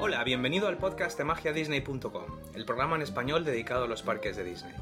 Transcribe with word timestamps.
Hola, 0.00 0.22
bienvenido 0.22 0.68
al 0.68 0.78
podcast 0.78 1.18
de 1.18 1.24
magiadisney.com, 1.24 2.24
el 2.54 2.64
programa 2.64 2.94
en 2.94 3.02
español 3.02 3.44
dedicado 3.44 3.84
a 3.84 3.88
los 3.88 4.02
parques 4.04 4.36
de 4.36 4.44
Disney. 4.44 4.74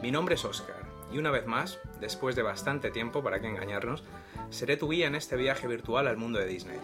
Mi 0.00 0.12
nombre 0.12 0.36
es 0.36 0.44
Oscar 0.44 0.76
y 1.12 1.18
una 1.18 1.32
vez 1.32 1.46
más, 1.46 1.80
después 2.00 2.36
de 2.36 2.42
bastante 2.42 2.92
tiempo 2.92 3.24
para 3.24 3.40
que 3.40 3.48
engañarnos, 3.48 4.04
seré 4.50 4.76
tu 4.76 4.88
guía 4.90 5.08
en 5.08 5.16
este 5.16 5.34
viaje 5.34 5.66
virtual 5.66 6.06
al 6.06 6.18
mundo 6.18 6.38
de 6.38 6.46
Disney. 6.46 6.78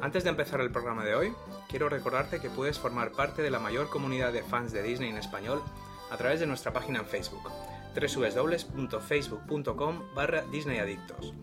Antes 0.00 0.24
de 0.24 0.30
empezar 0.30 0.60
el 0.60 0.72
programa 0.72 1.04
de 1.04 1.14
hoy, 1.14 1.32
quiero 1.68 1.88
recordarte 1.88 2.40
que 2.40 2.50
puedes 2.50 2.80
formar 2.80 3.12
parte 3.12 3.42
de 3.42 3.50
la 3.50 3.60
mayor 3.60 3.88
comunidad 3.88 4.32
de 4.32 4.42
fans 4.42 4.72
de 4.72 4.82
Disney 4.82 5.10
en 5.10 5.18
español 5.18 5.62
a 6.10 6.16
través 6.16 6.40
de 6.40 6.46
nuestra 6.46 6.72
página 6.72 7.00
en 7.00 7.06
Facebook, 7.06 7.50
www.facebook.com 7.94 10.14
barra 10.14 10.42
disneyadictos. 10.42 11.34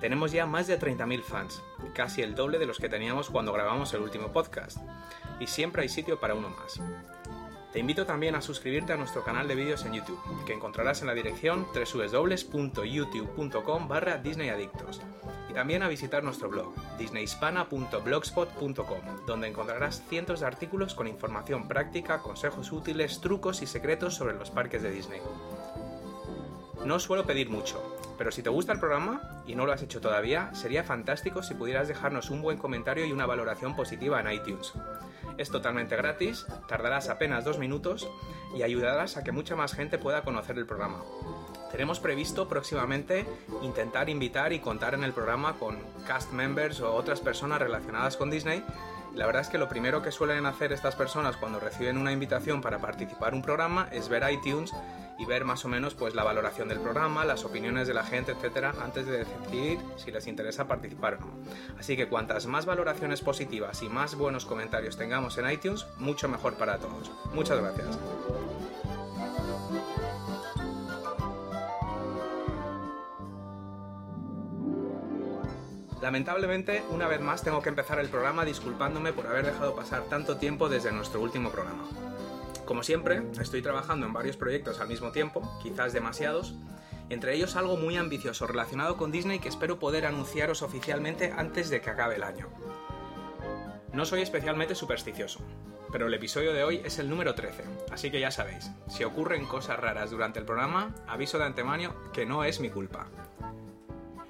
Tenemos 0.00 0.32
ya 0.32 0.46
más 0.46 0.66
de 0.66 0.78
30.000 0.78 1.22
fans, 1.22 1.62
casi 1.94 2.22
el 2.22 2.34
doble 2.34 2.58
de 2.58 2.66
los 2.66 2.78
que 2.78 2.88
teníamos 2.88 3.30
cuando 3.30 3.52
grabamos 3.52 3.92
el 3.94 4.02
último 4.02 4.32
podcast, 4.32 4.78
y 5.40 5.46
siempre 5.46 5.82
hay 5.82 5.88
sitio 5.88 6.20
para 6.20 6.34
uno 6.34 6.50
más. 6.50 6.80
Te 7.72 7.80
invito 7.80 8.06
también 8.06 8.34
a 8.34 8.40
suscribirte 8.40 8.94
a 8.94 8.96
nuestro 8.96 9.22
canal 9.22 9.46
de 9.46 9.54
vídeos 9.54 9.84
en 9.84 9.92
YouTube, 9.92 10.18
que 10.46 10.54
encontrarás 10.54 11.02
en 11.02 11.06
la 11.06 11.12
dirección 11.14 11.66
www.youtube.com 11.74 13.88
barra 13.88 14.16
disneyadictos 14.16 15.02
y 15.50 15.52
también 15.52 15.82
a 15.82 15.88
visitar 15.88 16.24
nuestro 16.24 16.48
blog, 16.48 16.72
disneyhispana.blogspot.com, 16.96 19.26
donde 19.26 19.48
encontrarás 19.48 20.02
cientos 20.08 20.40
de 20.40 20.46
artículos 20.46 20.94
con 20.94 21.08
información 21.08 21.68
práctica, 21.68 22.22
consejos 22.22 22.72
útiles, 22.72 23.20
trucos 23.20 23.60
y 23.60 23.66
secretos 23.66 24.14
sobre 24.14 24.32
los 24.34 24.50
parques 24.50 24.82
de 24.82 24.90
Disney. 24.90 25.20
No 26.86 26.98
suelo 26.98 27.26
pedir 27.26 27.50
mucho, 27.50 27.97
pero 28.18 28.32
si 28.32 28.42
te 28.42 28.50
gusta 28.50 28.72
el 28.72 28.80
programa 28.80 29.22
y 29.46 29.54
no 29.54 29.64
lo 29.64 29.72
has 29.72 29.82
hecho 29.82 30.00
todavía, 30.00 30.52
sería 30.52 30.82
fantástico 30.82 31.42
si 31.42 31.54
pudieras 31.54 31.86
dejarnos 31.86 32.30
un 32.30 32.42
buen 32.42 32.58
comentario 32.58 33.06
y 33.06 33.12
una 33.12 33.26
valoración 33.26 33.76
positiva 33.76 34.20
en 34.20 34.32
iTunes. 34.32 34.72
Es 35.38 35.50
totalmente 35.50 35.96
gratis, 35.96 36.44
tardarás 36.66 37.08
apenas 37.08 37.44
dos 37.44 37.58
minutos 37.58 38.10
y 38.56 38.62
ayudarás 38.62 39.16
a 39.16 39.22
que 39.22 39.30
mucha 39.30 39.54
más 39.54 39.72
gente 39.72 39.96
pueda 39.96 40.22
conocer 40.22 40.58
el 40.58 40.66
programa. 40.66 41.00
Tenemos 41.70 42.00
previsto 42.00 42.48
próximamente 42.48 43.24
intentar 43.62 44.08
invitar 44.08 44.52
y 44.52 44.58
contar 44.58 44.94
en 44.94 45.04
el 45.04 45.12
programa 45.12 45.54
con 45.54 45.78
cast 46.06 46.32
members 46.32 46.80
o 46.80 46.94
otras 46.94 47.20
personas 47.20 47.60
relacionadas 47.60 48.16
con 48.16 48.30
Disney. 48.30 48.64
La 49.14 49.26
verdad 49.26 49.42
es 49.42 49.48
que 49.48 49.58
lo 49.58 49.68
primero 49.68 50.02
que 50.02 50.10
suelen 50.10 50.46
hacer 50.46 50.72
estas 50.72 50.96
personas 50.96 51.36
cuando 51.36 51.60
reciben 51.60 51.98
una 51.98 52.12
invitación 52.12 52.62
para 52.62 52.78
participar 52.78 53.28
en 53.28 53.36
un 53.36 53.42
programa 53.42 53.88
es 53.92 54.08
ver 54.08 54.24
iTunes 54.30 54.72
y 55.18 55.24
ver 55.24 55.44
más 55.44 55.64
o 55.64 55.68
menos 55.68 55.94
pues 55.94 56.14
la 56.14 56.24
valoración 56.24 56.68
del 56.68 56.80
programa, 56.80 57.24
las 57.24 57.44
opiniones 57.44 57.88
de 57.88 57.94
la 57.94 58.04
gente, 58.04 58.32
etcétera, 58.32 58.74
antes 58.82 59.06
de 59.06 59.24
decidir 59.24 59.78
si 59.96 60.10
les 60.10 60.26
interesa 60.26 60.68
participar 60.68 61.14
o 61.14 61.20
no. 61.20 61.32
Así 61.78 61.96
que 61.96 62.08
cuantas 62.08 62.46
más 62.46 62.66
valoraciones 62.66 63.20
positivas 63.20 63.82
y 63.82 63.88
más 63.88 64.14
buenos 64.14 64.46
comentarios 64.46 64.96
tengamos 64.96 65.36
en 65.38 65.50
iTunes, 65.50 65.86
mucho 65.98 66.28
mejor 66.28 66.54
para 66.54 66.78
todos. 66.78 67.10
Muchas 67.34 67.60
gracias. 67.60 67.98
Lamentablemente, 76.00 76.84
una 76.90 77.08
vez 77.08 77.20
más 77.20 77.42
tengo 77.42 77.60
que 77.60 77.68
empezar 77.68 77.98
el 77.98 78.08
programa 78.08 78.44
disculpándome 78.44 79.12
por 79.12 79.26
haber 79.26 79.44
dejado 79.44 79.74
pasar 79.74 80.04
tanto 80.04 80.36
tiempo 80.36 80.68
desde 80.68 80.92
nuestro 80.92 81.20
último 81.20 81.50
programa. 81.50 81.84
Como 82.68 82.82
siempre, 82.82 83.22
estoy 83.40 83.62
trabajando 83.62 84.04
en 84.04 84.12
varios 84.12 84.36
proyectos 84.36 84.78
al 84.78 84.88
mismo 84.88 85.10
tiempo, 85.10 85.40
quizás 85.62 85.94
demasiados, 85.94 86.52
entre 87.08 87.34
ellos 87.34 87.56
algo 87.56 87.78
muy 87.78 87.96
ambicioso 87.96 88.46
relacionado 88.46 88.98
con 88.98 89.10
Disney 89.10 89.38
que 89.38 89.48
espero 89.48 89.78
poder 89.78 90.04
anunciaros 90.04 90.60
oficialmente 90.60 91.32
antes 91.34 91.70
de 91.70 91.80
que 91.80 91.88
acabe 91.88 92.16
el 92.16 92.24
año. 92.24 92.50
No 93.94 94.04
soy 94.04 94.20
especialmente 94.20 94.74
supersticioso, 94.74 95.40
pero 95.90 96.08
el 96.08 96.12
episodio 96.12 96.52
de 96.52 96.62
hoy 96.62 96.82
es 96.84 96.98
el 96.98 97.08
número 97.08 97.34
13, 97.34 97.64
así 97.90 98.10
que 98.10 98.20
ya 98.20 98.30
sabéis, 98.30 98.70
si 98.86 99.02
ocurren 99.02 99.46
cosas 99.46 99.80
raras 99.80 100.10
durante 100.10 100.38
el 100.38 100.44
programa, 100.44 100.94
aviso 101.06 101.38
de 101.38 101.46
antemano 101.46 101.94
que 102.12 102.26
no 102.26 102.44
es 102.44 102.60
mi 102.60 102.68
culpa. 102.68 103.06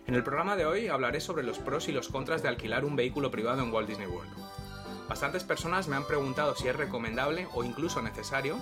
En 0.06 0.14
el 0.14 0.22
programa 0.22 0.54
de 0.54 0.64
hoy 0.64 0.86
hablaré 0.86 1.20
sobre 1.20 1.42
los 1.42 1.58
pros 1.58 1.88
y 1.88 1.92
los 1.92 2.06
contras 2.06 2.44
de 2.44 2.48
alquilar 2.50 2.84
un 2.84 2.94
vehículo 2.94 3.32
privado 3.32 3.64
en 3.64 3.72
Walt 3.72 3.88
Disney 3.88 4.06
World. 4.06 4.30
Bastantes 5.08 5.42
personas 5.42 5.88
me 5.88 5.96
han 5.96 6.04
preguntado 6.04 6.54
si 6.54 6.68
es 6.68 6.76
recomendable 6.76 7.48
o 7.54 7.64
incluso 7.64 8.02
necesario, 8.02 8.58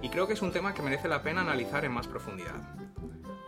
y 0.00 0.10
creo 0.10 0.28
que 0.28 0.34
es 0.34 0.42
un 0.42 0.52
tema 0.52 0.72
que 0.72 0.82
merece 0.82 1.08
la 1.08 1.22
pena 1.22 1.40
analizar 1.40 1.84
en 1.84 1.92
más 1.92 2.06
profundidad. 2.06 2.54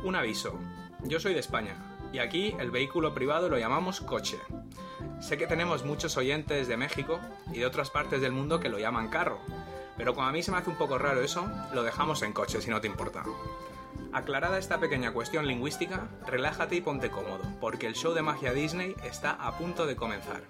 Un 0.02 0.16
aviso, 0.16 0.58
yo 1.04 1.20
soy 1.20 1.32
de 1.32 1.40
España, 1.40 1.76
y 2.12 2.18
aquí 2.18 2.56
el 2.58 2.72
vehículo 2.72 3.14
privado 3.14 3.48
lo 3.48 3.58
llamamos 3.58 4.00
coche. 4.00 4.38
Sé 5.20 5.38
que 5.38 5.46
tenemos 5.46 5.84
muchos 5.84 6.16
oyentes 6.16 6.66
de 6.66 6.76
México 6.76 7.20
y 7.52 7.60
de 7.60 7.66
otras 7.66 7.90
partes 7.90 8.20
del 8.20 8.32
mundo 8.32 8.58
que 8.58 8.68
lo 8.68 8.78
llaman 8.78 9.10
carro, 9.10 9.38
pero 9.96 10.14
como 10.14 10.26
a 10.26 10.32
mí 10.32 10.42
se 10.42 10.50
me 10.50 10.56
hace 10.56 10.70
un 10.70 10.76
poco 10.76 10.98
raro 10.98 11.22
eso, 11.22 11.48
lo 11.72 11.84
dejamos 11.84 12.22
en 12.22 12.32
coche 12.32 12.60
si 12.60 12.70
no 12.70 12.80
te 12.80 12.88
importa. 12.88 13.22
Aclarada 14.12 14.58
esta 14.58 14.80
pequeña 14.80 15.12
cuestión 15.12 15.46
lingüística, 15.46 16.08
relájate 16.26 16.74
y 16.74 16.80
ponte 16.80 17.10
cómodo, 17.10 17.42
porque 17.60 17.86
el 17.86 17.94
show 17.94 18.12
de 18.12 18.22
magia 18.22 18.52
Disney 18.52 18.96
está 19.04 19.32
a 19.32 19.56
punto 19.56 19.86
de 19.86 19.94
comenzar. 19.94 20.42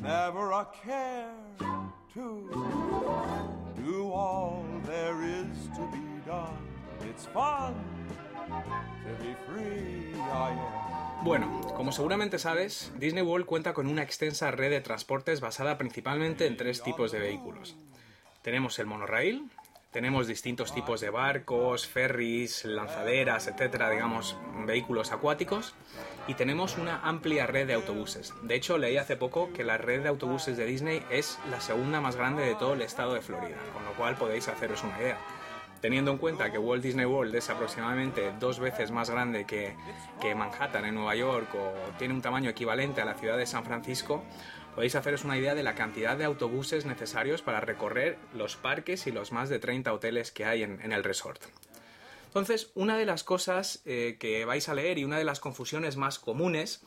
Never 0.00 0.52
a 0.52 0.66
care, 0.84 1.34
to 5.74 5.88
be 5.90 6.20
done. 6.26 6.58
It's 7.08 7.26
fun. 7.28 7.74
Bueno, 11.22 11.60
como 11.74 11.92
seguramente 11.92 12.38
sabes, 12.38 12.92
Disney 12.98 13.22
World 13.22 13.46
cuenta 13.46 13.72
con 13.72 13.86
una 13.86 14.02
extensa 14.02 14.50
red 14.50 14.70
de 14.70 14.80
transportes 14.80 15.40
basada 15.40 15.78
principalmente 15.78 16.46
en 16.46 16.56
tres 16.56 16.82
tipos 16.82 17.12
de 17.12 17.18
vehículos. 17.18 17.76
Tenemos 18.44 18.78
el 18.78 18.84
monorail, 18.84 19.48
tenemos 19.90 20.26
distintos 20.26 20.74
tipos 20.74 21.00
de 21.00 21.08
barcos, 21.08 21.86
ferries, 21.88 22.66
lanzaderas, 22.66 23.46
etcétera, 23.46 23.88
digamos, 23.88 24.36
vehículos 24.66 25.12
acuáticos. 25.12 25.74
Y 26.28 26.34
tenemos 26.34 26.76
una 26.76 27.00
amplia 27.00 27.46
red 27.46 27.66
de 27.66 27.72
autobuses. 27.72 28.34
De 28.42 28.54
hecho, 28.54 28.76
leí 28.76 28.98
hace 28.98 29.16
poco 29.16 29.50
que 29.54 29.64
la 29.64 29.78
red 29.78 30.02
de 30.02 30.10
autobuses 30.10 30.58
de 30.58 30.66
Disney 30.66 31.02
es 31.10 31.38
la 31.50 31.62
segunda 31.62 32.02
más 32.02 32.16
grande 32.16 32.44
de 32.44 32.54
todo 32.54 32.74
el 32.74 32.82
estado 32.82 33.14
de 33.14 33.22
Florida, 33.22 33.56
con 33.72 33.82
lo 33.82 33.94
cual 33.94 34.14
podéis 34.16 34.46
haceros 34.48 34.84
una 34.84 34.98
idea. 34.98 35.16
Teniendo 35.80 36.10
en 36.10 36.18
cuenta 36.18 36.52
que 36.52 36.58
Walt 36.58 36.82
Disney 36.82 37.06
World 37.06 37.34
es 37.34 37.48
aproximadamente 37.48 38.30
dos 38.38 38.60
veces 38.60 38.90
más 38.90 39.08
grande 39.08 39.46
que, 39.46 39.74
que 40.20 40.34
Manhattan 40.34 40.84
en 40.84 40.96
Nueva 40.96 41.14
York 41.14 41.48
o 41.54 41.72
tiene 41.98 42.12
un 42.12 42.20
tamaño 42.20 42.50
equivalente 42.50 43.00
a 43.00 43.06
la 43.06 43.14
ciudad 43.14 43.38
de 43.38 43.46
San 43.46 43.64
Francisco, 43.64 44.22
podéis 44.74 44.94
haceros 44.94 45.24
una 45.24 45.38
idea 45.38 45.54
de 45.54 45.62
la 45.62 45.74
cantidad 45.74 46.16
de 46.16 46.24
autobuses 46.24 46.84
necesarios 46.84 47.42
para 47.42 47.60
recorrer 47.60 48.18
los 48.34 48.56
parques 48.56 49.06
y 49.06 49.12
los 49.12 49.32
más 49.32 49.48
de 49.48 49.58
30 49.58 49.92
hoteles 49.92 50.32
que 50.32 50.44
hay 50.44 50.62
en, 50.62 50.92
el 50.92 51.04
resort. 51.04 51.42
Entonces, 52.26 52.72
una 52.74 52.96
de 52.96 53.06
las 53.06 53.22
cosas 53.22 53.82
eh, 53.84 54.16
que 54.18 54.44
vais 54.44 54.68
a 54.68 54.74
leer 54.74 54.98
y 54.98 55.04
una 55.04 55.18
de 55.18 55.24
las 55.24 55.38
confusiones 55.38 55.96
más 55.96 56.18
comunes 56.18 56.82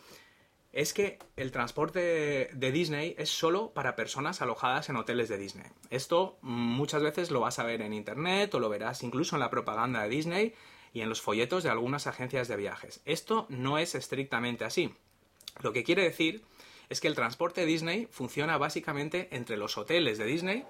es 0.73 0.93
que 0.93 1.17
el 1.37 1.51
transporte 1.51 2.49
de 2.53 2.71
Disney 2.71 3.15
es 3.17 3.29
solo 3.29 3.71
para 3.71 3.95
personas 3.95 4.41
alojadas 4.41 4.89
en 4.89 4.97
hoteles 4.97 5.29
de 5.29 5.37
Disney. 5.37 5.67
Esto 5.89 6.37
muchas 6.41 7.01
veces 7.01 7.31
lo 7.31 7.39
vas 7.39 7.57
a 7.57 7.63
ver 7.63 7.81
en 7.81 7.93
internet 7.93 8.53
o 8.53 8.59
lo 8.59 8.69
verás 8.69 9.01
incluso 9.01 9.37
en 9.37 9.39
la 9.39 9.49
propaganda 9.49 10.03
de 10.03 10.09
Disney 10.09 10.53
y 10.93 11.01
en 11.01 11.09
los 11.09 11.21
folletos 11.21 11.63
de 11.63 11.69
algunas 11.69 12.05
agencias 12.05 12.49
de 12.49 12.57
viajes. 12.57 13.01
Esto 13.05 13.47
no 13.49 13.77
es 13.77 13.95
estrictamente 13.95 14.65
así. 14.65 14.93
Lo 15.61 15.71
que 15.73 15.83
quiere 15.83 16.03
decir 16.03 16.43
es 16.89 17.01
que 17.01 17.07
el 17.07 17.15
transporte 17.15 17.65
Disney 17.65 18.07
funciona 18.11 18.57
básicamente 18.57 19.27
entre 19.31 19.57
los 19.57 19.77
hoteles 19.77 20.17
de 20.17 20.25
Disney 20.25 20.65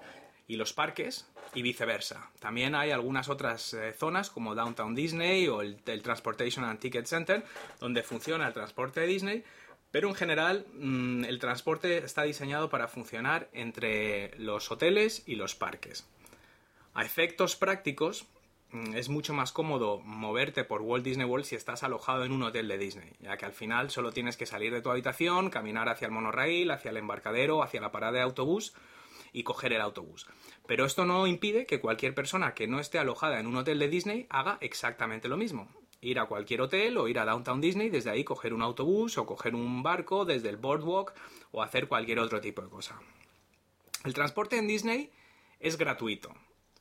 y 0.46 0.56
los 0.56 0.72
parques 0.72 1.26
y 1.54 1.62
viceversa. 1.62 2.30
También 2.40 2.74
hay 2.74 2.90
algunas 2.90 3.28
otras 3.28 3.74
eh, 3.74 3.92
zonas 3.92 4.30
como 4.30 4.54
Downtown 4.54 4.94
Disney 4.94 5.46
o 5.48 5.60
el, 5.60 5.82
Transportation 5.82 6.64
and 6.64 6.80
Ticket 6.80 7.06
Center 7.06 7.44
donde 7.80 8.02
funciona 8.02 8.48
el 8.48 8.54
transporte 8.54 9.00
de 9.00 9.06
Disney, 9.06 9.44
pero 9.90 10.08
en 10.08 10.14
general 10.14 10.66
mm, 10.74 11.24
el 11.24 11.38
transporte 11.38 11.98
está 11.98 12.22
diseñado 12.22 12.68
para 12.68 12.88
funcionar 12.88 13.48
entre 13.52 14.36
los 14.38 14.70
hoteles 14.70 15.22
y 15.26 15.36
los 15.36 15.54
parques. 15.54 16.06
A 16.94 17.04
efectos 17.04 17.54
prácticos, 17.54 18.26
es 18.94 19.08
mucho 19.08 19.32
más 19.32 19.52
cómodo 19.52 20.00
moverte 20.00 20.64
por 20.64 20.82
Walt 20.82 21.04
Disney 21.04 21.26
World 21.26 21.46
si 21.46 21.56
estás 21.56 21.82
alojado 21.82 22.24
en 22.24 22.32
un 22.32 22.42
hotel 22.42 22.68
de 22.68 22.76
Disney, 22.76 23.12
ya 23.20 23.36
que 23.36 23.46
al 23.46 23.52
final 23.52 23.90
solo 23.90 24.12
tienes 24.12 24.36
que 24.36 24.46
salir 24.46 24.72
de 24.72 24.82
tu 24.82 24.90
habitación, 24.90 25.48
caminar 25.48 25.88
hacia 25.88 26.06
el 26.06 26.12
monorail, 26.12 26.70
hacia 26.70 26.90
el 26.90 26.98
embarcadero, 26.98 27.62
hacia 27.62 27.80
la 27.80 27.92
parada 27.92 28.12
de 28.12 28.20
autobús 28.20 28.74
y 29.32 29.42
coger 29.42 29.72
el 29.72 29.80
autobús. 29.80 30.26
Pero 30.66 30.84
esto 30.84 31.06
no 31.06 31.26
impide 31.26 31.66
que 31.66 31.80
cualquier 31.80 32.14
persona 32.14 32.54
que 32.54 32.66
no 32.66 32.78
esté 32.78 32.98
alojada 32.98 33.40
en 33.40 33.46
un 33.46 33.56
hotel 33.56 33.78
de 33.78 33.88
Disney 33.88 34.26
haga 34.28 34.58
exactamente 34.60 35.28
lo 35.28 35.36
mismo. 35.36 35.68
Ir 36.00 36.18
a 36.18 36.26
cualquier 36.26 36.60
hotel 36.60 36.96
o 36.98 37.08
ir 37.08 37.18
a 37.18 37.24
Downtown 37.24 37.60
Disney, 37.60 37.88
desde 37.88 38.10
ahí 38.10 38.22
coger 38.22 38.52
un 38.52 38.62
autobús 38.62 39.18
o 39.18 39.26
coger 39.26 39.54
un 39.54 39.82
barco 39.82 40.24
desde 40.24 40.50
el 40.50 40.56
boardwalk 40.56 41.14
o 41.52 41.62
hacer 41.62 41.88
cualquier 41.88 42.20
otro 42.20 42.40
tipo 42.40 42.62
de 42.62 42.68
cosa. 42.68 43.00
El 44.04 44.14
transporte 44.14 44.58
en 44.58 44.68
Disney 44.68 45.10
es 45.58 45.76
gratuito, 45.76 46.32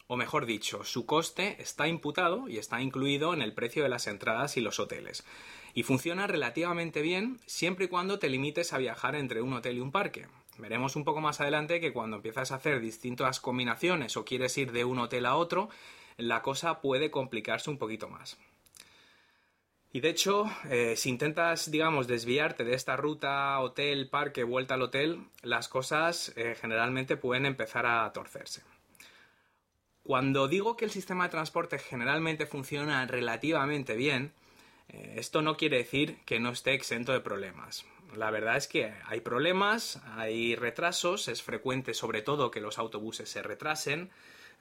o 0.08 0.16
mejor 0.16 0.46
dicho, 0.46 0.84
su 0.84 1.06
coste 1.06 1.62
está 1.62 1.88
imputado 1.88 2.48
y 2.48 2.58
está 2.58 2.82
incluido 2.82 3.34
en 3.34 3.42
el 3.42 3.54
precio 3.54 3.84
de 3.84 3.90
las 3.90 4.08
entradas 4.08 4.58
y 4.58 4.62
los 4.62 4.80
hoteles. 4.80 5.26
Y 5.74 5.84
funciona 5.84 6.28
relativamente 6.28 7.02
bien 7.02 7.40
siempre 7.46 7.86
y 7.86 7.88
cuando 7.90 8.18
te 8.18 8.30
limites 8.30 8.74
a 8.74 8.78
viajar 8.78 9.16
entre 9.16 9.42
un 9.42 9.54
hotel 9.54 9.78
y 9.78 9.82
un 9.82 9.92
parque. 9.92 10.28
Veremos 10.58 10.96
un 10.96 11.04
poco 11.04 11.22
más 11.22 11.40
adelante 11.40 11.80
que 11.80 11.94
cuando 11.94 12.16
empiezas 12.16 12.52
a 12.52 12.56
hacer 12.56 12.80
distintas 12.80 13.40
combinaciones 13.40 14.18
o 14.18 14.26
quieres 14.26 14.58
ir 14.58 14.72
de 14.72 14.86
un 14.86 14.98
hotel 14.98 15.26
a 15.26 15.36
otro, 15.36 15.70
la 16.16 16.42
cosa 16.42 16.82
puede 16.82 17.12
complicarse 17.12 17.70
un 17.70 17.78
poquito 17.78 18.08
más. 18.08 18.38
Y 19.94 20.00
de 20.00 20.10
hecho, 20.10 20.46
eh, 20.70 20.96
si 20.96 21.10
intentas, 21.10 21.70
digamos, 21.72 22.08
desviarte 22.08 22.64
de 22.64 22.74
esta 22.74 22.96
ruta 22.98 23.60
hotel, 23.60 24.10
parque, 24.10 24.44
vuelta 24.44 24.74
al 24.74 24.82
hotel, 24.82 25.26
las 25.44 25.68
cosas 25.68 26.34
eh, 26.36 26.56
generalmente 26.60 27.18
pueden 27.18 27.46
empezar 27.46 27.86
a 27.86 28.12
torcerse. 28.14 28.64
Cuando 30.08 30.48
digo 30.48 30.78
que 30.78 30.86
el 30.86 30.92
sistema 30.92 31.26
de 31.26 31.32
transporte 31.32 31.80
generalmente 31.80 32.46
funciona 32.46 33.06
relativamente 33.06 33.98
bien, 33.98 34.32
eh, 34.88 35.16
esto 35.18 35.42
no 35.42 35.58
quiere 35.58 35.80
decir 35.80 36.20
que 36.24 36.40
no 36.40 36.52
esté 36.52 36.74
exento 36.74 37.12
de 37.12 37.20
problemas. 37.20 37.84
La 38.16 38.32
verdad 38.32 38.56
es 38.56 38.70
que 38.70 38.94
hay 39.06 39.20
problemas, 39.20 40.02
hay 40.16 40.56
retrasos, 40.56 41.28
es 41.28 41.44
frecuente 41.44 41.94
sobre 41.94 42.22
todo 42.22 42.52
que 42.52 42.62
los 42.62 42.78
autobuses 42.78 43.28
se 43.28 43.44
retrasen. 43.44 44.10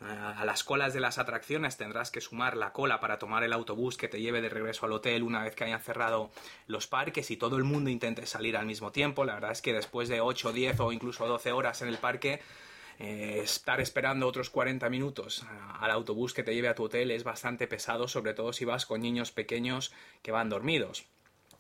Eh, 0.00 0.04
a 0.06 0.44
las 0.44 0.64
colas 0.64 0.92
de 0.94 0.98
las 0.98 1.16
atracciones 1.16 1.76
tendrás 1.76 2.10
que 2.10 2.20
sumar 2.20 2.56
la 2.56 2.72
cola 2.72 2.98
para 2.98 3.20
tomar 3.20 3.44
el 3.44 3.52
autobús 3.52 3.96
que 3.96 4.08
te 4.08 4.20
lleve 4.20 4.40
de 4.40 4.48
regreso 4.48 4.84
al 4.84 4.94
hotel 4.94 5.22
una 5.22 5.44
vez 5.44 5.54
que 5.54 5.62
hayan 5.62 5.80
cerrado 5.80 6.32
los 6.66 6.88
parques 6.88 7.30
y 7.30 7.36
todo 7.36 7.56
el 7.56 7.62
mundo 7.62 7.88
intente 7.88 8.26
salir 8.26 8.56
al 8.56 8.66
mismo 8.66 8.90
tiempo. 8.90 9.24
La 9.24 9.34
verdad 9.34 9.52
es 9.52 9.62
que 9.62 9.72
después 9.72 10.08
de 10.08 10.20
8, 10.20 10.52
10 10.52 10.80
o 10.80 10.90
incluso 10.90 11.24
12 11.28 11.52
horas 11.52 11.82
en 11.82 11.88
el 11.88 11.98
parque 11.98 12.40
eh, 12.98 13.40
estar 13.42 13.80
esperando 13.80 14.26
otros 14.26 14.48
40 14.50 14.88
minutos 14.88 15.44
al 15.80 15.90
autobús 15.90 16.32
que 16.32 16.42
te 16.42 16.54
lleve 16.54 16.68
a 16.68 16.74
tu 16.74 16.84
hotel 16.84 17.10
es 17.10 17.24
bastante 17.24 17.66
pesado, 17.66 18.08
sobre 18.08 18.32
todo 18.32 18.52
si 18.52 18.64
vas 18.64 18.86
con 18.86 19.02
niños 19.02 19.32
pequeños 19.32 19.92
que 20.22 20.32
van 20.32 20.48
dormidos. 20.48 21.06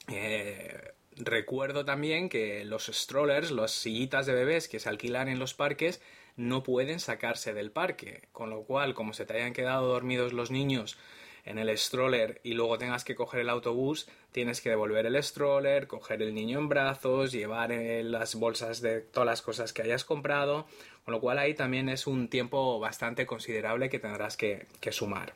Eh, 0.08 0.92
recuerdo 1.16 1.84
también 1.84 2.28
que 2.28 2.64
los 2.64 2.86
strollers, 2.86 3.50
las 3.50 3.72
sillitas 3.72 4.26
de 4.26 4.34
bebés 4.34 4.68
que 4.68 4.80
se 4.80 4.88
alquilan 4.88 5.28
en 5.28 5.38
los 5.38 5.54
parques, 5.54 6.00
no 6.36 6.62
pueden 6.62 7.00
sacarse 7.00 7.54
del 7.54 7.70
parque, 7.70 8.28
con 8.32 8.50
lo 8.50 8.62
cual, 8.64 8.94
como 8.94 9.12
se 9.12 9.26
te 9.26 9.34
hayan 9.34 9.52
quedado 9.52 9.88
dormidos 9.88 10.32
los 10.32 10.50
niños 10.50 10.98
en 11.46 11.58
el 11.58 11.76
stroller 11.78 12.40
y 12.42 12.54
luego 12.54 12.76
tengas 12.76 13.04
que 13.04 13.14
coger 13.14 13.40
el 13.40 13.48
autobús, 13.48 14.08
tienes 14.32 14.60
que 14.60 14.68
devolver 14.68 15.06
el 15.06 15.22
stroller, 15.22 15.86
coger 15.86 16.20
el 16.20 16.34
niño 16.34 16.58
en 16.58 16.68
brazos, 16.68 17.30
llevar 17.32 17.70
eh, 17.72 18.02
las 18.02 18.34
bolsas 18.34 18.80
de 18.80 19.00
todas 19.00 19.26
las 19.26 19.42
cosas 19.42 19.72
que 19.72 19.82
hayas 19.82 20.04
comprado, 20.04 20.66
con 21.06 21.12
lo 21.12 21.20
cual 21.20 21.38
ahí 21.38 21.54
también 21.54 21.88
es 21.88 22.08
un 22.08 22.26
tiempo 22.26 22.80
bastante 22.80 23.26
considerable 23.26 23.88
que 23.88 24.00
tendrás 24.00 24.36
que, 24.36 24.66
sumar. 24.90 25.34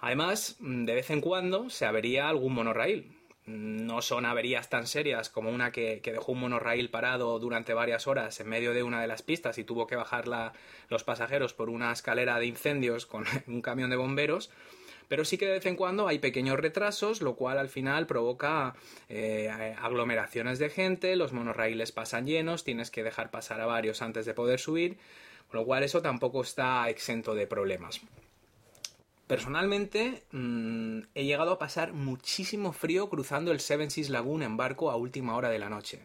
Además, 0.00 0.56
de 0.60 0.94
vez 0.94 1.10
en 1.10 1.20
cuando 1.20 1.68
se 1.68 1.84
avería 1.84 2.30
algún 2.30 2.54
monorail. 2.54 3.12
No 3.44 4.00
son 4.00 4.24
averías 4.24 4.70
tan 4.70 4.86
serias 4.86 5.28
como 5.28 5.50
una 5.50 5.72
que, 5.72 6.00
dejó 6.02 6.32
un 6.32 6.40
monorail 6.40 6.88
parado 6.88 7.38
durante 7.38 7.74
varias 7.74 8.06
horas 8.06 8.40
en 8.40 8.48
medio 8.48 8.72
de 8.72 8.82
una 8.82 9.02
de 9.02 9.08
las 9.08 9.20
pistas 9.20 9.58
y 9.58 9.64
tuvo 9.64 9.86
que 9.86 9.96
bajar 9.96 10.24
los 10.88 11.04
pasajeros 11.04 11.52
por 11.52 11.68
una 11.68 11.92
escalera 11.92 12.38
de 12.38 12.46
incendios 12.46 13.04
con 13.04 13.26
un 13.48 13.60
camión 13.60 13.90
de 13.90 13.96
bomberos, 13.96 14.50
pero 15.08 15.24
sí 15.24 15.38
que 15.38 15.46
de 15.46 15.52
vez 15.52 15.66
en 15.66 15.76
cuando 15.76 16.08
hay 16.08 16.18
pequeños 16.18 16.58
retrasos, 16.58 17.22
lo 17.22 17.34
cual 17.36 17.58
al 17.58 17.68
final 17.68 18.06
provoca 18.06 18.74
eh, 19.08 19.74
aglomeraciones 19.80 20.58
de 20.58 20.70
gente, 20.70 21.16
los 21.16 21.32
monorraíles 21.32 21.92
pasan 21.92 22.26
llenos, 22.26 22.64
tienes 22.64 22.90
que 22.90 23.02
dejar 23.02 23.30
pasar 23.30 23.60
a 23.60 23.66
varios 23.66 24.02
antes 24.02 24.26
de 24.26 24.34
poder 24.34 24.60
subir, 24.60 24.98
con 25.48 25.60
lo 25.60 25.66
cual 25.66 25.82
eso 25.82 26.02
tampoco 26.02 26.42
está 26.42 26.88
exento 26.88 27.34
de 27.34 27.46
problemas. 27.46 28.00
Personalmente 29.26 30.24
mm, 30.32 31.00
he 31.14 31.24
llegado 31.24 31.52
a 31.52 31.58
pasar 31.58 31.92
muchísimo 31.92 32.72
frío 32.72 33.08
cruzando 33.08 33.52
el 33.52 33.60
Seven 33.60 33.90
Seas 33.90 34.10
Lagoon 34.10 34.42
en 34.42 34.56
barco 34.56 34.90
a 34.90 34.96
última 34.96 35.36
hora 35.36 35.48
de 35.48 35.58
la 35.58 35.68
noche. 35.68 36.00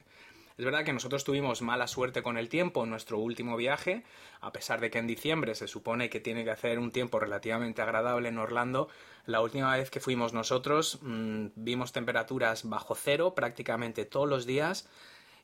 Es 0.58 0.66
verdad 0.66 0.84
que 0.84 0.94
nosotros 0.94 1.24
tuvimos 1.24 1.62
mala 1.62 1.86
suerte 1.86 2.24
con 2.24 2.36
el 2.36 2.50
tiempo 2.50 2.84
en 2.84 2.90
nuestro 2.90 3.20
último 3.20 3.58
viaje, 3.58 4.04
a 4.42 4.52
pesar 4.52 4.82
de 4.82 4.90
que 4.90 4.98
en 4.98 5.06
diciembre 5.06 5.54
se 5.54 5.68
supone 5.68 6.10
que 6.10 6.20
tiene 6.20 6.44
que 6.44 6.50
hacer 6.50 6.80
un 6.80 6.92
tiempo 6.92 7.20
relativamente 7.20 7.84
agradable 7.84 8.30
en 8.30 8.40
Orlando. 8.40 8.90
La 9.28 9.42
última 9.42 9.78
vez 9.78 9.92
que 9.92 10.00
fuimos 10.00 10.34
nosotros 10.34 10.98
mm, 11.04 11.50
vimos 11.56 11.92
temperaturas 11.92 12.68
bajo 12.68 12.96
cero 12.96 13.36
prácticamente 13.36 14.06
todos 14.06 14.28
los 14.28 14.48
días. 14.48 14.90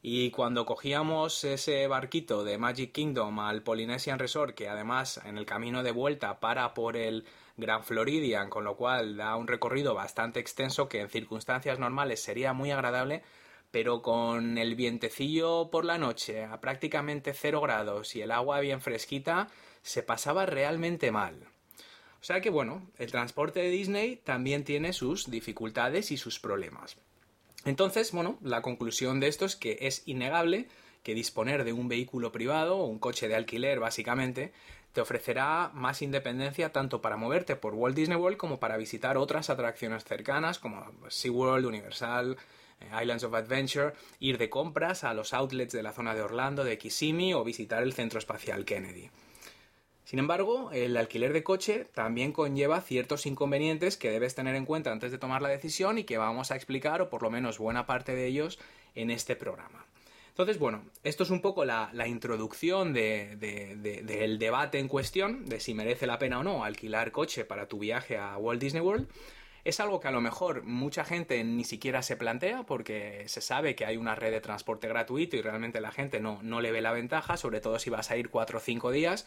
Y 0.01 0.31
cuando 0.31 0.65
cogíamos 0.65 1.43
ese 1.43 1.85
barquito 1.85 2.43
de 2.43 2.57
Magic 2.57 2.91
Kingdom 2.91 3.39
al 3.39 3.61
Polynesian 3.61 4.17
Resort, 4.17 4.55
que 4.55 4.67
además 4.67 5.21
en 5.25 5.37
el 5.37 5.45
camino 5.45 5.83
de 5.83 5.91
vuelta 5.91 6.39
para 6.39 6.73
por 6.73 6.97
el 6.97 7.25
Gran 7.55 7.83
Floridian, 7.83 8.49
con 8.49 8.63
lo 8.63 8.75
cual 8.75 9.15
da 9.15 9.35
un 9.35 9.47
recorrido 9.47 9.93
bastante 9.93 10.39
extenso 10.39 10.89
que 10.89 11.01
en 11.01 11.09
circunstancias 11.09 11.77
normales 11.77 12.21
sería 12.21 12.53
muy 12.53 12.71
agradable, 12.71 13.21
pero 13.73 14.03
con 14.03 14.59
el 14.59 14.75
vientecillo 14.75 15.71
por 15.71 15.83
la 15.83 15.97
noche 15.97 16.43
a 16.43 16.61
prácticamente 16.61 17.33
cero 17.33 17.59
grados 17.59 18.15
y 18.15 18.21
el 18.21 18.29
agua 18.29 18.59
bien 18.59 18.81
fresquita, 18.81 19.47
se 19.81 20.03
pasaba 20.03 20.45
realmente 20.45 21.11
mal. 21.11 21.47
O 22.21 22.23
sea 22.23 22.39
que 22.39 22.51
bueno, 22.51 22.87
el 22.99 23.09
transporte 23.09 23.61
de 23.61 23.71
Disney 23.71 24.17
también 24.17 24.63
tiene 24.63 24.93
sus 24.93 25.31
dificultades 25.31 26.11
y 26.11 26.17
sus 26.17 26.39
problemas. 26.39 26.97
Entonces, 27.65 28.11
bueno, 28.11 28.37
la 28.43 28.61
conclusión 28.61 29.19
de 29.19 29.27
esto 29.27 29.43
es 29.43 29.55
que 29.55 29.79
es 29.81 30.03
innegable 30.05 30.67
que 31.01 31.15
disponer 31.15 31.63
de 31.63 31.73
un 31.73 31.87
vehículo 31.87 32.31
privado 32.31 32.77
o 32.77 32.85
un 32.85 32.99
coche 32.99 33.27
de 33.27 33.35
alquiler 33.35 33.79
básicamente 33.79 34.53
te 34.91 35.01
ofrecerá 35.01 35.71
más 35.73 36.03
independencia 36.03 36.71
tanto 36.71 37.01
para 37.01 37.17
moverte 37.17 37.55
por 37.55 37.73
Walt 37.73 37.95
Disney 37.95 38.19
World 38.19 38.37
como 38.37 38.59
para 38.59 38.77
visitar 38.77 39.17
otras 39.17 39.49
atracciones 39.49 40.03
cercanas 40.03 40.59
como 40.59 40.85
SeaWorld, 41.09 41.65
Universal, 41.65 42.37
Islands 43.01 43.23
of 43.23 43.33
Adventure, 43.33 43.93
ir 44.19 44.37
de 44.37 44.49
compras 44.49 45.03
a 45.03 45.13
los 45.13 45.33
outlets 45.33 45.73
de 45.73 45.83
la 45.83 45.93
zona 45.93 46.15
de 46.15 46.21
Orlando, 46.21 46.63
de 46.63 46.77
Kissimmee 46.77 47.33
o 47.33 47.43
visitar 47.43 47.83
el 47.83 47.93
Centro 47.93 48.19
Espacial 48.19 48.65
Kennedy. 48.65 49.09
Sin 50.05 50.19
embargo, 50.19 50.69
el 50.71 50.97
alquiler 50.97 51.33
de 51.33 51.43
coche 51.43 51.85
también 51.93 52.33
conlleva 52.33 52.81
ciertos 52.81 53.25
inconvenientes 53.25 53.97
que 53.97 54.11
debes 54.11 54.35
tener 54.35 54.55
en 54.55 54.65
cuenta 54.65 54.91
antes 54.91 55.11
de 55.11 55.17
tomar 55.17 55.41
la 55.41 55.49
decisión 55.49 55.97
y 55.97 56.03
que 56.03 56.17
vamos 56.17 56.51
a 56.51 56.55
explicar, 56.55 57.01
o 57.01 57.09
por 57.09 57.23
lo 57.23 57.31
menos 57.31 57.57
buena 57.57 57.85
parte 57.85 58.13
de 58.13 58.27
ellos, 58.27 58.59
en 58.95 59.11
este 59.11 59.35
programa. 59.35 59.85
Entonces, 60.33 60.57
bueno, 60.57 60.83
esto 61.03 61.23
es 61.23 61.29
un 61.29 61.41
poco 61.41 61.63
la, 61.63 61.91
introducción 62.07 62.91
del 62.91 64.37
debate 64.39 64.79
en 64.79 64.87
cuestión, 64.87 65.45
de 65.45 65.59
si 65.59 65.75
merece 65.75 66.07
la 66.07 66.17
pena 66.17 66.39
o 66.39 66.43
no 66.43 66.63
alquilar 66.63 67.11
coche 67.11 67.45
para 67.45 67.67
tu 67.67 67.77
viaje 67.77 68.17
a 68.17 68.37
Walt 68.37 68.59
Disney 68.59 68.81
World. 68.81 69.07
Es 69.65 69.79
algo 69.79 70.01
que 70.01 70.09
a 70.09 70.11
lo 70.11 70.19
mejor 70.19 70.63
mucha 70.63 71.05
gente 71.05 71.41
ni 71.43 71.63
siquiera 71.63 72.01
se 72.03 72.17
plantea 72.17 72.63
porque 72.63 73.23
se 73.27 73.39
sabe 73.39 73.75
que 73.75 73.85
hay 73.85 73.95
una 73.95 74.13
red 74.13 74.31
de 74.31 74.41
transporte 74.41 74.89
gratuito 74.89 75.37
y 75.37 75.41
realmente 75.41 75.79
la 75.79 75.91
gente 75.91 76.19
no, 76.19 76.39
no 76.43 76.59
le 76.59 76.73
ve 76.73 76.81
la 76.81 76.91
ventaja, 76.91 77.37
sobre 77.37 77.61
todo 77.61 77.79
si 77.79 77.89
vas 77.89 78.11
a 78.11 78.17
ir 78.17 78.29
cuatro 78.29 78.57
o 78.57 78.61
cinco 78.61 78.91
días. 78.91 79.25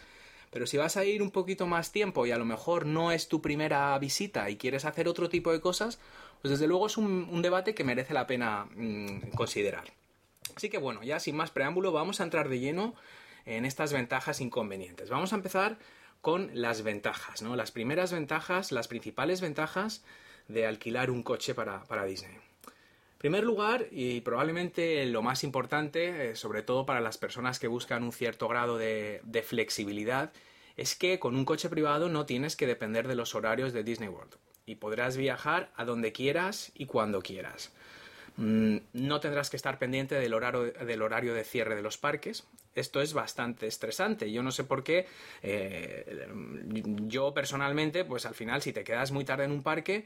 Pero 0.50 0.66
si 0.66 0.76
vas 0.76 0.96
a 0.96 1.04
ir 1.04 1.22
un 1.22 1.30
poquito 1.30 1.66
más 1.66 1.90
tiempo 1.90 2.26
y 2.26 2.32
a 2.32 2.38
lo 2.38 2.44
mejor 2.44 2.86
no 2.86 3.12
es 3.12 3.28
tu 3.28 3.40
primera 3.40 3.98
visita 3.98 4.48
y 4.50 4.56
quieres 4.56 4.84
hacer 4.84 5.08
otro 5.08 5.28
tipo 5.28 5.52
de 5.52 5.60
cosas, 5.60 5.98
pues 6.42 6.52
desde 6.52 6.66
luego 6.66 6.86
es 6.86 6.96
un, 6.98 7.42
debate 7.42 7.74
que 7.74 7.84
merece 7.84 8.14
la 8.14 8.26
pena 8.26 8.66
mm, 8.76 9.30
considerar. 9.34 9.84
Así 10.54 10.68
que 10.68 10.78
bueno, 10.78 11.02
ya 11.02 11.18
sin 11.18 11.36
más 11.36 11.50
preámbulo, 11.50 11.92
vamos 11.92 12.20
a 12.20 12.24
entrar 12.24 12.48
de 12.48 12.60
lleno 12.60 12.94
en 13.46 13.64
estas 13.64 13.92
ventajas 13.92 14.40
e 14.40 14.44
inconvenientes. 14.44 15.08
Vamos 15.08 15.32
a 15.32 15.36
empezar 15.36 15.78
con 16.20 16.50
las 16.52 16.82
ventajas, 16.82 17.42
¿no? 17.42 17.56
Las 17.56 17.70
primeras 17.70 18.12
ventajas, 18.12 18.72
las 18.72 18.88
principales 18.88 19.40
ventajas 19.40 20.04
de 20.48 20.66
alquilar 20.66 21.10
un 21.10 21.22
coche 21.22 21.54
para, 21.54 22.04
Disney. 22.04 22.34
En 22.34 23.18
primer 23.18 23.44
lugar, 23.44 23.86
y 23.90 24.20
probablemente 24.20 25.04
lo 25.06 25.22
más 25.22 25.42
importante, 25.42 26.30
eh, 26.30 26.36
sobre 26.36 26.62
todo 26.62 26.86
para 26.86 27.00
las 27.00 27.18
personas 27.18 27.58
que 27.58 27.66
buscan 27.66 28.02
un 28.02 28.12
cierto 28.12 28.46
grado 28.46 28.78
de, 28.78 29.20
de, 29.24 29.42
flexibilidad, 29.42 30.32
es 30.76 30.94
que 30.94 31.18
con 31.18 31.34
un 31.34 31.44
coche 31.44 31.68
privado 31.68 32.08
no 32.08 32.26
tienes 32.26 32.56
que 32.56 32.66
depender 32.66 33.08
de 33.08 33.16
los 33.16 33.34
horarios 33.34 33.72
de 33.72 33.82
Disney 33.82 34.08
World 34.08 34.36
y 34.66 34.74
podrás 34.76 35.16
viajar 35.16 35.72
a 35.76 35.84
donde 35.84 36.12
quieras 36.12 36.72
y 36.74 36.86
cuando 36.86 37.22
quieras. 37.22 37.72
Mm, 38.36 38.76
no 38.92 39.20
tendrás 39.20 39.48
que 39.48 39.56
estar 39.56 39.78
pendiente 39.78 40.14
del 40.16 40.34
horario, 40.34 40.72
del 40.72 41.02
horario 41.02 41.34
de 41.34 41.44
cierre 41.44 41.74
de 41.74 41.82
los 41.82 41.96
parques. 41.96 42.44
Esto 42.74 43.00
es 43.00 43.14
bastante 43.14 43.66
estresante. 43.66 44.30
Yo 44.30 44.42
no 44.42 44.52
sé 44.52 44.64
por 44.64 44.84
qué. 44.84 45.06
eh, 45.42 46.28
yo 47.08 47.32
personalmente, 47.32 48.04
pues 48.04 48.26
al 48.26 48.34
final, 48.34 48.60
si 48.60 48.72
te 48.74 48.84
quedas 48.84 49.12
muy 49.12 49.24
tarde 49.24 49.44
en 49.44 49.52
un 49.52 49.62
parque, 49.62 50.04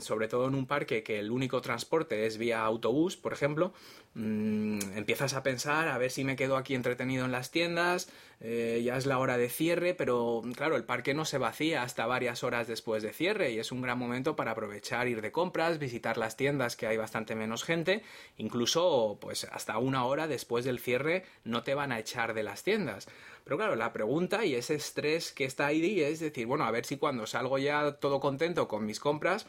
sobre 0.00 0.28
todo 0.28 0.48
en 0.48 0.54
un 0.54 0.66
parque 0.66 1.02
que 1.02 1.18
el 1.18 1.30
único 1.30 1.60
transporte 1.60 2.26
es 2.26 2.38
vía 2.38 2.62
autobús, 2.62 3.16
por 3.16 3.32
ejemplo, 3.32 3.72
mm, 4.14 4.78
empiezas 4.96 5.34
a 5.34 5.42
pensar 5.42 5.88
a 5.88 5.98
ver 5.98 6.10
si 6.10 6.24
me 6.24 6.36
quedo 6.36 6.56
aquí 6.56 6.74
entretenido 6.74 7.24
en 7.24 7.32
las 7.32 7.50
tiendas, 7.50 8.08
eh, 8.40 8.82
ya 8.84 8.96
es 8.96 9.06
la 9.06 9.18
hora 9.18 9.36
de 9.36 9.48
cierre, 9.48 9.94
pero 9.94 10.42
claro, 10.54 10.76
el 10.76 10.84
parque 10.84 11.14
no 11.14 11.24
se 11.24 11.38
vacía 11.38 11.82
hasta 11.82 12.06
varias 12.06 12.44
horas 12.44 12.68
después 12.68 13.02
de 13.02 13.12
cierre 13.12 13.52
y 13.52 13.58
es 13.58 13.72
un 13.72 13.82
gran 13.82 13.98
momento 13.98 14.36
para 14.36 14.52
aprovechar, 14.52 15.08
ir 15.08 15.22
de 15.22 15.32
compras, 15.32 15.78
visitar 15.78 16.18
las 16.18 16.36
tiendas 16.36 16.76
que 16.76 16.86
hay 16.86 16.96
bastante 16.96 17.34
menos 17.34 17.64
gente, 17.64 18.02
incluso 18.36 19.18
pues 19.20 19.44
hasta 19.44 19.78
una 19.78 20.04
hora 20.04 20.28
después 20.28 20.64
del 20.64 20.78
cierre 20.78 21.24
no 21.44 21.62
te 21.62 21.74
van 21.74 21.92
a 21.92 21.98
echar 21.98 22.34
de 22.34 22.42
las 22.42 22.62
tiendas. 22.62 23.08
Pero 23.46 23.58
claro, 23.58 23.76
la 23.76 23.92
pregunta 23.92 24.44
y 24.44 24.56
ese 24.56 24.74
estrés 24.74 25.30
que 25.30 25.44
está 25.44 25.66
ahí 25.66 26.00
es 26.00 26.18
decir, 26.18 26.48
bueno, 26.48 26.64
a 26.64 26.72
ver 26.72 26.84
si 26.84 26.96
cuando 26.96 27.28
salgo 27.28 27.58
ya 27.58 27.92
todo 27.92 28.18
contento 28.18 28.66
con 28.66 28.84
mis 28.84 28.98
compras, 28.98 29.46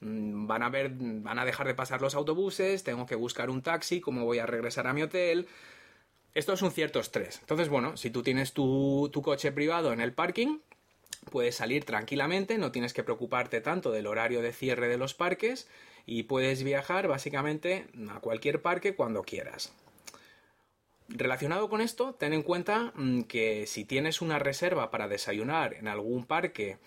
mm, 0.00 0.48
van 0.48 0.64
a 0.64 0.68
ver, 0.68 0.90
van 0.90 1.38
a 1.38 1.44
dejar 1.44 1.68
de 1.68 1.74
pasar 1.76 2.02
los 2.02 2.16
autobuses, 2.16 2.82
tengo 2.82 3.06
que 3.06 3.14
buscar 3.14 3.48
un 3.48 3.62
taxi, 3.62 4.00
cómo 4.00 4.24
voy 4.24 4.40
a 4.40 4.46
regresar 4.46 4.88
a 4.88 4.92
mi 4.92 5.02
hotel. 5.02 5.46
Esto 6.34 6.54
es 6.54 6.62
un 6.62 6.72
cierto 6.72 6.98
estrés. 6.98 7.38
Entonces, 7.38 7.68
bueno, 7.68 7.96
si 7.96 8.10
tú 8.10 8.24
tienes 8.24 8.52
tu, 8.52 9.10
tu 9.12 9.22
coche 9.22 9.52
privado 9.52 9.92
en 9.92 10.00
el 10.00 10.12
parking, 10.12 10.58
puedes 11.30 11.54
salir 11.54 11.84
tranquilamente, 11.84 12.58
no 12.58 12.72
tienes 12.72 12.92
que 12.94 13.04
preocuparte 13.04 13.60
tanto 13.60 13.92
del 13.92 14.08
horario 14.08 14.42
de 14.42 14.52
cierre 14.52 14.88
de 14.88 14.98
los 14.98 15.14
parques 15.14 15.68
y 16.04 16.24
puedes 16.24 16.64
viajar 16.64 17.06
básicamente 17.06 17.86
a 18.10 18.18
cualquier 18.18 18.60
parque 18.60 18.96
cuando 18.96 19.22
quieras. 19.22 19.72
Relacionado 21.08 21.68
con 21.68 21.80
esto, 21.80 22.14
ten 22.14 22.32
en 22.32 22.42
cuenta 22.42 22.92
mm, 22.96 23.22
que 23.22 23.66
si 23.66 23.84
tienes 23.84 24.20
una 24.20 24.38
reserva 24.38 24.90
para 24.90 25.06
desayunar 25.08 25.74
en 25.74 25.86
algún 25.88 26.24
parque 26.26 26.78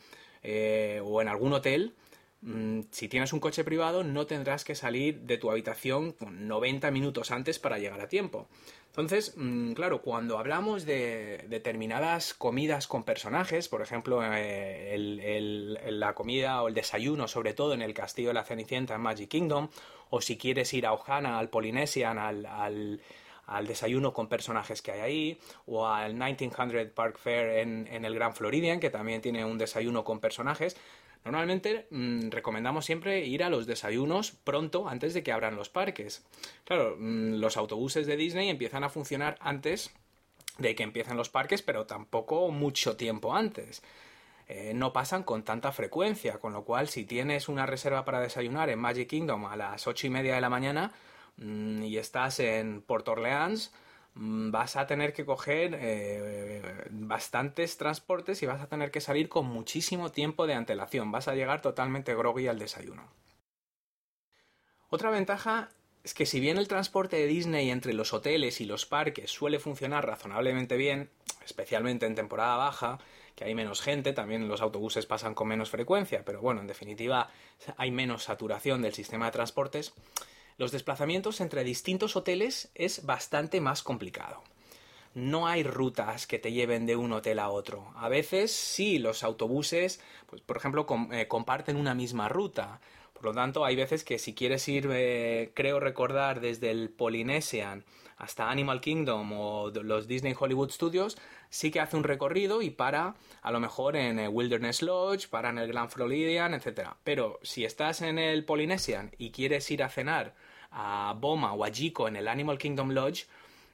eh, 0.43 1.01
o 1.03 1.21
en 1.21 1.29
algún 1.29 1.53
hotel, 1.53 1.93
mm, 2.41 2.81
si 2.91 3.07
tienes 3.07 3.31
un 3.31 3.39
coche 3.39 3.63
privado 3.63 4.03
no 4.03 4.25
tendrás 4.25 4.65
que 4.65 4.75
salir 4.75 5.21
de 5.21 5.37
tu 5.37 5.49
habitación 5.49 6.15
90 6.19 6.91
minutos 6.91 7.31
antes 7.31 7.59
para 7.59 7.77
llegar 7.79 8.01
a 8.01 8.09
tiempo. 8.09 8.49
Entonces, 8.87 9.35
mm, 9.37 9.71
claro, 9.71 10.01
cuando 10.01 10.37
hablamos 10.37 10.85
de 10.85 11.45
determinadas 11.47 12.33
comidas 12.33 12.87
con 12.87 13.03
personajes, 13.05 13.69
por 13.69 13.81
ejemplo, 13.81 14.19
eh, 14.23 15.79
la 15.91 16.13
comida 16.13 16.61
o 16.61 16.67
el 16.67 16.73
desayuno, 16.73 17.29
sobre 17.29 17.53
todo 17.53 17.73
en 17.73 17.81
el 17.81 17.93
Castillo 17.93 18.29
de 18.29 18.33
la 18.33 18.43
Cenicienta 18.43 18.95
en 18.95 19.01
Magic 19.01 19.29
Kingdom, 19.29 19.69
o 20.09 20.19
si 20.19 20.37
quieres 20.37 20.73
ir 20.73 20.85
a 20.85 20.91
Ohana, 20.93 21.39
al 21.39 21.49
Polynesian, 21.49 22.17
al- 22.17 22.99
al 23.49 23.67
desayuno 23.67 24.13
con 24.13 24.27
personajes 24.27 24.81
que 24.81 24.91
hay 24.91 24.99
ahí, 25.01 25.39
o 25.65 25.87
al 25.87 26.13
1900 26.13 26.91
Park 26.93 27.17
Fair 27.17 27.59
en, 27.59 28.05
el 28.05 28.15
Gran 28.15 28.33
Floridian, 28.33 28.79
que 28.79 28.89
también 28.89 29.21
tiene 29.21 29.43
un 29.45 29.57
desayuno 29.57 30.03
con 30.03 30.19
personajes. 30.19 30.77
Normalmente 31.25 31.87
mm, 31.89 32.29
recomendamos 32.29 32.85
siempre 32.85 33.25
ir 33.25 33.43
a 33.43 33.49
los 33.49 33.65
desayunos 33.65 34.31
pronto, 34.31 34.87
antes 34.87 35.13
de 35.13 35.23
que 35.23 35.31
abran 35.31 35.55
los 35.55 35.69
parques. 35.69 36.25
Claro, 36.63 36.95
mm, 36.97 37.39
los 37.39 37.57
autobuses 37.57 38.07
de 38.07 38.15
Disney 38.15 38.49
empiezan 38.49 38.83
a 38.83 38.89
funcionar 38.89 39.37
antes 39.41 39.91
de 40.57 40.75
que 40.75 40.83
empiecen 40.83 41.17
los 41.17 41.29
parques, 41.29 41.61
pero 41.61 41.85
tampoco 41.85 42.49
mucho 42.51 42.95
tiempo 42.95 43.35
antes. 43.35 43.81
Eh, 44.47 44.73
no 44.73 44.93
pasan 44.93 45.23
con 45.23 45.43
tanta 45.43 45.71
frecuencia, 45.71 46.39
con 46.39 46.53
lo 46.53 46.63
cual 46.63 46.87
si 46.87 47.05
tienes 47.05 47.49
una 47.49 47.65
reserva 47.65 48.03
para 48.03 48.19
desayunar 48.19 48.69
en 48.69 48.79
Magic 48.79 49.07
Kingdom 49.07 49.45
a 49.45 49.55
las 49.55 49.85
ocho 49.85 50.07
y 50.07 50.09
media 50.09 50.35
de 50.35 50.41
la 50.41 50.49
mañana 50.49 50.91
y 51.41 51.97
estás 51.97 52.39
en 52.39 52.81
Port 52.81 53.07
Orleans, 53.07 53.71
mm, 54.15 54.51
vas 54.51 54.75
a 54.75 54.87
tener 54.87 55.13
que 55.13 55.25
coger 55.25 55.77
eh, 55.79 56.85
bastantes 56.91 57.77
transportes 57.77 58.43
y 58.43 58.45
vas 58.45 58.61
a 58.61 58.67
tener 58.67 58.91
que 58.91 59.01
salir 59.01 59.29
con 59.29 59.45
muchísimo 59.45 60.11
tiempo 60.11 60.47
de 60.47 60.55
antelación. 60.55 61.11
Vas 61.11 61.27
a 61.27 61.35
llegar 61.35 61.61
totalmente 61.61 62.15
groggy 62.15 62.47
al 62.47 62.59
desayuno. 62.59 63.07
Otra 64.89 65.11
ventaja 65.11 65.69
es 66.03 66.13
que 66.13 66.25
si 66.25 66.39
bien 66.39 66.57
el 66.57 66.67
transporte 66.67 67.17
de 67.17 67.27
Disney 67.27 67.69
entre 67.69 67.93
los 67.93 68.13
hoteles 68.13 68.61
y 68.61 68.65
los 68.65 68.85
parques 68.85 69.29
suele 69.29 69.59
funcionar 69.59 70.05
razonablemente 70.05 70.77
bien, 70.77 71.09
especialmente 71.45 72.05
en 72.05 72.15
temporada 72.15 72.57
baja, 72.57 72.99
que 73.35 73.45
hay 73.45 73.55
menos 73.55 73.81
gente, 73.81 74.11
también 74.13 74.47
los 74.47 74.61
autobuses 74.61 75.05
pasan 75.05 75.35
con 75.35 75.47
menos 75.47 75.69
frecuencia, 75.69 76.25
pero 76.25 76.41
bueno, 76.41 76.61
en 76.61 76.67
definitiva 76.67 77.29
hay 77.77 77.91
menos 77.91 78.23
saturación 78.23 78.81
del 78.81 78.93
sistema 78.93 79.27
de 79.27 79.31
transportes, 79.31 79.93
los 80.59 80.73
desplazamientos 80.73 81.39
entre 81.39 81.63
distintos 81.63 82.17
hoteles 82.17 82.69
es 82.75 83.05
bastante 83.05 83.61
más 83.61 83.81
complicado. 83.81 84.43
No 85.15 85.47
hay 85.47 85.63
rutas 85.63 86.27
que 86.27 86.37
te 86.37 86.51
lleven 86.51 86.85
de 86.85 86.97
un 86.97 87.13
hotel 87.13 87.39
a 87.39 87.49
otro. 87.49 87.93
A 87.95 88.09
veces 88.09 88.51
sí, 88.51 88.99
los 88.99 89.23
autobuses, 89.23 90.01
pues 90.27 90.41
por 90.41 90.57
ejemplo, 90.57 90.85
eh, 91.13 91.29
comparten 91.29 91.77
una 91.77 91.95
misma 91.95 92.27
ruta. 92.27 92.81
Por 93.13 93.23
lo 93.23 93.33
tanto, 93.33 93.63
hay 93.63 93.77
veces 93.77 94.03
que 94.03 94.19
si 94.19 94.35
quieres 94.35 94.67
ir, 94.67 94.89
eh, 94.91 95.51
creo 95.55 95.79
recordar, 95.79 96.41
desde 96.41 96.71
el 96.71 96.89
Polynesian 96.89 97.85
hasta 98.17 98.51
Animal 98.51 98.81
Kingdom 98.81 99.31
o 99.31 99.69
los 99.69 100.07
Disney 100.09 100.35
Hollywood 100.37 100.71
Studios, 100.71 101.17
sí 101.49 101.71
que 101.71 101.79
hace 101.79 101.95
un 101.95 102.03
recorrido 102.03 102.61
y 102.61 102.69
para 102.69 103.15
a 103.41 103.51
lo 103.51 103.61
mejor 103.61 103.95
en 103.95 104.19
el 104.19 104.27
Wilderness 104.27 104.81
Lodge, 104.81 105.29
para 105.29 105.51
en 105.51 105.57
el 105.57 105.69
Grand 105.69 105.89
Floridian, 105.89 106.53
etc. 106.53 106.89
Pero 107.05 107.39
si 107.43 107.63
estás 107.63 108.01
en 108.01 108.19
el 108.19 108.43
Polynesian 108.43 109.11
y 109.17 109.31
quieres 109.31 109.71
ir 109.71 109.83
a 109.83 109.89
cenar 109.89 110.35
a 110.71 111.15
Boma 111.17 111.53
o 111.53 111.65
a 111.65 111.71
Jico 111.71 112.07
en 112.07 112.15
el 112.15 112.27
Animal 112.27 112.57
Kingdom 112.57 112.91
Lodge, 112.91 113.25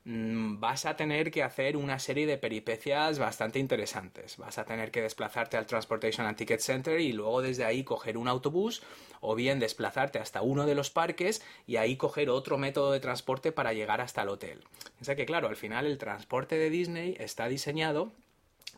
mm, 0.05 0.59
vas 0.59 0.85
a 0.85 0.95
tener 0.95 1.31
que 1.31 1.43
hacer 1.43 1.77
una 1.77 1.99
serie 1.99 2.25
de 2.25 2.37
peripecias 2.37 3.19
bastante 3.19 3.59
interesantes. 3.59 4.37
Vas 4.37 4.57
a 4.57 4.65
tener 4.65 4.91
que 4.91 5.01
desplazarte 5.01 5.57
al 5.57 5.65
Transportation 5.65 6.27
and 6.27 6.37
Ticket 6.37 6.59
Center 6.59 6.99
y 6.99 7.11
luego 7.13 7.41
desde 7.41 7.65
ahí 7.65 7.83
coger 7.83 8.17
un 8.17 8.27
autobús 8.27 8.83
o 9.21 9.35
bien 9.35 9.59
desplazarte 9.59 10.19
hasta 10.19 10.41
uno 10.41 10.65
de 10.65 10.75
los 10.75 10.89
parques 10.89 11.41
y 11.65 11.77
ahí 11.77 11.97
coger 11.97 12.29
otro 12.29 12.57
método 12.57 12.91
de 12.91 12.99
transporte 12.99 13.51
para 13.51 13.73
llegar 13.73 14.01
hasta 14.01 14.21
el 14.21 14.29
hotel. 14.29 14.63
Piensa 14.97 15.15
que 15.15 15.25
claro, 15.25 15.47
al 15.47 15.55
final 15.55 15.85
el 15.85 15.97
transporte 15.97 16.55
de 16.55 16.69
Disney 16.69 17.15
está 17.19 17.47
diseñado 17.47 18.11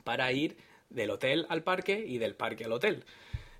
para 0.03 0.31
ir 0.31 0.57
del 0.89 1.11
hotel 1.11 1.45
al 1.49 1.63
parque 1.63 2.03
y 2.07 2.17
del 2.17 2.35
parque 2.35 2.65
al 2.65 2.71
hotel. 2.71 3.03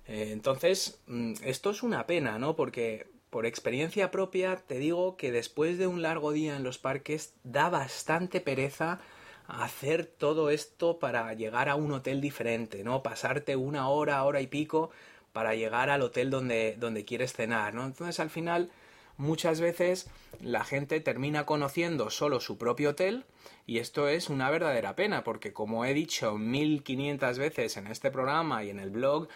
Eh, 0.06 0.30
entonces, 0.32 1.00
mm, 1.06 1.34
esto 1.44 1.70
es 1.70 1.82
una 1.82 2.06
pena, 2.06 2.38
¿no? 2.38 2.56
Porque 2.56 3.06
por 3.30 3.46
experiencia 3.46 4.10
propia 4.10 4.56
te 4.56 4.78
digo 4.78 5.16
que 5.16 5.32
después 5.32 5.78
de 5.78 5.86
un 5.86 6.02
largo 6.02 6.32
día 6.32 6.56
en 6.56 6.62
los 6.62 6.78
parques 6.78 7.34
da 7.44 7.68
bastante 7.68 8.40
pereza 8.40 9.00
hacer 9.46 10.04
todo 10.04 10.50
esto 10.50 10.98
para 10.98 11.32
llegar 11.34 11.68
a 11.68 11.74
un 11.74 11.92
hotel 11.92 12.20
diferente, 12.20 12.84
¿no? 12.84 13.02
Pasarte 13.02 13.56
una 13.56 13.88
hora, 13.88 14.22
hora 14.24 14.40
y 14.42 14.46
pico 14.46 14.90
para 15.32 15.54
llegar 15.54 15.88
al 15.88 16.02
hotel 16.02 16.30
donde, 16.30 16.76
donde 16.78 17.04
quieres 17.04 17.32
cenar, 17.32 17.74
¿no? 17.74 17.84
Entonces 17.84 18.20
al 18.20 18.30
final 18.30 18.70
muchas 19.16 19.60
veces 19.60 20.10
la 20.40 20.64
gente 20.64 21.00
termina 21.00 21.46
conociendo 21.46 22.10
solo 22.10 22.40
su 22.40 22.58
propio 22.58 22.90
hotel 22.90 23.24
y 23.66 23.78
esto 23.78 24.08
es 24.08 24.28
una 24.28 24.50
verdadera 24.50 24.94
pena 24.96 25.24
porque 25.24 25.52
como 25.52 25.84
he 25.84 25.94
dicho 25.94 26.36
1500 26.36 27.38
veces 27.38 27.76
en 27.76 27.86
este 27.86 28.10
programa 28.10 28.64
y 28.64 28.70
en 28.70 28.78
el 28.78 28.90
blog, 28.90 29.28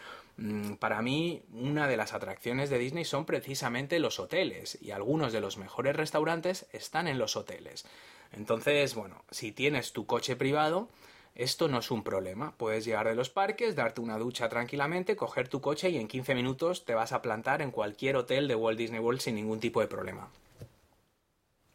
para 0.79 1.03
mí 1.03 1.43
una 1.53 1.87
de 1.87 1.97
las 1.97 2.15
atracciones 2.15 2.71
de 2.71 2.79
Disney 2.79 3.05
son 3.05 3.27
precisamente 3.27 3.99
los 3.99 4.19
hoteles 4.19 4.79
y 4.81 4.91
algunos 4.91 5.33
de 5.33 5.41
los 5.41 5.59
mejores 5.59 5.95
restaurantes 5.95 6.67
están 6.73 7.07
en 7.07 7.19
los 7.19 7.37
hoteles. 7.37 7.85
Entonces, 8.33 8.95
bueno, 8.95 9.23
si 9.31 9.53
tienes 9.53 9.93
tu 9.93 10.07
coche 10.07 10.37
privado, 10.37 10.89
esto 11.35 11.69
no 11.69 11.79
es 11.79 11.91
un 11.91 12.03
problema. 12.03 12.55
Puedes 12.57 12.85
llegar 12.85 13.09
de 13.09 13.15
los 13.15 13.31
parques, 13.31 13.75
darte 13.75 14.01
una 14.01 14.19
ducha 14.19 14.49
tranquilamente, 14.49 15.17
coger 15.17 15.49
tu 15.49 15.61
coche 15.61 15.91
y 15.91 15.99
en 15.99 16.09
15 16.09 16.35
minutos 16.35 16.85
te 16.85 16.95
vas 16.95 17.13
a 17.13 17.23
plantar 17.23 17.63
en 17.63 17.71
cualquier 17.71 18.17
hotel 18.17 18.49
de 18.49 18.55
Walt 18.55 18.79
Disney 18.79 19.01
World 19.01 19.21
sin 19.21 19.35
ningún 19.35 19.61
tipo 19.61 19.81
de 19.81 19.87
problema. 19.87 20.29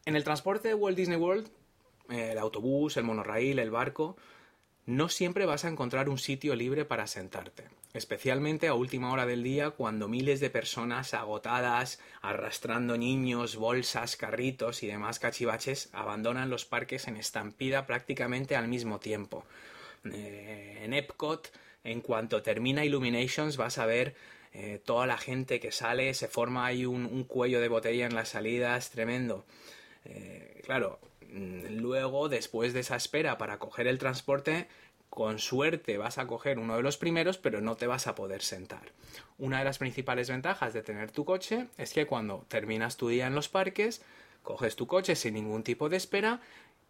En 0.05 0.15
el 0.15 0.23
transporte 0.23 0.69
de 0.69 0.73
Walt 0.73 0.97
Disney 0.97 1.17
World, 1.17 1.49
eh, 2.09 2.29
el 2.31 2.37
autobús, 2.37 2.97
el 2.97 3.03
monorraíl, 3.03 3.59
el 3.59 3.71
barco, 3.71 4.15
no 4.85 5.09
siempre 5.09 5.45
vas 5.45 5.65
a 5.65 5.69
encontrar 5.69 6.07
un 6.07 6.17
sitio 6.17 6.55
libre 6.55 6.85
para 6.85 7.07
sentarte, 7.07 7.65
especialmente 7.93 8.67
a 8.67 8.73
última 8.73 9.11
hora 9.11 9.25
del 9.25 9.43
día 9.43 9.71
cuando 9.71 10.07
miles 10.07 10.39
de 10.39 10.49
personas 10.49 11.13
agotadas, 11.13 11.99
arrastrando 12.21 12.97
niños, 12.97 13.55
bolsas, 13.55 14.15
carritos 14.15 14.83
y 14.83 14.87
demás 14.87 15.19
cachivaches 15.19 15.89
abandonan 15.93 16.49
los 16.49 16.65
parques 16.65 17.07
en 17.07 17.17
estampida 17.17 17.85
prácticamente 17.85 18.55
al 18.55 18.67
mismo 18.67 18.99
tiempo. 18.99 19.45
Eh, 20.05 20.81
en 20.83 20.93
Epcot, 20.93 21.51
en 21.83 22.01
cuanto 22.01 22.41
termina 22.41 22.85
Illuminations, 22.85 23.57
vas 23.57 23.77
a 23.77 23.85
ver 23.85 24.15
eh, 24.53 24.81
toda 24.83 25.07
la 25.07 25.17
gente 25.17 25.59
que 25.59 25.71
sale, 25.71 26.13
se 26.13 26.27
forma 26.27 26.65
ahí 26.65 26.85
un, 26.85 27.23
cuello 27.25 27.61
de 27.61 27.67
botella 27.67 28.05
en 28.05 28.15
las 28.15 28.29
salidas, 28.29 28.89
tremendo. 28.89 29.45
Eh, 30.05 30.61
claro, 30.65 30.99
mm, 31.31 31.77
luego, 31.77 32.29
después 32.29 32.73
de 32.73 32.81
esa 32.81 32.95
espera 32.95 33.37
para 33.37 33.59
coger 33.59 33.87
el 33.87 33.97
transporte, 33.97 34.67
con 35.17 35.39
suerte 35.39 35.97
vas 35.97 36.19
a 36.19 36.27
coger 36.27 36.59
uno 36.59 36.75
de 36.75 36.83
los 36.83 36.97
primeros, 36.97 37.39
pero 37.39 37.59
no 37.59 37.75
te 37.75 37.87
vas 37.87 38.05
a 38.05 38.13
poder 38.13 38.43
sentar. 38.43 38.91
Una 39.39 39.57
de 39.57 39.65
las 39.65 39.79
principales 39.79 40.29
ventajas 40.29 40.73
de 40.73 40.83
tener 40.83 41.09
tu 41.09 41.25
coche 41.25 41.69
es 41.79 41.91
que 41.91 42.05
cuando 42.05 42.45
terminas 42.49 42.97
tu 42.97 43.07
día 43.07 43.25
en 43.25 43.33
los 43.33 43.49
parques, 43.49 44.03
coges 44.43 44.75
tu 44.75 44.85
coche 44.85 45.15
sin 45.15 45.33
ningún 45.33 45.63
tipo 45.63 45.89
de 45.89 45.97
espera, 45.97 46.39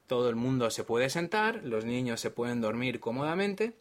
todo 0.08 0.28
el 0.30 0.36
mundo 0.36 0.70
se 0.72 0.84
puede 0.84 1.10
sentar, 1.10 1.64
los 1.64 1.86
niños 1.86 2.20
se 2.20 2.30
pueden 2.30 2.60
dormir 2.60 3.00
cómodamente 3.00 3.72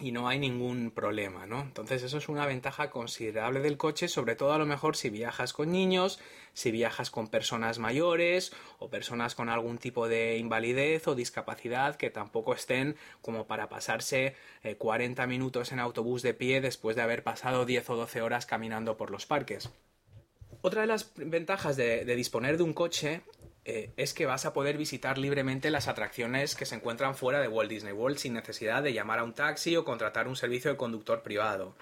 y 0.00 0.12
no 0.12 0.28
hay 0.28 0.38
ningún 0.38 0.90
problema, 0.90 1.46
¿no? 1.46 1.60
Entonces 1.60 2.02
eso 2.02 2.18
es 2.18 2.28
una 2.28 2.46
ventaja 2.46 2.90
considerable 2.90 3.60
del 3.60 3.76
coche, 3.76 4.08
sobre 4.08 4.36
todo 4.36 4.52
a 4.52 4.58
lo 4.58 4.66
mejor 4.66 4.96
si 4.96 5.10
viajas 5.10 5.52
con 5.52 5.70
niños, 5.70 6.20
si 6.52 6.70
viajas 6.70 7.10
con 7.10 7.28
personas 7.28 7.78
mayores 7.78 8.52
o 8.78 8.88
personas 8.88 9.34
con 9.34 9.48
algún 9.48 9.78
tipo 9.78 10.08
de 10.08 10.38
invalidez 10.38 11.06
o 11.08 11.14
discapacidad 11.14 11.96
que 11.96 12.10
tampoco 12.10 12.54
estén 12.54 12.96
como 13.22 13.46
para 13.46 13.68
pasarse 13.68 14.36
40 14.78 15.22
eh, 15.22 15.26
minutos 15.26 15.72
en 15.72 15.80
autobús 15.80 16.22
de 16.22 16.34
pie 16.34 16.60
después 16.60 16.96
de 16.96 17.02
haber 17.02 17.22
pasado 17.22 17.64
10 17.64 17.90
o 17.90 17.96
12 17.96 18.22
horas 18.22 18.46
caminando 18.46 18.96
por 18.96 19.10
los 19.10 19.26
parques. 19.26 19.70
Otra 20.62 20.80
de 20.80 20.86
las 20.86 21.12
ventajas 21.16 21.76
de 21.76 22.04
disponer 22.16 22.56
de 22.56 22.62
un 22.62 22.72
coche 22.72 23.22
eh, 23.64 23.92
es 23.96 24.12
que 24.12 24.26
vas 24.26 24.44
a 24.44 24.52
poder 24.52 24.76
visitar 24.76 25.16
libremente 25.16 25.70
las 25.70 25.88
atracciones 25.88 26.54
que 26.54 26.66
se 26.66 26.74
encuentran 26.74 27.14
fuera 27.14 27.40
de 27.40 27.48
Walt 27.48 27.70
Disney 27.70 27.92
World 27.92 28.18
sin 28.18 28.34
necesidad 28.34 28.82
de 28.82 28.92
llamar 28.92 29.20
a 29.20 29.24
un 29.24 29.32
taxi 29.32 29.74
o 29.76 29.84
contratar 29.84 30.28
un 30.28 30.36
servicio 30.36 30.70
de 30.70 30.76
conductor 30.76 31.22
privado. 31.22 31.74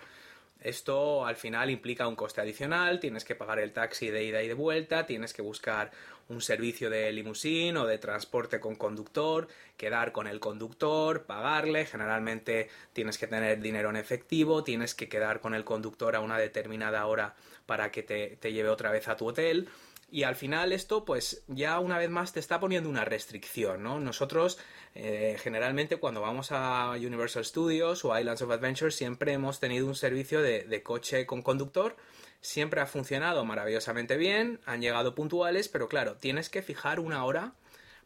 Esto 0.61 1.27
al 1.27 1.35
final 1.35 1.71
implica 1.71 2.07
un 2.07 2.15
coste 2.15 2.41
adicional, 2.41 3.01
tienes 3.01 3.25
que 3.25 3.35
pagar 3.35 3.59
el 3.59 3.73
taxi 3.73 4.11
de 4.11 4.23
ida 4.23 4.43
y 4.45 4.49
de 4.49 4.55
vuelta, 4.55 5.07
tienes 5.07 5.33
que 5.33 5.43
buscar 5.43 5.91
un 6.29 6.41
servicio 6.41 6.89
de 6.89 7.11
limusín 7.11 7.77
o 7.77 7.85
de 7.85 7.99
transporte 7.99 8.61
con 8.61 8.77
conductor, 8.77 9.49
quedar 9.77 10.13
con 10.13 10.29
el 10.29 10.39
conductor, 10.39 11.25
pagarle, 11.25 11.85
generalmente 11.85 12.69
tienes 12.93 13.19
que 13.19 13.27
tener 13.27 13.61
dinero 13.61 13.91
en 13.91 13.97
efectivo, 13.97 14.63
tienes 14.63 14.95
que 14.95 15.09
quedar 15.09 15.41
con 15.41 15.53
el 15.53 15.65
conductor 15.65 16.15
a 16.15 16.21
una 16.21 16.39
determinada 16.39 17.07
hora 17.07 17.35
para 17.67 17.91
que 17.91 18.05
te, 18.05 18.37
te 18.41 18.53
lleve 18.53 18.69
otra 18.69 18.93
vez 18.93 19.09
a 19.09 19.17
tu 19.17 19.27
hotel. 19.27 19.69
Y 20.15 20.25
al 20.25 20.37
final 20.37 20.73
esto, 20.73 21.07
pues 21.07 21.43
ya 21.49 21.81
una 21.81 21.97
vez 21.97 22.11
más 22.11 22.35
te 22.35 22.41
está 22.41 22.61
poniendo 22.61 22.91
una 22.91 23.07
restricción, 23.07 23.83
¿no? 23.83 23.99
Nosotros 23.99 24.59
eh, 24.95 25.39
generalmente 25.41 25.97
cuando 25.97 26.21
vamos 26.21 26.49
a 26.51 26.91
Universal 26.97 27.47
Studios 27.47 28.05
o 28.05 28.19
Islands 28.19 28.43
of 28.43 28.51
Adventure 28.51 28.91
siempre 28.91 29.33
hemos 29.33 29.59
tenido 29.59 29.87
un 29.87 29.95
servicio 29.95 30.43
de, 30.43 30.65
de 30.65 30.83
coche 30.83 31.25
con 31.25 31.41
conductor. 31.41 31.97
Siempre 32.43 32.83
ha 32.83 32.87
funcionado 32.87 33.47
maravillosamente 33.47 34.19
bien, 34.19 34.61
han 34.67 34.83
llegado 34.83 35.15
puntuales, 35.15 35.71
pero 35.71 35.89
claro, 35.89 36.17
tienes 36.17 36.51
que 36.51 36.61
fijar 36.61 37.01
una 37.01 37.25
hora 37.25 37.55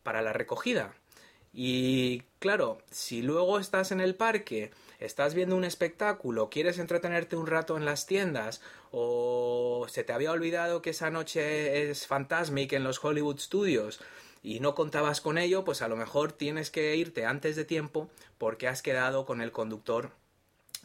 para 0.04 0.22
la 0.22 0.32
recogida. 0.32 0.94
Y 1.52 2.22
claro, 2.38 2.78
si 2.88 3.20
luego 3.20 3.58
estás 3.58 3.90
en 3.90 4.00
el 4.00 4.14
parque, 4.14 4.70
estás 5.00 5.34
viendo 5.34 5.56
un 5.56 5.64
espectáculo, 5.64 6.50
quieres 6.50 6.78
entretenerte 6.78 7.36
un 7.36 7.46
rato 7.46 7.76
en 7.76 7.84
las 7.84 8.06
tiendas, 8.06 8.60
o 8.90 9.86
se 9.88 10.04
te 10.04 10.12
había 10.12 10.32
olvidado 10.32 10.82
que 10.82 10.90
esa 10.90 11.10
noche 11.10 11.90
es 11.90 12.06
Fantasmic 12.06 12.72
en 12.72 12.84
los 12.84 13.02
Hollywood 13.02 13.38
Studios 13.38 14.00
y 14.42 14.60
no 14.60 14.74
contabas 14.74 15.20
con 15.20 15.38
ello, 15.38 15.64
pues 15.64 15.82
a 15.82 15.88
lo 15.88 15.96
mejor 15.96 16.32
tienes 16.32 16.70
que 16.70 16.94
irte 16.96 17.26
antes 17.26 17.56
de 17.56 17.64
tiempo 17.64 18.08
porque 18.38 18.68
has 18.68 18.82
quedado 18.82 19.26
con 19.26 19.40
el 19.40 19.52
conductor 19.52 20.12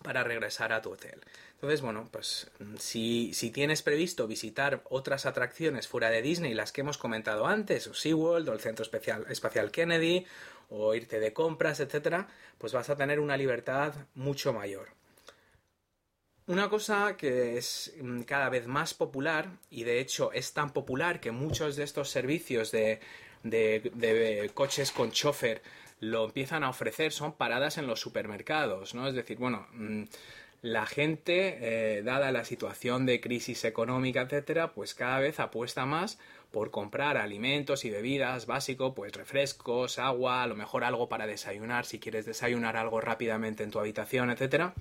para 0.01 0.23
regresar 0.23 0.73
a 0.73 0.81
tu 0.81 0.91
hotel. 0.91 1.21
Entonces, 1.53 1.81
bueno, 1.81 2.09
pues 2.11 2.49
si, 2.79 3.35
si, 3.35 3.51
tienes 3.51 3.83
previsto 3.83 4.25
visitar 4.25 4.81
otras 4.89 5.27
atracciones 5.27 5.87
fuera 5.87 6.09
de 6.09 6.23
Disney, 6.23 6.55
las 6.55 6.71
que 6.71 6.81
hemos 6.81 6.97
comentado 6.97 7.45
antes, 7.45 7.85
o 7.85 7.93
SeaWorld, 7.93 8.49
o 8.49 8.53
el 8.53 8.59
Centro 8.59 8.83
Espacial 8.83 9.69
Kennedy, 9.69 10.25
o 10.71 10.95
irte 10.95 11.19
de 11.19 11.33
compras, 11.33 11.79
etcétera, 11.79 12.27
pues 12.57 12.73
vas 12.73 12.89
a 12.89 12.95
tener 12.95 13.19
una 13.19 13.37
libertad 13.37 13.93
mucho 14.15 14.53
mayor. 14.53 14.89
Una 16.47 16.69
cosa 16.69 17.15
que 17.17 17.57
es 17.57 17.93
mm, 18.01 18.21
cada 18.21 18.49
vez 18.49 18.67
más 18.67 18.93
popular, 18.93 19.49
y 19.69 19.83
de 19.83 19.99
hecho 19.99 20.31
es 20.31 20.53
tan 20.53 20.71
popular 20.71 21.19
que 21.19 21.31
muchos 21.31 21.75
de 21.75 21.83
estos 21.83 22.09
servicios 22.09 22.71
de, 22.71 22.99
de, 23.43 24.51
coches 24.53 24.91
con 24.91 25.11
chofer 25.11 25.61
lo 25.99 26.25
empiezan 26.25 26.63
a 26.63 26.69
ofrecer, 26.69 27.11
son 27.11 27.33
paradas 27.33 27.77
en 27.77 27.85
los 27.85 27.99
supermercados, 27.99 28.95
¿no? 28.95 29.07
Es 29.07 29.13
decir, 29.13 29.37
bueno, 29.37 29.67
mm, 29.73 30.03
la 30.61 30.85
gente, 30.85 31.97
eh, 31.97 32.03
dada 32.03 32.31
la 32.31 32.45
situación 32.45 33.05
de 33.05 33.19
crisis 33.19 33.65
económica, 33.65 34.21
etcétera, 34.21 34.73
pues 34.73 34.93
cada 34.95 35.19
vez 35.19 35.39
apuesta 35.39 35.85
más 35.85 36.17
por 36.51 36.69
comprar 36.69 37.17
alimentos 37.17 37.85
y 37.85 37.89
bebidas 37.89 38.45
básicos, 38.45 38.93
pues 38.95 39.13
refrescos, 39.13 39.99
agua, 39.99 40.43
a 40.43 40.47
lo 40.47 40.55
mejor 40.55 40.83
algo 40.83 41.07
para 41.07 41.25
desayunar, 41.25 41.85
si 41.85 41.99
quieres 41.99 42.25
desayunar 42.25 42.75
algo 42.75 42.99
rápidamente 42.99 43.63
en 43.63 43.71
tu 43.71 43.79
habitación, 43.79 44.29
etcétera, 44.29 44.73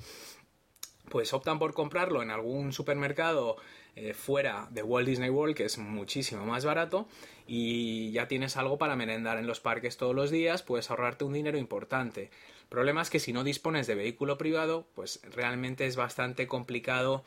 pues 1.08 1.32
optan 1.32 1.58
por 1.58 1.72
comprarlo 1.72 2.22
en 2.22 2.30
algún 2.30 2.72
supermercado 2.72 3.56
eh, 3.96 4.14
fuera 4.14 4.68
de 4.70 4.82
Walt 4.82 5.08
Disney 5.08 5.30
World, 5.30 5.56
que 5.56 5.64
es 5.64 5.78
muchísimo 5.78 6.44
más 6.44 6.64
barato, 6.64 7.08
y 7.46 8.12
ya 8.12 8.28
tienes 8.28 8.56
algo 8.56 8.78
para 8.78 8.96
merendar 8.96 9.38
en 9.38 9.46
los 9.46 9.60
parques 9.60 9.96
todos 9.96 10.14
los 10.14 10.30
días, 10.30 10.62
puedes 10.62 10.90
ahorrarte 10.90 11.24
un 11.24 11.32
dinero 11.32 11.58
importante. 11.58 12.30
El 12.62 12.68
problema 12.68 13.02
es 13.02 13.10
que 13.10 13.18
si 13.18 13.32
no 13.32 13.42
dispones 13.42 13.86
de 13.88 13.96
vehículo 13.96 14.38
privado, 14.38 14.86
pues 14.94 15.20
realmente 15.34 15.86
es 15.86 15.96
bastante 15.96 16.46
complicado 16.46 17.24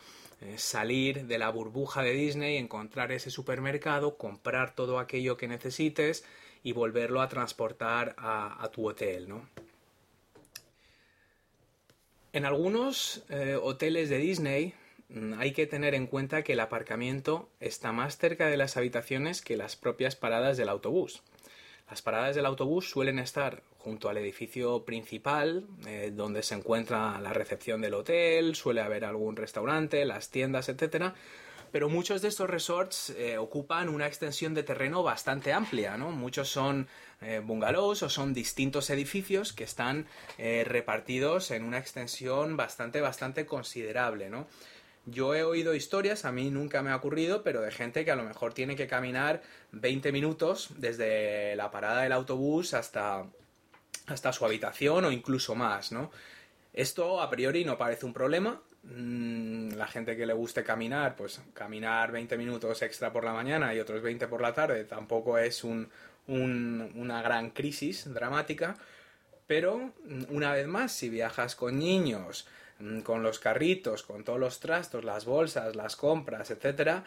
salir 0.57 1.25
de 1.25 1.37
la 1.37 1.49
burbuja 1.49 2.01
de 2.01 2.13
Disney, 2.13 2.57
encontrar 2.57 3.11
ese 3.11 3.29
supermercado, 3.29 4.17
comprar 4.17 4.75
todo 4.75 4.99
aquello 4.99 5.37
que 5.37 5.47
necesites 5.47 6.23
y 6.63 6.71
volverlo 6.71 7.21
a 7.21 7.29
transportar 7.29 8.15
a, 8.17 8.69
tu 8.71 8.87
hotel, 8.87 9.27
¿no? 9.27 9.47
En 12.31 12.45
algunos 12.45 13.23
eh, 13.29 13.59
hoteles 13.61 14.09
de 14.09 14.17
Disney 14.17 14.73
mm, 15.09 15.33
hay 15.37 15.51
que 15.51 15.67
tener 15.67 15.93
en 15.93 16.07
cuenta 16.07 16.43
que 16.43 16.53
el 16.53 16.61
aparcamiento 16.61 17.49
está 17.59 17.91
más 17.91 18.17
cerca 18.17 18.47
de 18.47 18.57
las 18.57 18.75
habitaciones 18.75 19.41
que 19.41 19.57
las 19.57 19.75
propias 19.75 20.15
paradas 20.15 20.57
del 20.57 20.69
autobús. 20.69 21.21
Las 21.89 22.01
paradas 22.01 22.35
del 22.35 22.47
autobús 22.47 22.89
suelen 22.89 23.19
estar 23.19 23.61
junto 23.83 24.07
al 24.07 24.17
edificio 24.17 24.85
principal, 24.85 25.65
eh, 25.85 26.11
donde 26.15 26.41
se 26.41 26.55
encuentra 26.55 27.19
la 27.19 27.33
recepción 27.33 27.81
del 27.81 27.95
hotel, 27.95 28.55
suele 28.55 28.79
haber 28.79 29.03
algún 29.03 29.35
restaurante, 29.35 30.05
las 30.05 30.29
tiendas, 30.29 30.69
etc. 30.69 31.11
Pero 31.69 31.89
muchos 31.89 32.21
de 32.21 32.29
estos 32.29 32.49
resorts 32.49 33.09
eh, 33.09 33.37
ocupan 33.37 33.89
una 33.89 34.07
extensión 34.07 34.53
de 34.53 34.63
terreno 34.63 35.03
bastante 35.03 35.51
amplia, 35.51 35.97
¿no? 35.97 36.11
Muchos 36.11 36.47
son 36.47 36.87
eh, 37.19 37.41
bungalows 37.43 38.03
o 38.03 38.09
son 38.09 38.33
distintos 38.33 38.89
edificios 38.89 39.51
que 39.51 39.65
están 39.65 40.07
repartidos 40.37 41.51
en 41.51 41.63
una 41.63 41.77
extensión 41.77 42.55
bastante, 42.55 43.01
bastante 43.01 43.45
considerable, 43.45 44.29
¿no? 44.29 44.47
Yo 45.05 45.35
he 45.35 45.43
oído 45.43 45.75
historias, 45.75 46.23
a 46.23 46.31
mí 46.31 46.49
nunca 46.49 46.81
me 46.81 46.91
ha 46.91 46.95
ocurrido, 46.95 47.43
pero 47.43 47.59
de 47.59 47.71
gente 47.71 48.05
que 48.05 48.11
a 48.11 48.15
lo 48.15 48.23
mejor 48.23 48.53
tiene 48.53 48.77
que 48.77 48.87
caminar 48.87 49.41
20 49.73 50.13
minutos 50.13 50.69
desde 50.77 51.57
la 51.57 51.71
parada 51.71 52.03
del 52.03 52.13
autobús 52.13 52.73
hasta, 52.73 53.25
hasta 54.07 54.33
su 54.33 54.45
habitación 54.45 55.05
o 55.05 55.11
incluso 55.11 55.55
más, 55.55 55.91
¿no? 55.91 56.11
Esto 56.73 57.21
a 57.21 57.29
priori 57.29 57.65
no 57.65 57.77
parece 57.77 58.05
un 58.05 58.13
problema. 58.13 58.61
Mm, 58.83 59.73
la 59.75 59.87
gente 59.87 60.17
que 60.17 60.25
le 60.25 60.33
guste 60.33 60.63
caminar, 60.63 61.15
pues 61.15 61.41
caminar 61.53 62.11
20 62.11 62.37
minutos 62.37 62.81
extra 62.81 63.13
por 63.13 63.23
la 63.23 63.33
mañana 63.33 63.73
y 63.73 63.79
otros 63.79 64.01
20 64.01 64.27
por 64.27 64.41
la 64.41 64.53
tarde 64.53 64.83
tampoco 64.85 65.37
es 65.37 65.63
un, 65.63 65.89
una 66.27 67.21
gran 67.21 67.51
crisis 67.51 68.11
dramática. 68.13 68.75
Pero, 69.47 69.91
una 70.29 70.53
vez 70.53 70.67
más, 70.67 70.93
si 70.93 71.09
viajas 71.09 71.55
con 71.55 71.77
niños, 71.77 72.47
Mm, 72.83 72.99
con 73.01 73.23
los 73.23 73.39
carritos, 73.39 74.03
con 74.03 74.23
todos 74.23 74.39
los 74.39 74.59
trastos, 74.59 75.03
las 75.05 75.25
bolsas, 75.25 75.75
las 75.75 75.95
compras, 75.95 76.51
etcétera, 76.51 77.03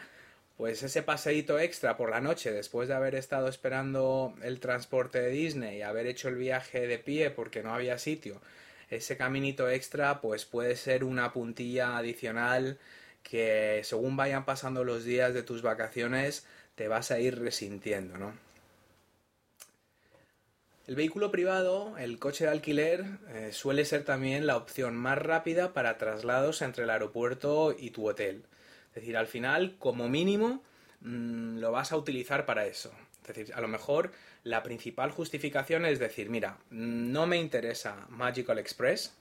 pues 0.57 0.81
ese 0.81 1.03
paseíto 1.03 1.59
extra 1.59 1.95
por 1.97 2.09
la 2.09 2.19
noche 2.19 2.51
después 2.51 2.87
de 2.87 2.95
haber 2.95 3.15
estado 3.15 3.47
esperando 3.47 4.33
el 4.41 4.59
transporte 4.59 5.21
de 5.21 5.29
Disney 5.29 5.77
y 5.77 5.81
haber 5.83 6.07
hecho 6.07 6.29
el 6.29 6.35
viaje 6.35 6.87
de 6.87 6.97
pie 6.97 7.29
porque 7.29 7.63
no 7.63 7.73
había 7.73 7.99
sitio, 7.99 8.41
ese 8.89 9.17
caminito 9.17 9.69
extra 9.69 10.19
pues 10.19 10.45
puede 10.45 10.75
ser 10.75 11.03
una 11.03 11.31
puntilla 11.31 11.97
adicional 11.97 12.79
que 13.23 13.81
según 13.83 14.17
vayan 14.17 14.45
pasando 14.45 14.83
los 14.83 15.03
días 15.03 15.33
de 15.33 15.43
tus 15.43 15.61
vacaciones 15.61 16.45
te 16.75 16.87
vas 16.87 17.11
a 17.11 17.19
ir 17.19 17.39
resintiendo, 17.39 18.17
¿no? 18.17 18.33
El 20.87 20.95
vehículo 20.95 21.31
privado, 21.31 21.97
el 21.97 22.17
coche 22.17 22.45
de 22.45 22.51
alquiler, 22.51 23.03
eh, 23.33 23.49
suele 23.51 23.83
ser 23.83 24.05
también 24.05 24.47
la 24.47 24.55
opción 24.55 24.95
más 24.95 25.17
rápida 25.17 25.73
para 25.73 25.97
traslados 25.97 26.61
entre 26.61 26.85
el 26.85 26.89
aeropuerto 26.89 27.75
y 27.77 27.89
tu 27.89 28.07
hotel. 28.07 28.43
Es 28.97 29.01
decir, 29.03 29.17
al 29.17 29.27
final, 29.27 29.75
como 29.77 30.09
mínimo, 30.09 30.63
mm, 31.01 31.59
lo 31.59 31.71
vas 31.71 31.91
a 31.91 31.97
utilizar 31.97 32.47
para 32.47 32.65
eso. 32.65 32.91
Es 33.21 33.27
decir, 33.27 33.53
a 33.53 33.61
lo 33.61 33.67
mejor 33.67 34.11
la 34.43 34.63
principal 34.63 35.11
justificación 35.11 35.85
es 35.85 35.99
decir, 35.99 36.31
mira, 36.31 36.57
no 36.71 37.27
me 37.27 37.37
interesa 37.37 38.07
Magical 38.09 38.57
Express, 38.57 39.15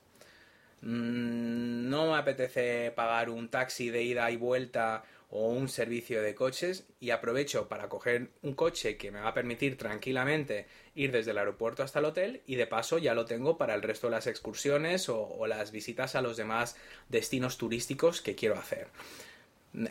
mm, 0.81 1.91
no 1.91 2.11
me 2.11 2.17
apetece 2.17 2.91
pagar 2.93 3.29
un 3.29 3.51
taxi 3.51 3.91
de 3.91 4.03
ida 4.03 4.31
y 4.31 4.37
vuelta 4.39 5.05
o 5.29 5.49
un 5.49 5.69
servicio 5.69 6.23
de 6.23 6.35
coches 6.35 6.87
y 6.99 7.11
aprovecho 7.11 7.69
para 7.69 7.91
coger 7.91 8.31
un 8.41 8.55
coche 8.55 8.97
que 8.97 9.11
me 9.11 9.21
va 9.21 9.29
a 9.29 9.35
permitir 9.35 9.77
tranquilamente 9.77 10.69
ir 10.95 11.13
desde 11.13 11.33
el 11.33 11.39
aeropuerto 11.39 11.83
hasta 11.83 11.99
el 11.99 12.07
hotel 12.07 12.43
y 12.47 12.55
de 12.55 12.67
paso 12.67 12.97
ya 12.97 13.13
lo 13.13 13.27
tengo 13.27 13.59
para 13.59 13.75
el 13.75 13.83
resto 13.83 14.07
de 14.07 14.13
las 14.13 14.27
excursiones 14.27 15.11
o 15.11 15.47
las 15.47 15.71
visitas 15.71 16.15
a 16.15 16.23
los 16.23 16.39
demás 16.39 16.79
destinos 17.11 17.59
turísticos 17.59 18.23
que 18.23 18.35
quiero 18.35 18.55
hacer. 18.55 18.89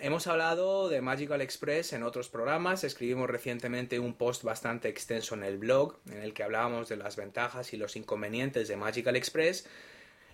Hemos 0.02 0.26
hablado 0.26 0.89
de 0.89 1.00
Magical 1.02 1.41
Express 1.41 1.93
en 1.93 2.02
otros 2.02 2.28
programas, 2.28 2.84
escribimos 2.84 3.30
recientemente 3.30 4.00
un 4.00 4.15
post 4.15 4.41
bastante 4.41 4.89
extenso 4.89 5.36
en 5.36 5.43
el 5.43 5.60
blog 5.60 6.00
en 6.10 6.24
el 6.24 6.34
que 6.34 6.41
hablábamos 6.41 6.89
de 6.89 6.98
las 6.98 7.15
ventajas 7.15 7.71
y 7.71 7.78
los 7.78 7.95
inconvenientes 7.95 8.67
de 8.67 8.78
Magical 8.78 9.15
Express 9.15 9.67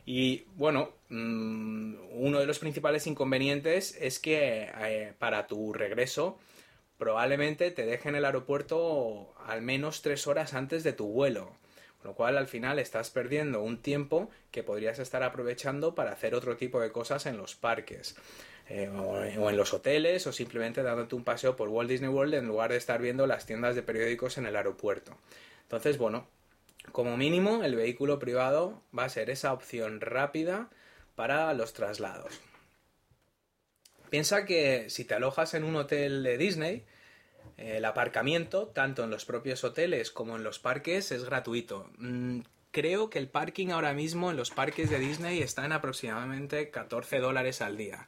y 0.05 0.45
bueno, 0.55 0.91
mm, 1.09 1.95
uno 2.11 2.39
de 2.39 2.45
los 2.45 2.59
principales 2.59 3.07
inconvenientes 3.07 3.97
es 3.99 4.19
que 4.19 4.69
eh, 4.73 5.13
para 5.19 5.47
tu 5.47 5.73
regreso 5.73 6.39
probablemente 6.97 7.71
te 7.71 7.85
dejen 7.85 8.15
el 8.15 8.23
aeropuerto 8.23 9.33
al 9.45 9.61
menos 9.61 10.01
tres 10.01 10.27
horas 10.27 10.53
antes 10.53 10.85
de 10.85 10.93
tu 10.93 11.07
vuelo. 11.07 11.57
Con 12.01 12.11
lo 12.11 12.15
cual 12.15 12.37
al 12.37 12.47
final 12.47 12.79
estás 12.79 13.11
perdiendo 13.11 13.61
un 13.61 13.81
tiempo 13.81 14.29
que 14.49 14.63
podrías 14.63 14.97
estar 14.97 15.21
aprovechando 15.21 15.93
para 15.93 16.11
hacer 16.13 16.33
otro 16.33 16.57
tipo 16.57 16.79
de 16.79 16.91
cosas 16.91 17.27
en 17.27 17.37
los 17.37 17.55
parques. 17.55 18.15
Eh, 18.73 18.87
o, 18.87 19.49
en 19.49 19.57
los 19.57 19.73
hoteles 19.73 20.25
o 20.27 20.31
simplemente 20.31 20.81
dándote 20.81 21.15
un 21.15 21.25
paseo 21.25 21.57
por 21.57 21.67
Walt 21.67 21.89
Disney 21.89 22.09
World 22.09 22.35
en 22.35 22.47
lugar 22.47 22.71
de 22.71 22.77
estar 22.77 23.01
viendo 23.01 23.27
las 23.27 23.45
tiendas 23.45 23.75
de 23.75 23.83
periódicos 23.83 24.37
en 24.37 24.45
el 24.45 24.55
aeropuerto. 24.55 25.17
Entonces, 25.63 25.97
bueno, 25.97 26.25
como 26.93 27.17
mínimo, 27.17 27.65
el 27.65 27.75
vehículo 27.75 28.17
privado 28.17 28.81
va 28.97 29.03
a 29.03 29.09
ser 29.09 29.29
esa 29.29 29.51
opción 29.51 29.99
rápida 29.99 30.69
para 31.15 31.53
los 31.53 31.73
traslados. 31.73 32.39
Piensa 34.09 34.45
que 34.45 34.89
si 34.89 35.03
te 35.03 35.15
alojas 35.15 35.53
en 35.53 35.65
un 35.65 35.75
hotel 35.75 36.23
de 36.23 36.37
Disney, 36.37 36.85
el 37.57 37.83
aparcamiento, 37.83 38.67
tanto 38.67 39.03
en 39.03 39.09
los 39.09 39.25
propios 39.25 39.65
hoteles 39.65 40.11
como 40.11 40.37
en 40.37 40.43
los 40.43 40.59
parques, 40.59 41.11
es 41.11 41.25
gratuito. 41.25 41.89
Mm, 41.97 42.39
creo 42.71 43.09
que 43.09 43.19
el 43.19 43.27
parking 43.27 43.67
ahora 43.67 43.93
mismo 43.93 44.31
en 44.31 44.37
los 44.37 44.49
parques 44.49 44.89
de 44.89 44.99
Disney 44.99 45.41
está 45.41 45.65
en 45.65 45.73
aproximadamente 45.73 46.69
14 46.69 47.19
dólares 47.19 47.61
al 47.61 47.75
día. 47.75 48.07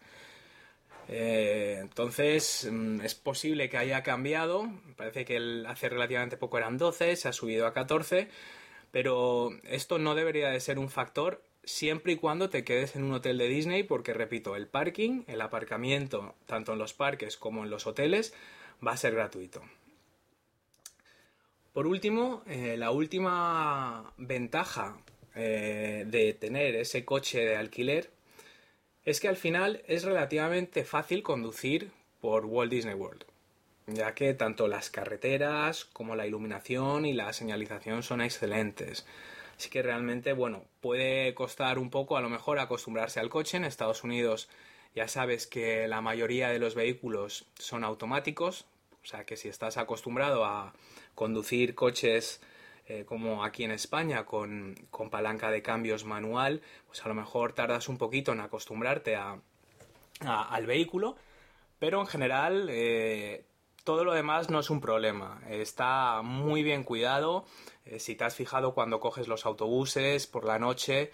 Eh, 1.10 1.78
entonces, 1.82 2.68
mm, 2.72 3.02
es 3.02 3.16
posible 3.16 3.70
que 3.70 3.78
haya 3.78 4.04
cambiado. 4.04 4.72
Parece 4.96 5.26
que 5.26 5.64
hace 5.68 5.90
relativamente 5.90 6.38
poco 6.38 6.58
eran 6.58 6.78
12, 6.78 7.16
se 7.16 7.28
ha 7.28 7.34
subido 7.34 7.68
a 7.68 7.74
14 7.74 8.30
pero 8.94 9.50
esto 9.64 9.98
no 9.98 10.14
debería 10.14 10.50
de 10.50 10.60
ser 10.60 10.78
un 10.78 10.88
factor 10.88 11.42
siempre 11.64 12.14
y 12.14 12.16
cuando 12.18 12.52
te 12.52 12.64
quedes 12.64 12.96
en 12.96 13.04
un 13.04 13.14
hotel 13.14 13.40
de 13.40 13.48
Disney 13.48 13.82
porque, 13.82 14.14
repito, 14.14 14.56
el 14.56 14.68
parking, 14.68 15.24
el 15.26 15.42
aparcamiento, 15.42 16.36
tanto 16.46 16.74
en 16.74 16.78
los 16.78 16.94
parques 16.94 17.36
como 17.36 17.64
en 17.64 17.72
los 17.72 17.88
hoteles, 17.88 18.36
va 18.86 18.92
a 18.92 18.98
ser 18.98 19.16
gratuito. 19.16 19.64
Por 21.74 21.88
último, 21.88 22.44
eh, 22.46 22.78
la 22.78 22.92
última 22.92 24.14
ventaja 24.18 24.96
eh, 25.34 26.04
de 26.06 26.34
tener 26.36 26.76
ese 26.76 27.04
coche 27.04 27.40
de 27.40 27.56
alquiler 27.56 28.12
es 29.06 29.20
que 29.20 29.28
al 29.28 29.38
final 29.38 29.84
es 29.88 30.04
relativamente 30.04 30.86
fácil 30.86 31.24
conducir 31.24 31.92
por 32.22 32.46
Walt 32.46 32.72
Disney 32.72 32.96
World 32.96 33.26
ya 33.88 34.14
que 34.14 34.34
tanto 34.34 34.68
las 34.68 34.90
carreteras 34.90 35.86
como 35.86 36.16
la 36.16 36.26
iluminación 36.26 37.06
y 37.06 37.14
la 37.14 37.34
señalización 37.34 38.04
son 38.04 38.22
excelentes. 38.22 39.06
Así 39.58 39.70
que 39.70 39.82
realmente, 39.82 40.34
bueno, 40.34 40.64
puede 40.82 41.34
costar 41.34 41.78
un 41.78 41.90
poco 41.90 42.18
a 42.18 42.22
lo 42.22 42.30
mejor 42.30 42.60
acostumbrarse 42.60 43.20
al 43.20 43.30
coche. 43.30 43.58
En 43.58 43.66
Estados 43.66 44.04
Unidos 44.04 44.50
ya 44.96 45.08
sabes 45.08 45.48
que 45.48 45.88
la 45.88 46.02
mayoría 46.02 46.50
de 46.50 46.60
los 46.60 46.76
vehículos 46.76 47.46
son 47.56 47.84
automáticos, 47.84 48.66
o 49.04 49.06
sea 49.06 49.26
que 49.26 49.38
si 49.38 49.50
estás 49.50 49.78
acostumbrado 49.78 50.46
a 50.46 50.74
conducir 51.16 51.76
coches 51.76 52.42
eh, 52.86 53.06
como 53.06 53.46
aquí 53.46 53.64
en 53.64 53.72
España 53.72 54.26
con, 54.26 54.76
palanca 55.10 55.52
de 55.52 55.62
cambios 55.62 56.04
manual, 56.04 56.62
pues 56.88 57.06
a 57.06 57.08
lo 57.08 57.14
mejor 57.16 57.54
tardas 57.54 57.88
un 57.88 57.98
poquito 57.98 58.34
en 58.34 58.42
acostumbrarte 58.42 59.16
a, 59.16 59.40
al 60.20 60.66
vehículo, 60.66 61.16
pero 61.80 62.02
en 62.02 62.08
general 62.08 62.68
eh, 62.70 63.46
todo 63.84 64.04
lo 64.04 64.14
demás 64.14 64.50
no 64.50 64.60
es 64.60 64.70
un 64.70 64.82
problema. 64.82 65.42
Está 65.50 66.22
muy 66.24 66.64
bien 66.64 66.84
cuidado. 66.84 67.46
Eh, 67.86 68.00
si 68.00 68.16
te 68.16 68.26
has 68.26 68.36
fijado 68.36 68.74
cuando 68.74 69.00
coges 69.00 69.28
los 69.28 69.46
autobuses 69.46 70.28
por 70.28 70.46
la 70.46 70.60
noche, 70.60 71.12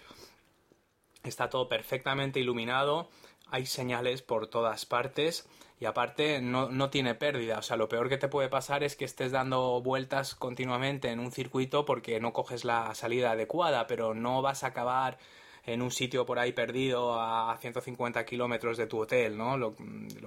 está 1.22 1.50
todo 1.50 1.68
perfectamente 1.68 2.40
iluminado. 2.40 3.10
Hay 3.48 3.66
señales 3.66 4.22
por 4.22 4.48
todas 4.48 4.86
partes 4.86 5.48
y 5.80 5.86
aparte 5.86 6.42
no, 6.42 6.68
no, 6.68 6.90
tiene 6.90 7.14
pérdida. 7.14 7.58
O 7.58 7.62
sea, 7.62 7.78
lo 7.78 7.88
peor 7.88 8.10
que 8.10 8.18
te 8.18 8.28
puede 8.28 8.50
pasar 8.50 8.84
es 8.84 8.96
que 8.96 9.06
estés 9.06 9.32
dando 9.32 9.80
vueltas 9.80 10.34
continuamente 10.34 11.08
en 11.08 11.20
un 11.20 11.32
circuito 11.32 11.86
porque 11.86 12.20
no 12.20 12.34
coges 12.34 12.66
la 12.66 12.94
salida 12.94 13.32
adecuada, 13.32 13.86
pero 13.86 14.14
no 14.14 14.42
vas 14.42 14.62
a 14.62 14.68
acabar 14.68 15.16
en 15.64 15.80
un 15.80 15.90
sitio 15.90 16.26
por 16.26 16.38
ahí 16.38 16.52
perdido 16.52 17.18
a 17.18 17.56
150 17.58 18.26
kilómetros 18.26 18.76
de 18.76 18.86
tu 18.86 18.98
hotel, 18.98 19.38
¿no? 19.38 19.56
Lo, 19.56 19.74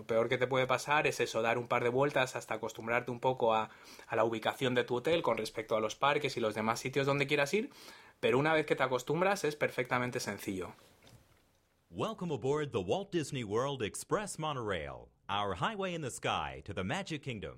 peor 0.07 0.27
que 0.27 0.39
te 0.39 0.47
puede 0.47 0.65
pasar 0.65 1.05
es 1.05 1.19
eso, 1.19 1.43
dar 1.43 1.59
un 1.59 1.67
par 1.67 1.83
de 1.83 1.89
vueltas 1.89 2.35
hasta 2.35 2.55
acostumbrarte 2.55 3.11
un 3.11 3.19
poco 3.19 3.53
a, 3.53 3.69
a 4.07 4.15
la 4.15 4.23
ubicación 4.23 4.73
de 4.73 4.83
tu 4.83 4.95
hotel 4.95 5.21
con 5.21 5.37
respecto 5.37 5.75
a 5.75 5.79
los 5.79 5.95
parques 5.95 6.35
y 6.35 6.39
los 6.39 6.55
demás 6.55 6.79
sitios 6.79 7.05
donde 7.05 7.27
quieras 7.27 7.53
ir, 7.53 7.69
pero 8.19 8.39
una 8.39 8.53
vez 8.53 8.65
que 8.65 8.75
te 8.75 8.83
acostumbras 8.83 9.43
es 9.43 9.55
perfectamente 9.55 10.19
sencillo. 10.19 10.73
Welcome 11.95 12.33
aboard 12.33 12.71
the 12.71 12.79
Walt 12.79 13.11
Disney 13.11 13.43
World 13.43 13.83
Express 13.83 14.39
Monorail, 14.39 15.09
our 15.29 15.55
highway 15.55 15.93
in 15.93 16.01
the 16.01 16.11
sky 16.11 16.61
to 16.65 16.73
the 16.73 16.83
Magic 16.83 17.23
Kingdom. 17.23 17.57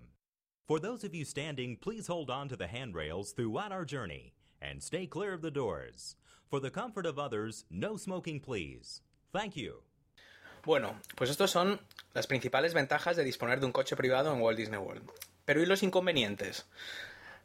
For 0.68 0.80
those 0.80 1.04
of 1.04 1.14
you 1.14 1.26
standing, 1.26 1.78
please 1.78 2.08
hold 2.08 2.30
on 2.30 2.48
to 2.50 2.56
the 2.56 2.68
handrails 2.68 3.32
throughout 3.32 3.72
our 3.72 3.86
journey 3.86 4.34
and 4.62 4.82
stay 4.82 5.08
clear 5.08 5.34
of 5.34 5.42
the 5.42 5.52
doors. 5.52 6.16
For 6.50 6.60
the 6.60 6.70
comfort 6.70 7.06
of 7.06 7.20
others, 7.20 7.66
no 7.70 7.98
smoking, 7.98 8.40
please. 8.40 9.02
Thank 9.34 9.56
you. 9.56 9.84
Bueno, 10.64 10.96
pues 11.16 11.30
estos 11.30 11.52
son 11.52 11.80
las 12.14 12.28
principales 12.28 12.74
ventajas 12.74 13.16
de 13.16 13.24
disponer 13.24 13.60
de 13.60 13.68
un 13.68 13.72
coche 13.72 13.96
privado 13.96 14.34
en 14.34 14.42
Walt 14.42 14.58
Disney 14.58 14.80
World. 14.80 15.10
Pero 15.46 15.62
¿y 15.62 15.66
los 15.66 15.84
inconvenientes? 15.84 16.66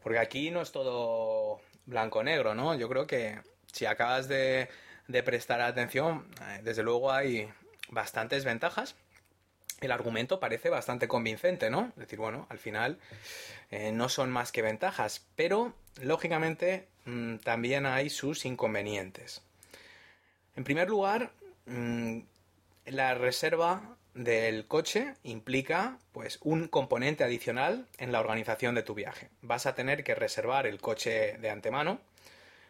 Porque 0.02 0.18
aquí 0.18 0.50
no 0.50 0.62
es 0.62 0.72
todo 0.72 1.60
blanco-negro, 1.86 2.54
¿no? 2.54 2.74
Yo 2.74 2.88
creo 2.88 3.06
que 3.06 3.40
si 3.72 3.84
acabas 3.84 4.28
de, 4.28 4.68
de 5.08 5.22
prestar 5.22 5.60
atención, 5.60 6.26
eh, 6.42 6.60
desde 6.62 6.82
luego 6.82 7.12
hay 7.12 7.48
bastantes 7.90 8.44
ventajas 8.44 8.94
el 9.86 9.92
argumento 9.92 10.40
parece 10.40 10.68
bastante 10.68 11.08
convincente, 11.08 11.70
¿no? 11.70 11.88
Es 11.90 11.96
decir, 11.96 12.18
bueno, 12.18 12.46
al 12.48 12.58
final 12.58 12.98
eh, 13.70 13.92
no 13.92 14.08
son 14.08 14.30
más 14.30 14.52
que 14.52 14.62
ventajas, 14.62 15.26
pero 15.36 15.74
lógicamente 16.02 16.86
mm, 17.06 17.36
también 17.36 17.86
hay 17.86 18.10
sus 18.10 18.44
inconvenientes. 18.44 19.42
En 20.56 20.64
primer 20.64 20.88
lugar, 20.88 21.30
mm, 21.66 22.20
la 22.86 23.14
reserva 23.14 23.96
del 24.14 24.66
coche 24.66 25.14
implica 25.22 25.98
pues 26.12 26.38
un 26.42 26.68
componente 26.68 27.24
adicional 27.24 27.86
en 27.98 28.12
la 28.12 28.20
organización 28.20 28.74
de 28.74 28.82
tu 28.82 28.94
viaje. 28.94 29.28
Vas 29.42 29.66
a 29.66 29.74
tener 29.74 30.04
que 30.04 30.14
reservar 30.14 30.66
el 30.66 30.80
coche 30.80 31.38
de 31.38 31.50
antemano, 31.50 32.00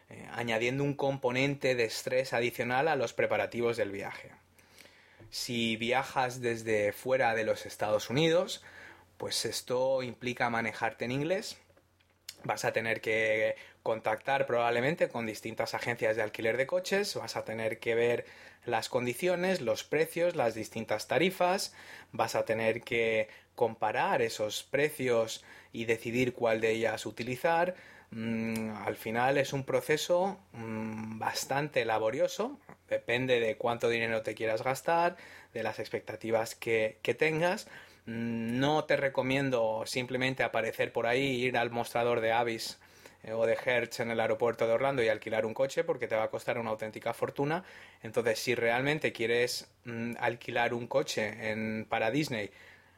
eh, 0.09 0.27
añadiendo 0.33 0.83
un 0.83 0.93
componente 0.93 1.75
de 1.75 1.85
estrés 1.85 2.33
adicional 2.33 2.87
a 2.87 2.95
los 2.95 3.13
preparativos 3.13 3.77
del 3.77 3.91
viaje. 3.91 4.31
Si 5.31 5.77
viajas 5.77 6.41
desde 6.41 6.91
fuera 6.91 7.33
de 7.33 7.45
los 7.45 7.65
Estados 7.65 8.09
Unidos, 8.09 8.61
pues 9.15 9.45
esto 9.45 10.03
implica 10.03 10.49
manejarte 10.49 11.05
en 11.05 11.11
inglés. 11.11 11.57
Vas 12.43 12.65
a 12.65 12.73
tener 12.73 12.99
que 12.99 13.55
contactar 13.81 14.45
probablemente 14.45 15.07
con 15.07 15.25
distintas 15.25 15.73
agencias 15.73 16.17
de 16.17 16.21
alquiler 16.21 16.57
de 16.57 16.67
coches, 16.67 17.15
vas 17.15 17.37
a 17.37 17.45
tener 17.45 17.79
que 17.79 17.95
ver 17.95 18.25
las 18.65 18.89
condiciones, 18.89 19.61
los 19.61 19.85
precios, 19.85 20.35
las 20.35 20.53
distintas 20.53 21.07
tarifas, 21.07 21.73
vas 22.11 22.35
a 22.35 22.43
tener 22.43 22.81
que 22.81 23.29
comparar 23.55 24.21
esos 24.21 24.63
precios 24.63 25.45
y 25.71 25.85
decidir 25.85 26.33
cuál 26.33 26.59
de 26.59 26.71
ellas 26.71 27.05
utilizar, 27.05 27.75
Mm, 28.11 28.71
al 28.85 28.97
final 28.97 29.37
es 29.37 29.53
un 29.53 29.63
proceso 29.63 30.37
mm, 30.53 31.17
bastante 31.19 31.85
laborioso, 31.85 32.59
depende 32.89 33.39
de 33.39 33.55
cuánto 33.55 33.87
dinero 33.89 34.21
te 34.21 34.35
quieras 34.35 34.63
gastar, 34.63 35.15
de 35.53 35.63
las 35.63 35.79
expectativas 35.79 36.55
que, 36.55 36.99
tengas. 37.17 37.67
Mm, 38.05 38.59
no 38.59 38.83
te 38.85 38.97
recomiendo 38.97 39.83
simplemente 39.85 40.43
aparecer 40.43 40.91
por 40.91 41.07
ahí, 41.07 41.45
ir 41.45 41.57
al 41.57 41.71
mostrador 41.71 42.19
de 42.21 42.33
Avis 42.33 42.79
eh, 43.23 43.33
o 43.33 43.45
de 43.45 43.53
Hertz 43.53 44.01
en 44.01 44.11
el 44.11 44.19
aeropuerto 44.19 44.67
de 44.67 44.73
Orlando 44.73 45.03
y 45.03 45.07
alquilar 45.09 45.45
un 45.45 45.53
coche 45.53 45.83
porque 45.83 46.07
te 46.07 46.15
va 46.15 46.23
a 46.23 46.29
costar 46.29 46.57
una 46.57 46.71
auténtica 46.71 47.13
fortuna. 47.13 47.63
Entonces, 48.03 48.39
si 48.39 48.55
realmente 48.55 49.13
quieres 49.13 49.69
alquilar 50.19 50.73
un 50.73 50.87
coche 50.87 51.85
para 51.89 52.11
Disney 52.11 52.51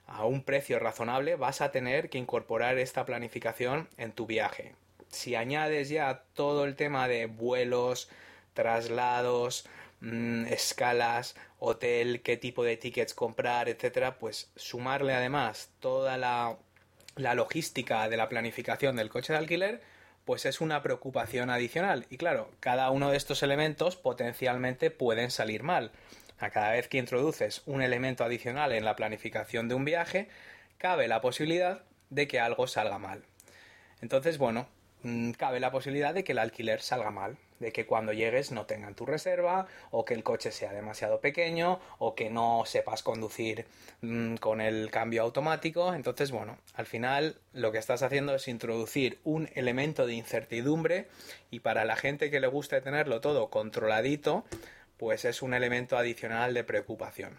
a 0.08 0.26
un 0.26 0.44
precio 0.44 0.80
razonable, 0.80 1.36
vas 1.36 1.62
a 1.62 1.72
tener 1.72 2.10
que 2.10 2.18
incorporar 2.18 2.78
esta 2.80 3.06
planificación 3.06 3.88
en 3.98 4.12
tu 4.14 4.26
viaje 4.26 4.74
si 5.14 5.36
añades 5.36 5.90
ya 5.90 6.24
todo 6.34 6.66
el 6.66 6.76
tema 6.76 7.08
de 7.08 7.28
vuelos, 7.28 8.10
traslados, 8.54 9.66
mm, 10.02 10.46
escalas, 10.48 11.36
hotel, 11.60 12.22
qué 12.22 12.38
tipo 12.38 12.64
de 12.64 12.78
tickets 12.78 13.14
comprar, 13.14 13.70
etcétera, 13.70 14.20
pues 14.20 14.52
sumarle 14.56 15.14
además 15.14 15.70
toda 15.80 16.18
la, 16.18 16.58
la 17.16 17.36
logística 17.36 18.10
de 18.10 18.18
la 18.18 18.30
planificación 18.30 18.96
del 18.96 19.10
coche 19.10 19.34
de 19.34 19.40
alquiler, 19.40 19.82
pues 20.26 20.46
es 20.46 20.62
una 20.62 20.82
preocupación 20.82 21.50
adicional. 21.50 22.06
Y 22.10 22.18
claro, 22.18 22.50
cada 22.60 22.90
uno 22.90 23.12
de 23.12 23.18
estos 23.18 23.44
elementos 23.44 23.96
potencialmente 23.96 24.92
pueden 24.92 25.32
salir 25.32 25.64
mal. 25.64 25.92
A 26.40 26.50
cada 26.50 26.72
vez 26.72 26.88
que 26.88 26.98
introduces 26.98 27.62
un 27.66 27.82
elemento 27.82 28.24
adicional 28.24 28.74
en 28.74 28.86
la 28.86 28.96
planificación 28.96 29.68
de 29.70 29.76
un 29.76 29.86
viaje, 29.86 30.28
cabe 30.78 31.08
la 31.08 31.22
posibilidad 31.22 31.84
de 32.10 32.28
que 32.28 32.40
algo 32.40 32.68
salga 32.68 32.98
mal. 32.98 33.24
Entonces, 34.02 34.38
bueno, 34.38 34.68
cabe 35.38 35.60
la 35.60 35.72
posibilidad 35.72 36.14
de 36.14 36.24
que 36.24 36.32
el 36.32 36.40
alquiler 36.40 36.82
salga 36.82 37.12
mal, 37.12 37.38
de 37.60 37.72
que 37.72 37.86
cuando 37.86 38.14
llegues 38.14 38.52
no 38.52 38.66
tengan 38.66 38.96
tu 38.96 39.06
reserva, 39.06 39.68
o 39.92 40.06
que 40.06 40.14
el 40.14 40.24
coche 40.24 40.52
sea 40.52 40.74
demasiado 40.74 41.20
pequeño, 41.20 41.80
o 42.00 42.16
que 42.16 42.30
no 42.30 42.64
sepas 42.66 43.04
conducir 43.04 43.66
mm, 44.02 44.36
con 44.36 44.62
el 44.62 44.90
cambio 44.92 45.22
automático. 45.24 45.94
Entonces, 45.94 46.32
bueno, 46.32 46.58
al 46.74 46.86
final 46.86 47.38
lo 47.54 47.72
que 47.72 47.78
estás 47.80 48.02
haciendo 48.02 48.36
es 48.36 48.48
introducir 48.48 49.20
un 49.24 49.50
elemento 49.56 50.06
de 50.06 50.14
incertidumbre 50.14 51.08
y 51.52 51.60
para 51.60 51.86
la 51.86 51.96
gente 51.96 52.32
que 52.32 52.40
le 52.40 52.48
guste 52.48 52.82
tenerlo 52.82 53.22
todo 53.22 53.50
controladito, 53.50 54.46
pues 54.98 55.26
es 55.26 55.42
un 55.42 55.54
elemento 55.54 55.98
adicional 55.98 56.54
de 56.54 56.64
preocupación. 56.64 57.38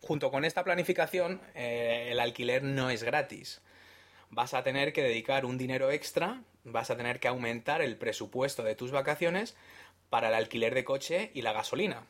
Junto 0.00 0.30
con 0.30 0.44
esta 0.44 0.64
planificación, 0.64 1.40
eh, 1.54 2.08
el 2.10 2.20
alquiler 2.20 2.62
no 2.62 2.90
es 2.90 3.04
gratis 3.04 3.62
vas 4.30 4.54
a 4.54 4.62
tener 4.62 4.92
que 4.92 5.02
dedicar 5.02 5.44
un 5.44 5.58
dinero 5.58 5.90
extra, 5.90 6.42
vas 6.64 6.90
a 6.90 6.96
tener 6.96 7.20
que 7.20 7.28
aumentar 7.28 7.82
el 7.82 7.96
presupuesto 7.96 8.62
de 8.62 8.74
tus 8.74 8.90
vacaciones 8.90 9.56
para 10.10 10.28
el 10.28 10.34
alquiler 10.34 10.74
de 10.74 10.84
coche 10.84 11.30
y 11.34 11.42
la 11.42 11.52
gasolina. 11.52 12.06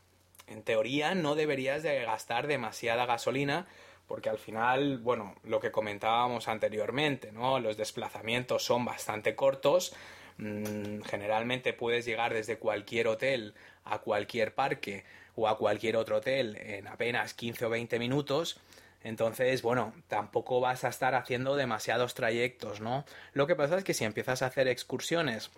En 0.46 0.62
teoría 0.62 1.14
no 1.14 1.34
deberías 1.34 1.82
de 1.82 2.04
gastar 2.04 2.46
demasiada 2.46 3.06
gasolina 3.06 3.66
porque 4.06 4.28
al 4.28 4.38
final, 4.38 4.98
bueno, 4.98 5.34
lo 5.44 5.60
que 5.60 5.72
comentábamos 5.72 6.48
anteriormente, 6.48 7.32
¿no? 7.32 7.58
Los 7.58 7.76
desplazamientos 7.76 8.62
son 8.62 8.84
bastante 8.84 9.34
cortos, 9.34 9.94
mm, 10.36 11.00
generalmente 11.02 11.72
puedes 11.72 12.04
llegar 12.04 12.34
desde 12.34 12.58
cualquier 12.58 13.08
hotel 13.08 13.54
a 13.84 13.98
cualquier 13.98 14.54
parque 14.54 15.04
o 15.36 15.48
a 15.48 15.56
cualquier 15.56 15.96
otro 15.96 16.18
hotel 16.18 16.56
en 16.56 16.86
apenas 16.86 17.34
15 17.34 17.64
o 17.64 17.70
20 17.70 17.98
minutos 17.98 18.60
entonces, 19.04 19.60
bueno, 19.60 19.92
tampoco 20.08 20.60
vas 20.60 20.82
a 20.82 20.88
estar 20.88 21.14
haciendo 21.14 21.56
demasiados 21.56 22.14
trayectos, 22.14 22.80
¿no? 22.80 23.04
Lo 23.34 23.46
que 23.46 23.54
pasa 23.54 23.76
es 23.76 23.84
que 23.84 23.92
si 23.92 24.04
empiezas 24.04 24.40
a 24.42 24.46
hacer 24.46 24.66
excursiones 24.66 25.50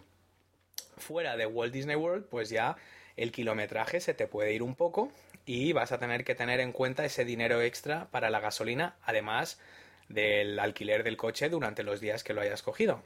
fuera 0.98 1.36
de 1.36 1.46
Walt 1.46 1.72
Disney 1.72 1.94
World, 1.94 2.26
pues 2.26 2.50
ya 2.50 2.76
el 3.16 3.30
kilometraje 3.30 4.00
se 4.00 4.14
te 4.14 4.26
puede 4.26 4.52
ir 4.52 4.64
un 4.64 4.74
poco 4.74 5.12
y 5.46 5.72
vas 5.72 5.92
a 5.92 5.98
tener 5.98 6.24
que 6.24 6.34
tener 6.34 6.58
en 6.58 6.72
cuenta 6.72 7.04
ese 7.04 7.24
dinero 7.24 7.62
extra 7.62 8.08
para 8.10 8.30
la 8.30 8.40
gasolina, 8.40 8.96
además 9.04 9.60
del 10.08 10.58
alquiler 10.58 11.04
del 11.04 11.16
coche 11.16 11.48
durante 11.48 11.84
los 11.84 12.00
días 12.00 12.24
que 12.24 12.34
lo 12.34 12.40
hayas 12.40 12.62
cogido. 12.62 13.02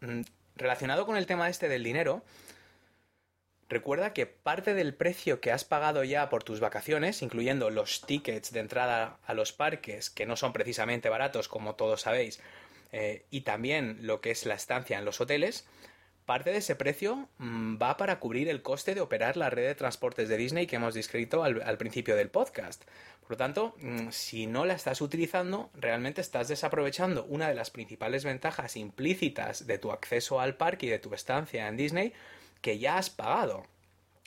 Mm, 0.00 0.20
relacionado 0.56 1.06
con 1.06 1.16
el 1.16 1.26
tema 1.26 1.48
este 1.48 1.70
del 1.70 1.82
dinero, 1.82 2.22
Recuerda 3.68 4.12
que 4.12 4.26
parte 4.26 4.74
del 4.74 4.94
precio 4.94 5.40
que 5.40 5.50
has 5.50 5.64
pagado 5.64 6.04
ya 6.04 6.28
por 6.28 6.44
tus 6.44 6.60
vacaciones, 6.60 7.22
incluyendo 7.22 7.70
los 7.70 8.02
tickets 8.02 8.52
de 8.52 8.60
entrada 8.60 9.18
a 9.26 9.34
los 9.34 9.52
parques, 9.52 10.08
que 10.08 10.24
no 10.24 10.36
son 10.36 10.52
precisamente 10.52 11.08
baratos, 11.08 11.48
como 11.48 11.74
todos 11.74 12.02
sabéis, 12.02 12.40
eh, 12.92 13.24
y 13.30 13.40
también 13.40 13.98
lo 14.02 14.20
que 14.20 14.30
es 14.30 14.46
la 14.46 14.54
estancia 14.54 14.98
en 14.98 15.04
los 15.04 15.20
hoteles, 15.20 15.66
parte 16.26 16.50
de 16.50 16.58
ese 16.58 16.76
precio 16.76 17.28
mm, 17.38 17.76
va 17.82 17.96
para 17.96 18.20
cubrir 18.20 18.48
el 18.48 18.62
coste 18.62 18.94
de 18.94 19.00
operar 19.00 19.36
la 19.36 19.50
red 19.50 19.66
de 19.66 19.74
transportes 19.74 20.28
de 20.28 20.36
Disney 20.36 20.66
que 20.68 20.76
hemos 20.76 20.94
descrito 20.94 21.42
al, 21.42 21.60
al 21.62 21.78
principio 21.78 22.14
del 22.14 22.30
podcast. 22.30 22.84
Por 23.22 23.32
lo 23.32 23.36
tanto, 23.36 23.74
mm, 23.80 24.10
si 24.10 24.46
no 24.46 24.64
la 24.64 24.74
estás 24.74 25.00
utilizando, 25.00 25.70
realmente 25.74 26.20
estás 26.20 26.46
desaprovechando 26.46 27.24
una 27.24 27.48
de 27.48 27.56
las 27.56 27.70
principales 27.70 28.24
ventajas 28.24 28.76
implícitas 28.76 29.66
de 29.66 29.78
tu 29.78 29.90
acceso 29.90 30.40
al 30.40 30.56
parque 30.56 30.86
y 30.86 30.90
de 30.90 31.00
tu 31.00 31.12
estancia 31.12 31.66
en 31.66 31.76
Disney, 31.76 32.12
que 32.66 32.80
ya 32.80 32.98
has 32.98 33.10
pagado. 33.10 33.62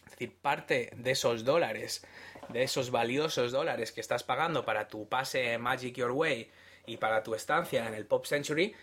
Es 0.05 0.11
decir, 0.11 0.33
parte 0.41 0.91
de 0.95 1.11
esos 1.11 1.43
dólares, 1.43 2.07
de 2.47 2.63
esos 2.63 2.89
valiosos 2.89 3.51
dólares 3.51 3.91
que 3.91 3.99
estás 3.99 4.23
pagando 4.23 4.63
para 4.63 4.87
tu 4.87 5.09
pase 5.09 5.57
Magic 5.57 5.97
Your 5.97 6.11
Way 6.11 6.49
y 6.85 6.95
para 6.95 7.21
tu 7.21 7.35
estancia 7.35 7.85
en 7.85 7.93
el 7.93 8.05
Pop 8.05 8.25
Century, 8.25 8.73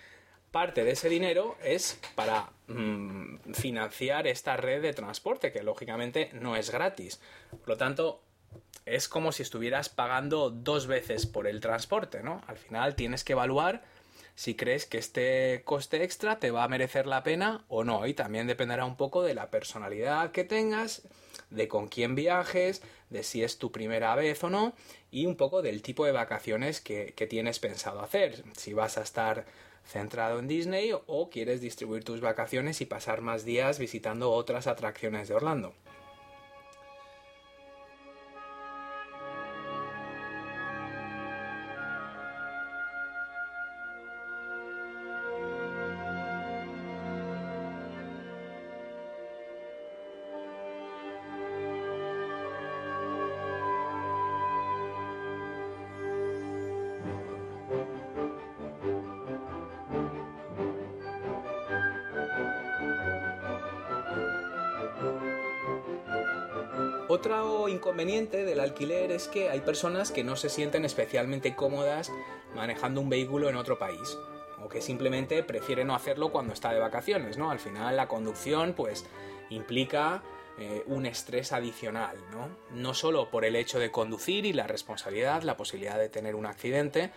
parte 0.51 0.85
de 0.85 0.91
ese 0.91 1.09
dinero 1.09 1.57
es 1.65 1.99
para 2.15 2.51
mm, 2.67 3.55
financiar 3.55 4.27
esta 4.27 4.59
red 4.59 4.83
de 4.83 4.93
transporte, 4.93 5.53
que 5.53 5.63
lógicamente 5.63 6.29
no 6.35 6.55
es 6.55 6.71
gratis. 6.71 7.19
Por 7.49 7.67
lo 7.67 7.77
tanto, 7.79 8.21
es 8.85 9.09
como 9.09 9.33
si 9.33 9.43
estuvieras 9.43 9.89
pagando 9.89 10.51
dos 10.51 10.87
veces 10.87 11.25
por 11.25 11.47
el 11.47 11.61
transporte, 11.61 12.23
¿no? 12.23 12.43
Al 12.47 12.59
final 12.59 12.95
tienes 12.95 13.25
que 13.25 13.33
evaluar 13.33 13.83
si 14.37 14.55
crees 14.55 14.85
que 14.87 14.99
este 14.99 15.63
coste 15.65 16.05
extra 16.05 16.39
te 16.39 16.51
va 16.51 16.63
a 16.63 16.69
merecer 16.69 17.07
la 17.07 17.23
pena 17.23 17.65
o 17.69 17.85
no. 17.85 18.07
Y 18.07 18.15
también 18.15 18.47
dependerá 18.47 18.85
un 18.85 18.97
poco 18.97 19.23
de 19.23 19.35
la 19.35 19.51
personalidad 19.51 20.31
que 20.31 20.45
tengas, 20.45 21.03
de 21.51 21.69
con 21.69 21.89
quién 21.89 22.15
viajes, 22.15 22.83
de 23.11 23.23
si 23.23 23.43
es 23.43 23.59
tu 23.59 23.73
primera 23.73 24.15
vez 24.15 24.45
o 24.45 24.51
no, 24.51 24.75
y 25.11 25.27
un 25.27 25.37
poco 25.37 25.63
del 25.63 25.83
tipo 25.83 26.05
de 26.05 26.13
vacaciones 26.13 26.81
que, 26.81 27.15
que 27.17 27.27
tienes 27.27 27.59
pensado 27.59 28.01
hacer. 28.01 28.45
Si 28.57 28.75
vas 28.75 28.99
a 28.99 29.03
estar 29.03 29.47
centrado 29.87 30.39
en 30.39 30.49
Disney 30.49 30.93
o 30.93 31.31
quieres 31.31 31.63
distribuir 31.63 32.05
tus 32.05 32.21
vacaciones 32.21 32.81
y 32.83 32.87
pasar 32.87 33.23
más 33.23 33.45
días 33.45 33.79
visitando 33.79 34.33
otras 34.33 34.67
atracciones 34.67 35.29
de 35.29 35.35
Orlando. 35.35 35.75
Otro 67.27 67.67
inconveniente 67.67 68.45
del 68.45 68.61
alquiler 68.61 69.11
es 69.11 69.27
que 69.27 69.51
hay 69.51 69.59
personas 69.59 70.13
que 70.13 70.23
no 70.23 70.37
se 70.37 70.49
sienten 70.49 70.85
especialmente 70.85 71.57
cómodas 71.57 72.13
manejando 72.55 73.01
un 73.01 73.11
vehículo 73.11 73.49
en 73.49 73.57
otro 73.57 73.81
país 73.81 74.17
o 74.65 74.69
que 74.69 74.81
simplemente 74.81 75.43
prefieren 75.43 75.89
no 75.89 75.97
hacerlo 75.97 76.31
cuando 76.31 76.53
está 76.53 76.73
de 76.73 76.79
vacaciones, 76.79 77.37
¿no? 77.37 77.51
Al 77.51 77.59
final 77.59 77.97
la 77.97 78.07
conducción 78.07 78.75
pues 78.75 79.07
implica 79.51 80.23
eh, 80.61 80.85
un 80.87 81.05
estrés 81.05 81.53
adicional, 81.53 82.17
¿no? 82.31 82.49
No 82.71 82.95
solo 82.95 83.29
por 83.29 83.45
el 83.45 83.57
hecho 83.57 83.81
de 83.81 83.91
conducir 83.91 84.47
y 84.47 84.53
la 84.53 84.69
responsabilidad, 84.69 85.43
la 85.43 85.57
posibilidad 85.57 85.99
de 85.99 86.09
tener 86.09 86.37
un 86.37 86.47
accidente, 86.47 87.11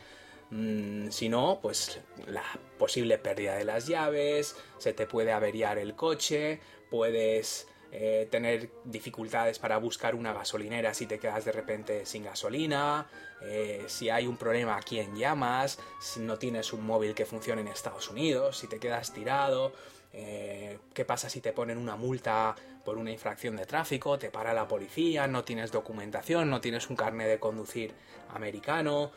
mm, 0.49 1.09
sino 1.09 1.59
pues 1.61 2.01
la 2.25 2.45
posible 2.79 3.19
pérdida 3.19 3.53
de 3.53 3.63
las 3.63 3.85
llaves, 3.85 4.55
se 4.79 4.91
te 4.91 5.05
puede 5.05 5.33
averiar 5.33 5.77
el 5.77 5.93
coche, 5.93 6.61
puedes 6.89 7.67
eh, 7.91 8.27
tener 8.29 8.69
dificultades 8.83 9.57
para 9.57 9.77
buscar 9.77 10.13
una 10.13 10.31
gasolinera 10.31 10.93
si 10.93 11.07
te 11.07 11.17
quedas 11.17 11.43
de 11.43 11.51
repente 11.51 12.05
sin 12.05 12.23
gasolina, 12.23 13.07
eh, 13.41 13.83
si 13.87 14.11
hay 14.11 14.27
un 14.27 14.37
problema 14.37 14.77
a 14.77 14.81
quién 14.81 15.15
llamas, 15.15 15.79
si 15.99 16.19
no 16.19 16.37
tienes 16.37 16.71
un 16.71 16.85
móvil 16.85 17.15
que 17.15 17.25
funcione 17.25 17.61
en 17.61 17.67
Estados 17.67 18.07
Unidos, 18.11 18.59
si 18.59 18.67
te 18.67 18.77
quedas 18.77 19.11
tirado, 19.11 19.73
eh, 20.13 20.77
qué 20.93 21.03
pasa 21.03 21.29
si 21.29 21.41
te 21.41 21.51
ponen 21.51 21.79
una 21.79 21.95
multa 21.95 22.55
por 22.85 22.99
una 22.99 23.11
infracción 23.11 23.55
de 23.55 23.65
tráfico, 23.65 24.19
te 24.19 24.29
para 24.29 24.53
la 24.53 24.67
policía, 24.67 25.25
no 25.25 25.43
tienes 25.43 25.71
documentación, 25.71 26.47
no 26.47 26.61
tienes 26.61 26.91
un 26.91 26.95
carnet 26.95 27.27
de 27.27 27.39
conducir 27.39 27.93
americano. 28.35 29.11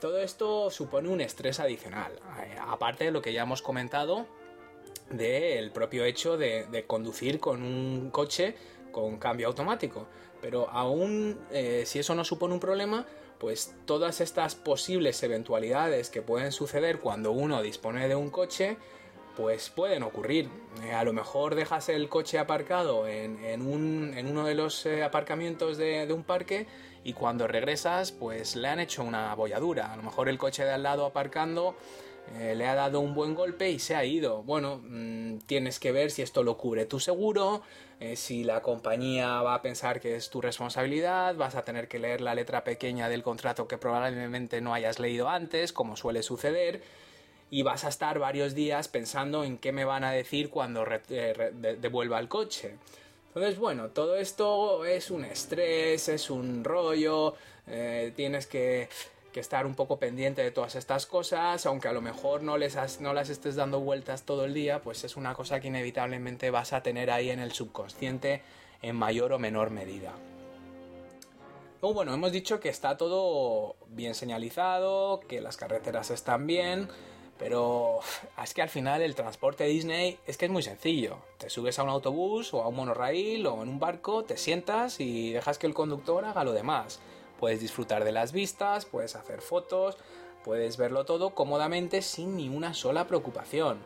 todo 0.00 0.20
esto 0.20 0.70
supone 0.70 1.08
un 1.08 1.20
estrés 1.20 1.58
adicional, 1.58 2.12
aparte 2.68 3.04
de 3.04 3.10
lo 3.10 3.20
que 3.20 3.32
ya 3.32 3.42
hemos 3.42 3.62
comentado 3.62 4.28
del 5.10 5.70
propio 5.70 6.04
hecho 6.04 6.36
de, 6.36 6.84
conducir 6.86 7.40
con 7.40 7.62
un 7.62 8.10
coche 8.10 8.54
con 8.90 9.18
cambio 9.18 9.48
automático. 9.48 10.06
Pero 10.40 10.68
aún 10.70 11.38
eh, 11.50 11.84
si 11.86 11.98
eso 11.98 12.14
no 12.14 12.24
supone 12.24 12.54
un 12.54 12.60
problema, 12.60 13.06
pues 13.38 13.74
todas 13.86 14.20
estas 14.20 14.54
posibles 14.54 15.22
eventualidades 15.22 16.10
que 16.10 16.22
pueden 16.22 16.52
suceder 16.52 17.00
cuando 17.00 17.32
uno 17.32 17.62
dispone 17.62 18.08
de 18.08 18.14
un 18.14 18.30
coche, 18.30 18.76
pues 19.36 19.70
pueden 19.70 20.02
ocurrir. 20.02 20.48
Eh, 20.84 20.92
a 20.92 21.04
lo 21.04 21.12
mejor 21.12 21.54
dejas 21.54 21.88
el 21.88 22.08
coche 22.08 22.38
aparcado 22.38 23.08
en, 23.08 23.62
uno 23.62 24.44
de 24.44 24.54
los 24.54 24.86
eh, 24.86 25.02
aparcamientos 25.02 25.76
de, 25.76 26.06
de, 26.06 26.12
un 26.12 26.22
parque 26.22 26.66
y 27.02 27.14
cuando 27.14 27.46
regresas, 27.46 28.12
pues 28.12 28.54
le 28.56 28.68
han 28.68 28.80
hecho 28.80 29.02
una 29.02 29.34
bolladura. 29.34 29.92
A 29.92 29.96
lo 29.96 30.02
mejor 30.02 30.28
el 30.28 30.38
coche 30.38 30.64
de 30.64 30.72
al 30.72 30.82
lado 30.82 31.04
aparcando 31.04 31.76
eh, 32.32 32.54
le 32.54 32.66
ha 32.66 32.74
dado 32.74 33.00
un 33.00 33.14
buen 33.14 33.34
golpe 33.34 33.70
y 33.70 33.78
se 33.78 33.94
ha 33.94 34.04
ido. 34.04 34.42
Bueno, 34.42 34.80
mm, 34.82 35.38
tienes 35.46 35.78
que 35.78 35.92
ver 35.92 36.10
si 36.10 36.22
esto 36.22 36.42
lo 36.42 36.56
cubre 36.56 36.86
tu 36.86 36.98
seguro, 36.98 37.62
eh, 38.00 38.16
si 38.16 38.44
la 38.44 38.62
compañía 38.62 39.42
va 39.42 39.54
a 39.54 39.62
pensar 39.62 40.00
que 40.00 40.16
es 40.16 40.30
tu 40.30 40.40
responsabilidad, 40.40 41.36
vas 41.36 41.54
a 41.54 41.64
tener 41.64 41.86
que 41.86 41.98
leer 41.98 42.20
la 42.20 42.34
letra 42.34 42.64
pequeña 42.64 43.08
del 43.08 43.22
contrato 43.22 43.68
que 43.68 43.78
probablemente 43.78 44.60
no 44.60 44.74
hayas 44.74 44.98
leído 44.98 45.28
antes, 45.28 45.72
como 45.72 45.96
suele 45.96 46.22
suceder, 46.22 46.82
y 47.50 47.62
vas 47.62 47.84
a 47.84 47.88
estar 47.88 48.18
varios 48.18 48.54
días 48.54 48.88
pensando 48.88 49.44
en 49.44 49.58
qué 49.58 49.72
me 49.72 49.84
van 49.84 50.02
a 50.02 50.10
decir 50.10 50.50
cuando 50.50 50.84
eh, 51.10 51.76
devuelva 51.78 52.18
el 52.18 52.28
coche. 52.28 52.76
Entonces, 53.28 53.58
bueno, 53.58 53.88
todo 53.88 54.16
esto 54.16 54.84
es 54.84 55.10
un 55.10 55.24
estrés, 55.24 56.08
es 56.08 56.30
un 56.30 56.62
rollo, 56.62 57.34
tienes 58.14 58.46
que 58.46 58.88
que 59.34 59.40
estar 59.40 59.66
un 59.66 59.74
poco 59.74 59.98
pendiente 59.98 60.42
de 60.42 60.52
todas 60.52 60.76
estas 60.76 61.06
cosas, 61.06 61.66
aunque 61.66 61.88
a 61.88 61.92
lo 61.92 62.00
mejor 62.00 62.44
no, 62.44 62.56
les 62.56 63.00
no 63.00 63.12
las 63.12 63.28
estés 63.30 63.56
dando 63.56 63.80
vueltas 63.80 64.22
todo 64.22 64.44
el 64.44 64.54
día, 64.54 64.80
pues 64.80 65.02
es 65.02 65.16
una 65.16 65.34
cosa 65.34 65.58
que 65.58 65.66
inevitablemente 65.66 66.50
vas 66.50 66.72
a 66.72 66.84
tener 66.84 67.10
ahí 67.10 67.30
en 67.30 67.40
el 67.40 67.50
subconsciente 67.50 68.42
en 68.80 68.94
mayor 68.94 69.32
o 69.32 69.40
menor 69.40 69.70
medida. 69.70 70.12
Bueno, 71.80 72.14
hemos 72.14 72.32
dicho 72.32 72.60
que 72.60 72.68
está 72.68 72.96
todo 72.96 73.74
bien 73.88 74.14
señalizado, 74.14 75.20
que 75.28 75.40
las 75.40 75.56
carreteras 75.56 76.10
están 76.10 76.46
bien, 76.46 76.88
pero 77.36 77.98
es 78.42 78.54
que 78.54 78.62
al 78.62 78.70
final 78.70 79.02
el 79.02 79.16
transporte 79.16 79.64
Disney 79.64 80.18
es 80.26 80.38
que 80.38 80.46
es 80.46 80.50
muy 80.50 80.62
sencillo. 80.62 81.18
Te 81.38 81.50
subes 81.50 81.78
a 81.78 81.82
un 81.82 81.90
autobús 81.90 82.54
o 82.54 82.62
a 82.62 82.68
un 82.68 82.76
monorail 82.76 83.46
o 83.48 83.62
en 83.64 83.68
un 83.68 83.80
barco, 83.80 84.22
te 84.22 84.36
sientas 84.36 85.00
y 85.00 85.32
dejas 85.32 85.58
que 85.58 85.66
el 85.66 85.74
conductor 85.74 86.24
haga 86.24 86.44
lo 86.44 86.52
demás. 86.52 87.00
Puedes 87.44 87.60
disfrutar 87.60 88.04
de 88.04 88.12
las 88.12 88.32
vistas, 88.32 88.86
puedes 88.86 89.16
hacer 89.16 89.42
fotos, 89.42 89.98
puedes 90.44 90.78
verlo 90.78 91.04
todo 91.04 91.34
cómodamente 91.34 92.00
sin 92.00 92.38
ni 92.38 92.48
una 92.48 92.72
sola 92.72 93.06
preocupación. 93.06 93.80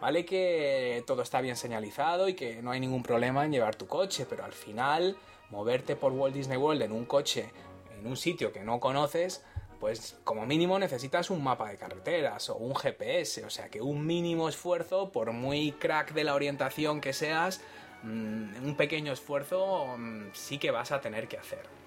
Vale 0.00 0.24
que 0.24 1.04
todo 1.06 1.22
está 1.22 1.40
bien 1.40 1.54
señalizado 1.54 2.26
y 2.28 2.34
que 2.34 2.62
no 2.62 2.72
hay 2.72 2.80
ningún 2.80 3.04
problema 3.04 3.44
en 3.44 3.52
llevar 3.52 3.76
tu 3.76 3.86
coche, 3.86 4.26
pero 4.28 4.44
al 4.44 4.52
final 4.52 5.16
moverte 5.50 5.94
por 5.94 6.10
Walt 6.10 6.34
Disney 6.34 6.58
World 6.58 6.82
en 6.82 6.90
un 6.90 7.04
coche, 7.04 7.52
en 7.96 8.08
un 8.08 8.16
sitio 8.16 8.52
que 8.52 8.64
no 8.64 8.80
conoces, 8.80 9.44
pues 9.78 10.16
como 10.24 10.44
mínimo 10.44 10.76
necesitas 10.80 11.30
un 11.30 11.44
mapa 11.44 11.68
de 11.68 11.76
carreteras 11.76 12.50
o 12.50 12.56
un 12.56 12.74
GPS, 12.74 13.44
o 13.44 13.50
sea 13.50 13.68
que 13.68 13.82
un 13.82 14.04
mínimo 14.04 14.48
esfuerzo, 14.48 15.12
por 15.12 15.30
muy 15.30 15.70
crack 15.70 16.12
de 16.12 16.24
la 16.24 16.34
orientación 16.34 17.00
que 17.00 17.12
seas, 17.12 17.60
mm, 18.02 18.66
un 18.66 18.74
pequeño 18.76 19.12
esfuerzo 19.12 19.94
mm, 19.96 20.30
sí 20.32 20.58
que 20.58 20.72
vas 20.72 20.90
a 20.90 21.00
tener 21.00 21.28
que 21.28 21.38
hacer. 21.38 21.83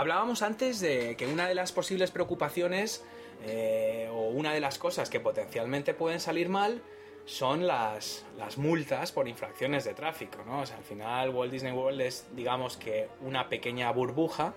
Hablábamos 0.00 0.40
antes 0.40 0.80
de 0.80 1.14
que 1.14 1.26
una 1.26 1.46
de 1.46 1.54
las 1.54 1.72
posibles 1.72 2.10
preocupaciones 2.10 3.04
eh, 3.44 4.08
o 4.10 4.30
una 4.30 4.54
de 4.54 4.60
las 4.60 4.78
cosas 4.78 5.10
que 5.10 5.20
potencialmente 5.20 5.92
pueden 5.92 6.20
salir 6.20 6.48
mal 6.48 6.80
son 7.26 7.66
las, 7.66 8.24
multas 8.56 9.12
por 9.12 9.28
infracciones 9.28 9.84
de 9.84 9.92
tráfico, 9.92 10.42
¿no? 10.46 10.60
al 10.60 10.84
final 10.88 11.28
Walt 11.28 11.52
Disney 11.52 11.72
World 11.72 12.00
es, 12.00 12.26
digamos 12.34 12.78
que, 12.78 13.08
una 13.20 13.50
pequeña 13.50 13.92
burbuja, 13.92 14.54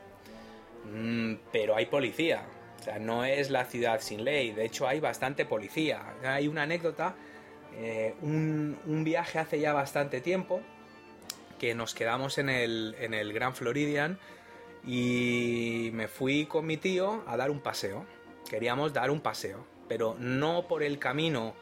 mm, 0.86 1.34
pero 1.52 1.76
hay 1.76 1.88
policía. 1.88 2.46
O 2.80 2.82
sea, 2.82 2.98
no 3.00 3.26
es 3.26 3.50
la 3.50 3.66
ciudad 3.66 4.00
sin 4.00 4.24
ley, 4.24 4.54
de 4.54 4.64
hecho 4.64 4.88
hay 4.88 5.02
bastante 5.02 5.44
policía. 5.44 6.16
Hay 6.24 6.48
una 6.48 6.64
anécdota, 6.64 7.16
eh, 7.76 8.16
un, 8.22 9.04
viaje 9.04 9.40
hace 9.40 9.60
ya 9.60 9.74
bastante 9.74 10.22
tiempo, 10.22 10.62
que 11.60 11.76
nos 11.76 11.94
quedamos 11.94 12.38
en 12.38 12.48
el, 12.48 12.96
en 12.98 13.14
el 13.14 13.34
Grand 13.34 13.56
Floridian, 13.56 14.18
y 14.86 15.90
me 15.94 16.08
fui 16.08 16.46
con 16.46 16.66
mi 16.66 16.78
tío 16.78 17.24
a 17.28 17.38
dar 17.38 17.52
un 17.52 17.62
paseo. 17.62 18.06
Queríamos 18.50 18.94
dar 18.94 19.12
un 19.12 19.22
paseo, 19.22 19.66
pero 19.88 20.16
no 20.20 20.68
por 20.68 20.84
el 20.84 21.00
camino 21.00 21.54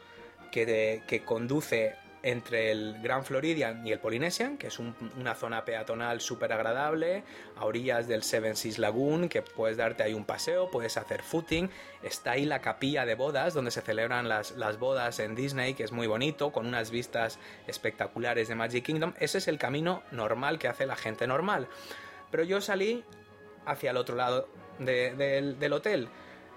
que, 0.50 1.02
que 1.06 1.24
conduce 1.24 1.96
entre 2.22 2.70
el 2.70 3.00
Grand 3.02 3.24
Floridian 3.24 3.86
y 3.86 3.92
el 3.92 3.98
Polynesian, 3.98 4.56
que 4.56 4.68
es 4.68 4.78
una 4.78 5.34
zona 5.34 5.64
peatonal 5.64 6.20
súper 6.20 6.52
agradable, 6.52 7.24
a 7.56 7.64
orillas 7.64 8.06
del 8.06 8.22
Seven 8.22 8.54
Seas 8.56 8.78
Lagoon, 8.78 9.28
que 9.28 9.42
puedes 9.42 9.76
darte 9.76 10.02
ahí 10.02 10.14
un 10.14 10.24
paseo, 10.24 10.70
puedes 10.70 10.96
hacer 10.96 11.22
footing. 11.22 11.68
Está 12.02 12.32
ahí 12.32 12.44
la 12.44 12.60
capilla 12.60 13.04
de 13.04 13.14
bodas, 13.14 13.54
donde 13.54 13.70
se 13.70 13.80
celebran 13.80 14.28
las, 14.28 14.52
las 14.52 14.78
bodas 14.78 15.18
en 15.18 15.34
Disney, 15.34 15.74
que 15.74 15.82
es 15.82 15.92
muy 15.92 16.06
bonito, 16.06 16.52
con 16.52 16.66
unas 16.66 16.90
vistas 16.90 17.38
espectaculares 17.66 18.48
de 18.48 18.54
Magic 18.54 18.84
Kingdom. 18.84 19.14
Ese 19.18 19.38
es 19.38 19.48
el 19.48 19.58
camino 19.58 20.02
normal 20.12 20.58
que 20.58 20.68
hace 20.68 20.86
la 20.86 20.96
gente 20.96 21.26
normal. 21.26 21.68
Pero 22.32 22.42
yo 22.42 22.60
salí 22.60 23.04
hacia 23.64 23.92
el 23.92 23.96
otro 23.96 24.16
lado 24.16 24.48
del 24.80 25.72
hotel 25.72 26.08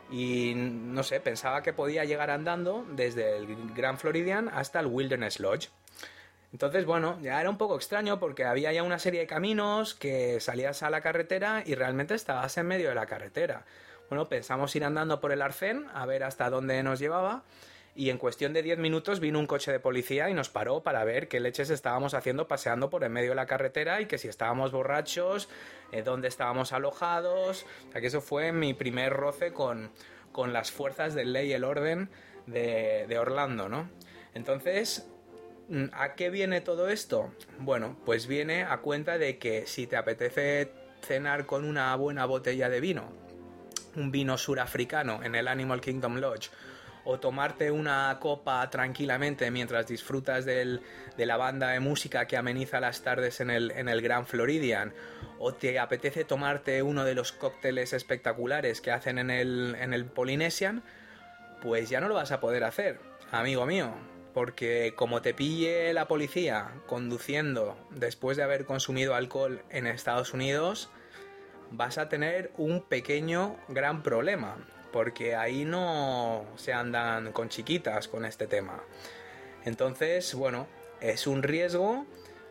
y 0.09 0.53
no 0.55 1.03
sé, 1.03 1.19
pensaba 1.19 1.61
que 1.61 1.73
podía 1.73 2.05
llegar 2.05 2.31
andando 2.31 2.85
desde 2.91 3.37
el 3.37 3.73
Grand 3.75 3.99
Floridian 3.99 4.49
hasta 4.49 4.79
el 4.79 4.87
Wilderness 4.87 5.39
Lodge. 5.39 5.69
Entonces, 6.51 6.85
bueno, 6.85 7.19
ya 7.21 7.41
era 7.41 7.49
un 7.49 7.57
poco 7.57 7.75
extraño 7.75 8.19
porque 8.19 8.45
había 8.45 8.71
ya 8.71 8.81
una 8.81 8.97
serie 8.97 9.19
de 9.19 9.27
caminos 9.27 9.93
que 9.93 10.39
salías 10.39 10.81
a 10.83 10.89
la 10.89 11.01
carretera 11.01 11.61
y 11.65 11.75
realmente 11.75 12.15
estabas 12.15 12.57
en 12.57 12.67
medio 12.67 12.89
de 12.89 12.95
la 12.95 13.05
carretera. 13.05 13.65
Bueno, 14.09 14.29
pensamos 14.29 14.73
ir 14.75 14.85
andando 14.85 15.19
por 15.19 15.31
el 15.33 15.41
arcén 15.41 15.87
a 15.93 16.05
ver 16.05 16.23
hasta 16.23 16.49
dónde 16.49 16.81
nos 16.83 16.99
llevaba 16.99 17.43
y 17.95 18.09
en 18.09 18.17
cuestión 18.17 18.51
de 18.51 18.61
10 18.61 18.77
minutos 18.77 19.21
vino 19.21 19.39
un 19.39 19.47
coche 19.47 19.71
de 19.71 19.79
policía 19.79 20.29
y 20.29 20.33
nos 20.33 20.49
paró 20.49 20.83
para 20.83 21.05
ver 21.05 21.29
qué 21.29 21.39
leches 21.39 21.69
estábamos 21.69 22.13
haciendo 22.13 22.47
paseando 22.47 22.89
por 22.89 23.05
en 23.05 23.13
medio 23.13 23.29
de 23.29 23.35
la 23.35 23.45
carretera 23.45 24.01
y 24.01 24.05
que 24.05 24.17
si 24.17 24.27
estábamos 24.27 24.73
borrachos, 24.73 25.47
eh, 25.93 26.03
dónde 26.03 26.27
estábamos 26.27 26.73
alojados. 26.73 27.65
O 27.87 27.91
sea 27.93 28.01
que 28.01 28.07
eso 28.07 28.19
fue 28.19 28.51
mi 28.51 28.73
primer 28.73 29.13
roce 29.13 29.53
con, 29.53 29.91
con 30.33 30.51
las 30.51 30.71
fuerzas 30.71 31.15
del 31.15 31.31
ley 31.31 31.49
y 31.49 31.53
el 31.53 31.63
orden 31.63 32.09
de, 32.47 33.05
de 33.07 33.17
Orlando, 33.17 33.69
¿no? 33.69 33.89
Entonces, 34.33 35.07
mm, 35.69 35.85
¿a 35.93 36.15
qué 36.15 36.29
viene 36.29 36.59
todo 36.59 36.89
esto? 36.89 37.31
Bueno, 37.59 37.95
pues 38.03 38.27
viene 38.27 38.63
a 38.63 38.79
cuenta 38.79 39.17
de 39.17 39.37
que 39.37 39.65
si 39.67 39.87
te 39.87 39.95
apetece 39.95 40.69
cenar 41.01 41.45
con 41.45 41.63
una 41.63 41.95
buena 41.95 42.25
botella 42.25 42.67
de 42.67 42.81
vino, 42.81 43.09
un 43.95 44.11
vino 44.11 44.37
surafricano 44.37 45.23
en 45.23 45.35
el 45.35 45.47
Animal 45.47 45.79
Kingdom 45.79 46.17
Lodge, 46.17 46.49
o 47.05 47.19
tomarte 47.19 47.71
una 47.71 48.17
copa 48.19 48.67
tranquilamente 48.69 49.49
mientras 49.51 49.87
disfrutas 49.87 50.43
de 50.43 50.81
la 51.17 51.37
banda 51.37 51.69
de 51.69 51.79
música 51.79 52.25
que 52.25 52.35
ameniza 52.35 52.79
las 52.79 53.01
tardes 53.03 53.39
en 53.39 53.49
el, 53.51 54.01
Grand 54.01 54.25
Floridian, 54.25 54.93
o 55.39 55.53
te 55.53 55.79
apetece 55.79 56.25
tomarte 56.25 56.81
uno 56.81 57.05
de 57.05 57.13
los 57.13 57.31
cócteles 57.31 57.93
espectaculares 57.93 58.81
que 58.81 58.91
hacen 58.91 59.19
en 59.19 59.29
el, 59.29 59.75
en 59.79 59.93
el 59.93 60.05
Polynesian, 60.05 60.83
pues 61.61 61.89
ya 61.89 62.01
no 62.01 62.09
lo 62.09 62.15
vas 62.15 62.31
a 62.31 62.39
poder 62.39 62.63
hacer, 62.63 62.99
amigo 63.31 63.65
mío. 63.65 63.93
Porque 64.33 64.93
como 64.97 65.21
te 65.21 65.33
pille 65.33 65.93
la 65.93 66.09
policía 66.09 66.71
conduciendo 66.87 67.77
después 67.91 68.35
de 68.35 68.43
haber 68.43 68.65
consumido 68.65 69.15
alcohol 69.15 69.61
en 69.69 69.87
Estados 69.87 70.33
Unidos, 70.33 70.89
vas 71.71 71.97
a 71.97 72.09
tener 72.09 72.51
un 72.57 72.81
pequeño 72.81 73.55
gran 73.69 74.03
problema 74.03 74.57
porque 74.95 75.35
ahí 75.35 75.65
no 75.65 76.45
se 76.55 76.71
andan 76.71 77.33
con 77.33 77.49
chiquitas 77.49 78.07
con 78.07 78.23
este 78.23 78.47
tema. 78.47 78.81
Entonces, 79.65 80.33
bueno, 80.35 80.67
es 81.01 81.27
un 81.27 81.43
riesgo 81.43 82.05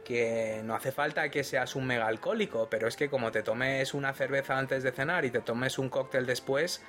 que 0.05 0.61
no 0.63 0.75
hace 0.75 0.93
falta 0.93 1.31
que 1.31 1.43
seas 1.43 1.75
un 1.75 1.87
mega 1.87 2.07
alcohólico, 2.07 2.69
pero 2.69 2.87
es 2.87 2.97
que 2.97 3.09
como 3.09 3.33
te 3.33 3.43
tomes 3.43 3.95
una 3.95 4.13
cerveza 4.13 4.59
antes 4.59 4.83
de 4.83 4.93
cenar 4.93 5.25
y 5.25 5.31
te 5.31 5.41
tomes 5.41 5.79
un 5.79 5.89
cóctel 5.89 6.27
después, 6.27 6.83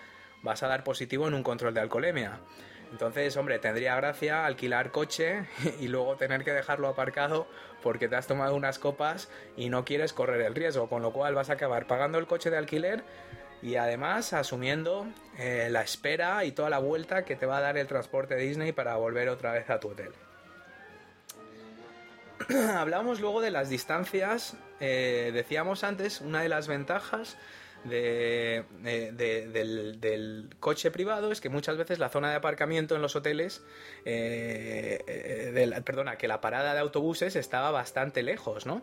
vas 0.43 0.61
a 0.61 0.67
dar 0.67 0.83
positivo 0.83 1.25
en 1.29 1.33
un 1.33 1.41
control 1.41 1.73
de 1.73 1.79
alcoholemia. 1.79 2.41
Entonces, 2.91 3.37
hombre, 3.37 3.57
tendría 3.57 3.95
gracia 3.95 4.45
alquilar 4.45 4.91
coche 4.91 5.45
y 5.79 5.87
luego 5.87 6.17
tener 6.17 6.43
que 6.43 6.51
dejarlo 6.51 6.89
aparcado 6.89 7.47
porque 7.81 8.09
te 8.09 8.17
has 8.17 8.27
tomado 8.27 8.55
unas 8.55 8.77
copas 8.77 9.29
y 9.55 9.69
no 9.69 9.85
quieres 9.85 10.11
correr 10.11 10.41
el 10.41 10.53
riesgo, 10.53 10.89
con 10.89 11.01
lo 11.01 11.13
cual 11.13 11.33
vas 11.33 11.49
a 11.49 11.53
acabar 11.53 11.87
pagando 11.87 12.17
el 12.17 12.27
coche 12.27 12.49
de 12.49 12.57
alquiler 12.57 13.05
y 13.61 13.75
además 13.75 14.33
asumiendo 14.33 15.07
eh, 15.37 15.67
la 15.71 15.81
espera 15.81 16.45
y 16.45 16.51
toda 16.51 16.69
la 16.69 16.79
vuelta 16.79 17.25
que 17.25 17.35
te 17.35 17.45
va 17.45 17.57
a 17.57 17.61
dar 17.61 17.77
el 17.77 17.87
transporte 17.87 18.35
Disney 18.35 18.71
para 18.71 18.95
volver 18.95 19.29
otra 19.29 19.51
vez 19.53 19.69
a 19.69 19.79
tu 19.79 19.89
hotel. 19.89 20.11
Hablamos 22.75 23.19
luego 23.19 23.41
de 23.41 23.51
las 23.51 23.69
distancias. 23.69 24.55
Eh, 24.79 25.31
decíamos 25.33 25.83
antes, 25.83 26.21
una 26.21 26.41
de 26.41 26.49
las 26.49 26.67
ventajas 26.67 27.37
del, 27.85 28.65
coche 30.59 30.91
privado 30.91 31.31
es 31.31 31.39
que 31.39 31.49
muchas 31.49 31.77
veces 31.77 31.99
la 31.99 32.09
zona 32.09 32.29
de 32.31 32.35
aparcamiento 32.35 32.95
en 32.95 33.01
los 33.01 33.15
hoteles, 33.15 33.63
eh, 34.05 35.81
perdona, 35.85 36.17
que 36.17 36.27
la 36.27 36.41
parada 36.41 36.73
de 36.73 36.79
autobuses 36.79 37.35
estaba 37.35 37.71
bastante 37.71 38.23
lejos, 38.23 38.65
¿no? 38.65 38.81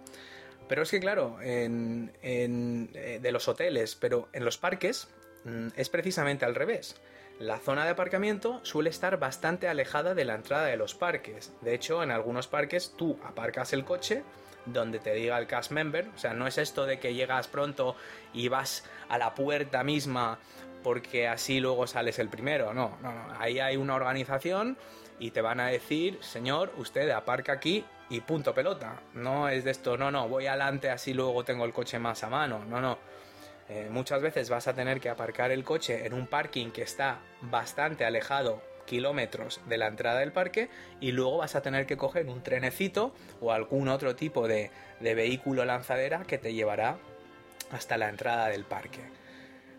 Pero 0.68 0.82
es 0.82 0.90
que, 0.90 1.00
claro, 1.00 1.38
en, 1.42 2.12
eh, 2.22 3.18
de 3.20 3.32
los 3.32 3.48
hoteles, 3.48 3.96
pero 3.96 4.28
en 4.32 4.44
los 4.44 4.58
parques 4.58 5.08
mm, 5.44 5.68
es 5.76 5.88
precisamente 5.88 6.44
al 6.44 6.54
revés. 6.54 6.96
La 7.38 7.58
zona 7.58 7.84
de 7.84 7.90
aparcamiento 7.90 8.60
suele 8.62 8.90
estar 8.90 9.18
bastante 9.18 9.68
alejada 9.68 10.14
de 10.14 10.24
la 10.24 10.34
entrada 10.34 10.66
de 10.66 10.76
los 10.76 10.94
parques. 10.94 11.52
De 11.60 11.74
hecho, 11.74 12.02
en 12.02 12.10
algunos 12.10 12.46
parques 12.46 12.94
tú 12.96 13.18
aparcas 13.24 13.72
el 13.72 13.84
coche 13.84 14.22
donde 14.66 14.98
te 14.98 15.12
diga 15.12 15.38
el 15.38 15.46
cast 15.46 15.72
member. 15.72 16.08
O 16.14 16.18
sea, 16.18 16.34
no 16.34 16.46
es 16.46 16.58
esto 16.58 16.86
de 16.86 16.98
que 16.98 17.14
llegas 17.14 17.48
pronto 17.48 17.96
y 18.32 18.48
vas 18.48 18.84
a 19.08 19.18
la 19.18 19.34
puerta 19.34 19.82
misma 19.82 20.38
porque 20.82 21.28
así 21.28 21.60
luego 21.60 21.86
sales 21.86 22.18
el 22.18 22.28
primero. 22.28 22.72
No, 22.74 22.96
no, 23.02 23.12
no. 23.12 23.40
Ahí 23.40 23.60
hay 23.60 23.76
una 23.76 23.94
organización 23.94 24.76
y 25.18 25.30
te 25.30 25.40
van 25.40 25.60
a 25.60 25.68
decir, 25.68 26.18
señor, 26.20 26.72
usted 26.76 27.10
aparca 27.10 27.52
aquí 27.52 27.84
y 28.12 28.20
punto 28.20 28.54
pelota. 28.54 29.00
No 29.14 29.48
es 29.48 29.64
de 29.64 29.70
esto, 29.70 29.96
no, 29.96 30.10
no, 30.10 30.28
voy 30.28 30.46
adelante 30.46 30.90
así 30.90 31.14
luego 31.14 31.44
tengo 31.44 31.64
el 31.64 31.72
coche 31.72 31.98
más 31.98 32.22
a 32.22 32.28
mano. 32.28 32.62
No, 32.66 32.80
no. 32.80 32.98
Eh, 33.70 33.88
muchas 33.90 34.20
veces 34.20 34.50
vas 34.50 34.68
a 34.68 34.74
tener 34.74 35.00
que 35.00 35.08
aparcar 35.08 35.50
el 35.50 35.64
coche 35.64 36.04
en 36.06 36.12
un 36.12 36.26
parking 36.26 36.70
que 36.70 36.82
está 36.82 37.20
bastante 37.40 38.04
alejado 38.04 38.62
kilómetros 38.84 39.60
de 39.66 39.78
la 39.78 39.86
entrada 39.86 40.20
del 40.20 40.32
parque 40.32 40.68
y 41.00 41.12
luego 41.12 41.38
vas 41.38 41.54
a 41.54 41.62
tener 41.62 41.86
que 41.86 41.96
coger 41.96 42.26
un 42.26 42.42
trenecito 42.42 43.14
o 43.40 43.52
algún 43.52 43.88
otro 43.88 44.14
tipo 44.14 44.46
de, 44.46 44.70
de 45.00 45.14
vehículo 45.14 45.64
lanzadera 45.64 46.24
que 46.24 46.36
te 46.36 46.52
llevará 46.52 46.98
hasta 47.70 47.96
la 47.96 48.10
entrada 48.10 48.48
del 48.48 48.64
parque. 48.64 49.00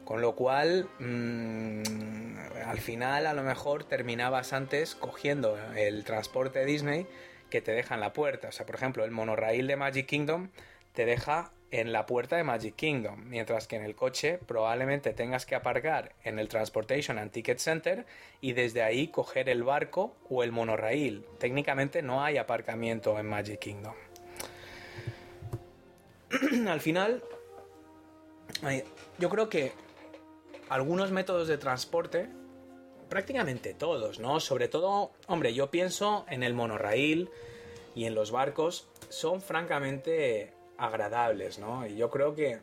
Con 0.06 0.22
lo 0.22 0.36
cual, 0.36 0.90
mmm, 0.98 2.36
al 2.66 2.80
final 2.80 3.28
a 3.28 3.34
lo 3.34 3.44
mejor 3.44 3.84
terminabas 3.84 4.54
antes 4.54 4.96
cogiendo 4.96 5.56
el 5.76 6.04
transporte 6.04 6.66
Disney 6.66 7.06
que 7.54 7.62
te 7.62 7.72
deja 7.72 7.94
en 7.94 8.02
la 8.02 8.14
puerta. 8.14 8.48
O 8.48 8.52
sea, 8.52 8.66
por 8.66 8.74
ejemplo, 8.74 9.06
el 9.06 9.12
monorail 9.12 9.68
de 9.68 9.76
Magic 9.76 10.08
Kingdom 10.08 10.50
te 10.92 11.06
deja 11.06 11.52
en 11.70 11.94
la 11.94 12.08
puerta 12.08 12.36
de 12.36 12.44
Magic 12.44 12.76
Kingdom, 12.76 13.26
mientras 13.26 13.68
que 13.68 13.76
en 13.76 13.84
el 13.84 13.94
coche 13.94 14.40
probablemente 14.44 15.14
tengas 15.14 15.46
que 15.46 15.54
aparcar 15.54 16.16
en 16.24 16.40
el 16.40 16.48
Transportation 16.48 17.20
and 17.20 17.30
Ticket 17.30 17.60
Center 17.60 18.08
y 18.42 18.54
desde 18.54 18.82
ahí 18.82 19.10
coger 19.10 19.50
el 19.50 19.62
barco 19.62 20.18
o 20.32 20.42
el 20.42 20.52
monorail. 20.52 21.28
Técnicamente 21.38 22.02
no 22.02 22.24
hay 22.24 22.38
aparcamiento 22.38 23.20
en 23.20 23.28
Magic 23.28 23.60
Kingdom. 23.60 23.94
Al 26.68 26.82
final, 26.82 27.24
yo 29.20 29.30
creo 29.30 29.48
que 29.48 29.74
algunos 30.70 31.12
métodos 31.12 31.48
de 31.48 31.60
transporte, 31.60 32.30
prácticamente 33.14 33.76
todos, 33.76 34.18
¿no? 34.18 34.40
Sobre 34.40 34.68
todo, 34.68 35.12
hombre, 35.28 35.54
yo 35.54 35.70
pienso 35.70 36.26
en 36.30 36.42
el 36.42 36.56
monorail 36.56 37.30
y 37.94 38.06
en 38.06 38.16
los 38.16 38.32
barcos, 38.32 38.88
son 39.10 39.40
francamente 39.40 40.52
agradables, 40.80 41.60
¿no? 41.60 41.86
Y 41.86 41.96
yo 41.96 42.10
creo 42.10 42.34
que 42.34 42.62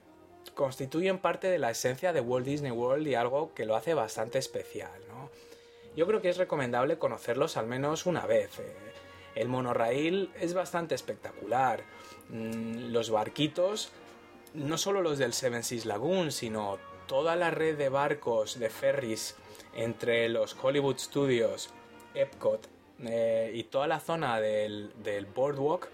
constituyen 0.57 1.19
parte 1.19 1.47
de 1.47 1.59
la 1.59 1.71
esencia 1.71 2.13
de 2.13 2.21
Walt 2.21 2.47
Disney 2.47 2.73
World 2.73 3.07
y 3.07 3.15
algo 3.15 3.55
que 3.55 3.65
lo 3.65 3.77
hace 3.77 3.95
bastante 3.95 4.39
especial, 4.39 5.01
¿no? 5.07 5.31
Yo 5.95 6.09
creo 6.09 6.21
que 6.21 6.31
es 6.31 6.37
recomendable 6.37 6.99
conocerlos 6.99 7.57
al 7.57 7.69
menos 7.69 8.05
una 8.05 8.27
vez. 8.27 8.59
Eh. 8.59 8.75
El 9.37 9.47
monorail 9.47 10.33
es 10.41 10.53
bastante 10.53 10.97
espectacular. 10.97 11.85
Mm, 12.29 12.91
los 12.91 13.11
barquitos, 13.11 13.93
no 14.55 14.79
solo 14.79 15.01
los 15.01 15.17
del 15.17 15.33
Seven 15.33 15.63
Seas 15.63 15.87
Lagoon, 15.87 16.33
sino 16.33 16.81
toda 17.07 17.37
la 17.37 17.53
red 17.53 17.79
de 17.79 17.89
barcos, 17.89 18.59
de 18.59 18.69
ferries 18.69 19.37
entre 19.75 20.29
los 20.29 20.57
Hollywood 20.61 20.99
Studios, 20.99 21.71
Epcot 22.15 22.69
eh, 23.05 23.53
y 23.55 23.65
toda 23.65 23.87
la 23.87 24.01
zona 24.01 24.41
del, 24.41 24.93
del 25.03 25.27
boardwalk 25.27 25.89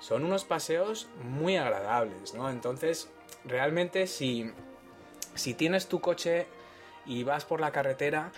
son 0.00 0.24
unos 0.24 0.44
paseos 0.44 1.08
muy 1.22 1.56
agradables, 1.56 2.34
¿no? 2.34 2.50
Entonces, 2.50 3.08
realmente 3.44 4.06
si, 4.06 4.50
si 5.34 5.54
tienes 5.54 5.86
tu 5.86 6.00
coche 6.00 6.46
y 7.06 7.22
vas 7.22 7.44
por 7.44 7.60
la 7.60 7.70
carretera, 7.70 8.32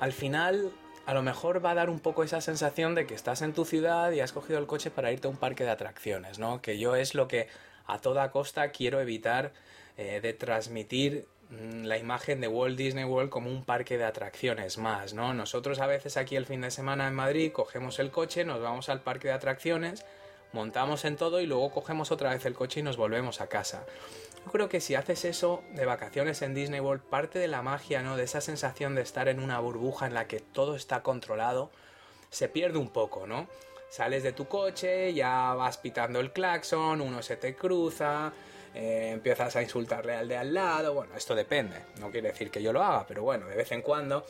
al 0.00 0.12
final 0.12 0.72
a 1.06 1.14
lo 1.14 1.22
mejor 1.22 1.64
va 1.64 1.70
a 1.70 1.74
dar 1.74 1.90
un 1.90 2.00
poco 2.00 2.22
esa 2.22 2.40
sensación 2.40 2.94
de 2.94 3.06
que 3.06 3.14
estás 3.14 3.42
en 3.42 3.54
tu 3.54 3.64
ciudad 3.64 4.12
y 4.12 4.20
has 4.20 4.32
cogido 4.32 4.58
el 4.58 4.66
coche 4.66 4.90
para 4.90 5.10
irte 5.10 5.26
a 5.26 5.30
un 5.30 5.38
parque 5.38 5.64
de 5.64 5.70
atracciones, 5.70 6.38
¿no? 6.38 6.60
Que 6.60 6.78
yo 6.78 6.94
es 6.96 7.14
lo 7.14 7.28
que 7.28 7.48
a 7.86 7.98
toda 7.98 8.30
costa 8.30 8.70
quiero 8.70 9.00
evitar 9.00 9.52
eh, 9.96 10.20
de 10.20 10.34
transmitir 10.34 11.26
la 11.50 11.96
imagen 11.96 12.40
de 12.40 12.48
Walt 12.48 12.76
Disney 12.76 13.04
World 13.04 13.30
como 13.30 13.50
un 13.50 13.64
parque 13.64 13.96
de 13.96 14.04
atracciones 14.04 14.76
más, 14.76 15.14
¿no? 15.14 15.32
Nosotros 15.32 15.78
a 15.78 15.86
veces 15.86 16.16
aquí 16.16 16.36
el 16.36 16.46
fin 16.46 16.60
de 16.60 16.70
semana 16.70 17.08
en 17.08 17.14
Madrid 17.14 17.52
cogemos 17.52 17.98
el 17.98 18.10
coche, 18.10 18.44
nos 18.44 18.60
vamos 18.60 18.88
al 18.88 19.00
parque 19.00 19.28
de 19.28 19.34
atracciones, 19.34 20.04
montamos 20.52 21.04
en 21.06 21.16
todo 21.16 21.40
y 21.40 21.46
luego 21.46 21.70
cogemos 21.70 22.10
otra 22.10 22.30
vez 22.30 22.44
el 22.44 22.54
coche 22.54 22.80
y 22.80 22.82
nos 22.82 22.98
volvemos 22.98 23.40
a 23.40 23.48
casa. 23.48 23.84
Yo 24.44 24.52
creo 24.52 24.68
que 24.68 24.80
si 24.80 24.94
haces 24.94 25.24
eso 25.24 25.62
de 25.74 25.86
vacaciones 25.86 26.42
en 26.42 26.54
Disney 26.54 26.80
World, 26.80 27.02
parte 27.02 27.38
de 27.38 27.48
la 27.48 27.62
magia, 27.62 28.02
¿no? 28.02 28.16
De 28.16 28.24
esa 28.24 28.40
sensación 28.40 28.94
de 28.94 29.02
estar 29.02 29.28
en 29.28 29.40
una 29.40 29.58
burbuja 29.58 30.06
en 30.06 30.14
la 30.14 30.26
que 30.26 30.40
todo 30.40 30.76
está 30.76 31.02
controlado, 31.02 31.70
se 32.30 32.48
pierde 32.48 32.78
un 32.78 32.90
poco, 32.90 33.26
¿no? 33.26 33.48
Sales 33.88 34.22
de 34.22 34.32
tu 34.32 34.48
coche, 34.48 35.14
ya 35.14 35.54
vas 35.54 35.78
pitando 35.78 36.20
el 36.20 36.30
claxon, 36.32 37.00
uno 37.00 37.22
se 37.22 37.36
te 37.36 37.54
cruza, 37.54 38.32
eh, 38.80 39.10
empiezas 39.10 39.56
a 39.56 39.62
insultarle 39.62 40.14
al 40.14 40.28
de 40.28 40.36
al 40.36 40.54
lado, 40.54 40.94
bueno, 40.94 41.16
esto 41.16 41.34
depende, 41.34 41.82
no 41.98 42.12
quiere 42.12 42.28
decir 42.28 42.48
que 42.48 42.62
yo 42.62 42.72
lo 42.72 42.80
haga, 42.80 43.04
pero 43.08 43.24
bueno, 43.24 43.46
de 43.46 43.56
vez 43.56 43.72
en 43.72 43.82
cuando 43.82 44.24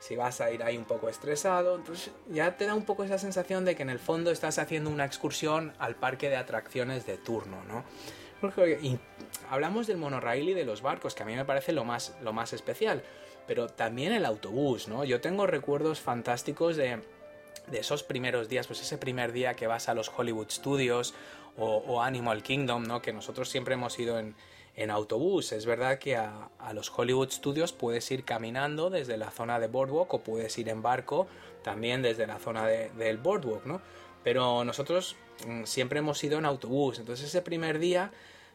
si 0.00 0.16
vas 0.16 0.40
a 0.40 0.50
ir 0.50 0.64
ahí 0.64 0.76
un 0.76 0.86
poco 0.86 1.08
estresado, 1.08 1.76
entonces 1.76 2.10
ya 2.28 2.56
te 2.56 2.66
da 2.66 2.74
un 2.74 2.84
poco 2.84 3.04
esa 3.04 3.16
sensación 3.16 3.64
de 3.64 3.76
que 3.76 3.82
en 3.82 3.90
el 3.90 4.00
fondo 4.00 4.32
estás 4.32 4.58
haciendo 4.58 4.90
una 4.90 5.04
excursión 5.04 5.72
al 5.78 5.94
parque 5.94 6.28
de 6.28 6.34
atracciones 6.34 7.06
de 7.06 7.16
turno, 7.16 7.62
¿no? 7.68 7.84
Porque 8.40 8.98
hablamos 9.48 9.86
del 9.86 9.98
monorail 9.98 10.48
y 10.48 10.54
de 10.54 10.64
los 10.64 10.82
barcos, 10.82 11.14
que 11.14 11.22
a 11.22 11.26
mí 11.26 11.36
me 11.36 11.44
parece 11.44 11.70
lo 11.70 11.84
más, 11.84 12.16
lo 12.22 12.32
más 12.32 12.52
especial, 12.52 13.04
pero 13.46 13.68
también 13.68 14.12
el 14.12 14.24
autobús, 14.24 14.88
¿no? 14.88 15.04
Yo 15.04 15.20
tengo 15.20 15.46
recuerdos 15.46 16.00
fantásticos 16.00 16.74
de, 16.74 16.98
de 17.68 17.78
esos 17.78 18.02
primeros 18.02 18.48
días, 18.48 18.66
pues 18.66 18.80
ese 18.80 18.98
primer 18.98 19.30
día 19.30 19.54
que 19.54 19.68
vas 19.68 19.88
a 19.88 19.94
los 19.94 20.08
Hollywood 20.08 20.50
Studios 20.50 21.14
o, 21.56 22.02
Animal 22.02 22.42
Kingdom, 22.42 22.84
¿no? 22.84 23.02
Que 23.02 23.12
nosotros 23.12 23.48
siempre 23.48 23.74
hemos 23.74 23.98
ido 23.98 24.18
en, 24.18 24.34
en 24.76 24.90
autobús. 24.90 25.52
Es 25.52 25.66
verdad 25.66 25.98
que 25.98 26.16
a, 26.16 26.48
los 26.74 26.92
Hollywood 26.96 27.30
Studios 27.30 27.72
puedes 27.72 28.10
ir 28.10 28.24
caminando 28.24 28.90
desde 28.90 29.16
la 29.16 29.30
zona 29.30 29.60
de 29.60 29.66
Boardwalk 29.68 30.12
o 30.14 30.20
puedes 30.20 30.56
ir 30.58 30.68
en 30.68 30.82
barco 30.82 31.26
también 31.62 32.02
desde 32.02 32.26
la 32.26 32.38
zona 32.38 32.66
del 32.66 33.18
Boardwalk, 33.18 33.66
¿no? 33.66 33.80
Pero 34.24 34.64
nosotros 34.64 35.16
mm, 35.46 35.64
siempre 35.64 35.98
hemos 35.98 36.22
ido 36.24 36.38
en 36.38 36.44
autobús. 36.44 36.98
Entonces 36.98 37.26
ese 37.26 37.42
primer 37.42 37.78
día 37.78 38.10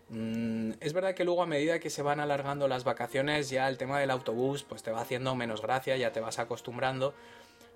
mm, 0.10 0.72
es 0.80 0.94
verdad 0.94 1.14
que 1.14 1.24
luego 1.24 1.44
a 1.44 1.46
medida 1.46 1.80
que 1.80 1.90
se 1.90 2.02
van 2.02 2.20
alargando 2.20 2.68
las 2.68 2.84
vacaciones 2.84 3.50
ya 3.50 3.70
el 3.70 3.78
tema 3.78 4.00
del 4.00 4.12
autobús 4.12 4.64
pues 4.64 4.84
te 4.84 4.92
va 4.92 5.02
haciendo 5.02 5.36
menos 5.36 5.62
gracia, 5.62 5.96
ya 5.98 6.12
te 6.12 6.20
vas 6.20 6.40
acostumbrando. 6.40 7.14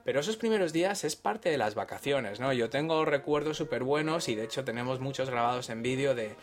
Pero 0.03 0.19
esos 0.19 0.37
primeros 0.37 0.73
días 0.73 1.03
es 1.03 1.15
parte 1.15 1.49
de 1.49 1.57
las 1.57 1.75
vacaciones, 1.75 2.39
¿no? 2.39 2.53
Yo 2.53 2.69
tengo 2.69 3.05
recuerdos 3.05 3.57
súper 3.57 3.83
buenos 3.83 4.29
y 4.29 4.35
de 4.35 4.45
hecho 4.45 4.63
tenemos 4.63 4.99
muchos 4.99 5.29
grabados 5.29 5.69
en 5.69 5.81
vídeo 5.83 6.15
de, 6.15 6.35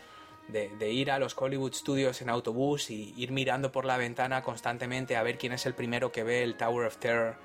de, 0.48 0.90
ir 0.90 1.10
a 1.10 1.18
los 1.18 1.36
Hollywood 1.36 1.74
Studios 1.74 2.22
en 2.22 2.30
autobús 2.30 2.90
y 2.90 3.14
ir 3.16 3.32
mirando 3.32 3.70
por 3.70 3.84
la 3.84 3.96
ventana 3.96 4.42
constantemente 4.42 5.16
a 5.16 5.22
ver 5.22 5.38
quién 5.38 5.52
es 5.52 5.66
el 5.66 5.74
primero 5.74 6.10
que 6.10 6.22
ve 6.22 6.42
el 6.42 6.56
Tower 6.56 6.86
of 6.86 6.96
Terror 6.96 7.36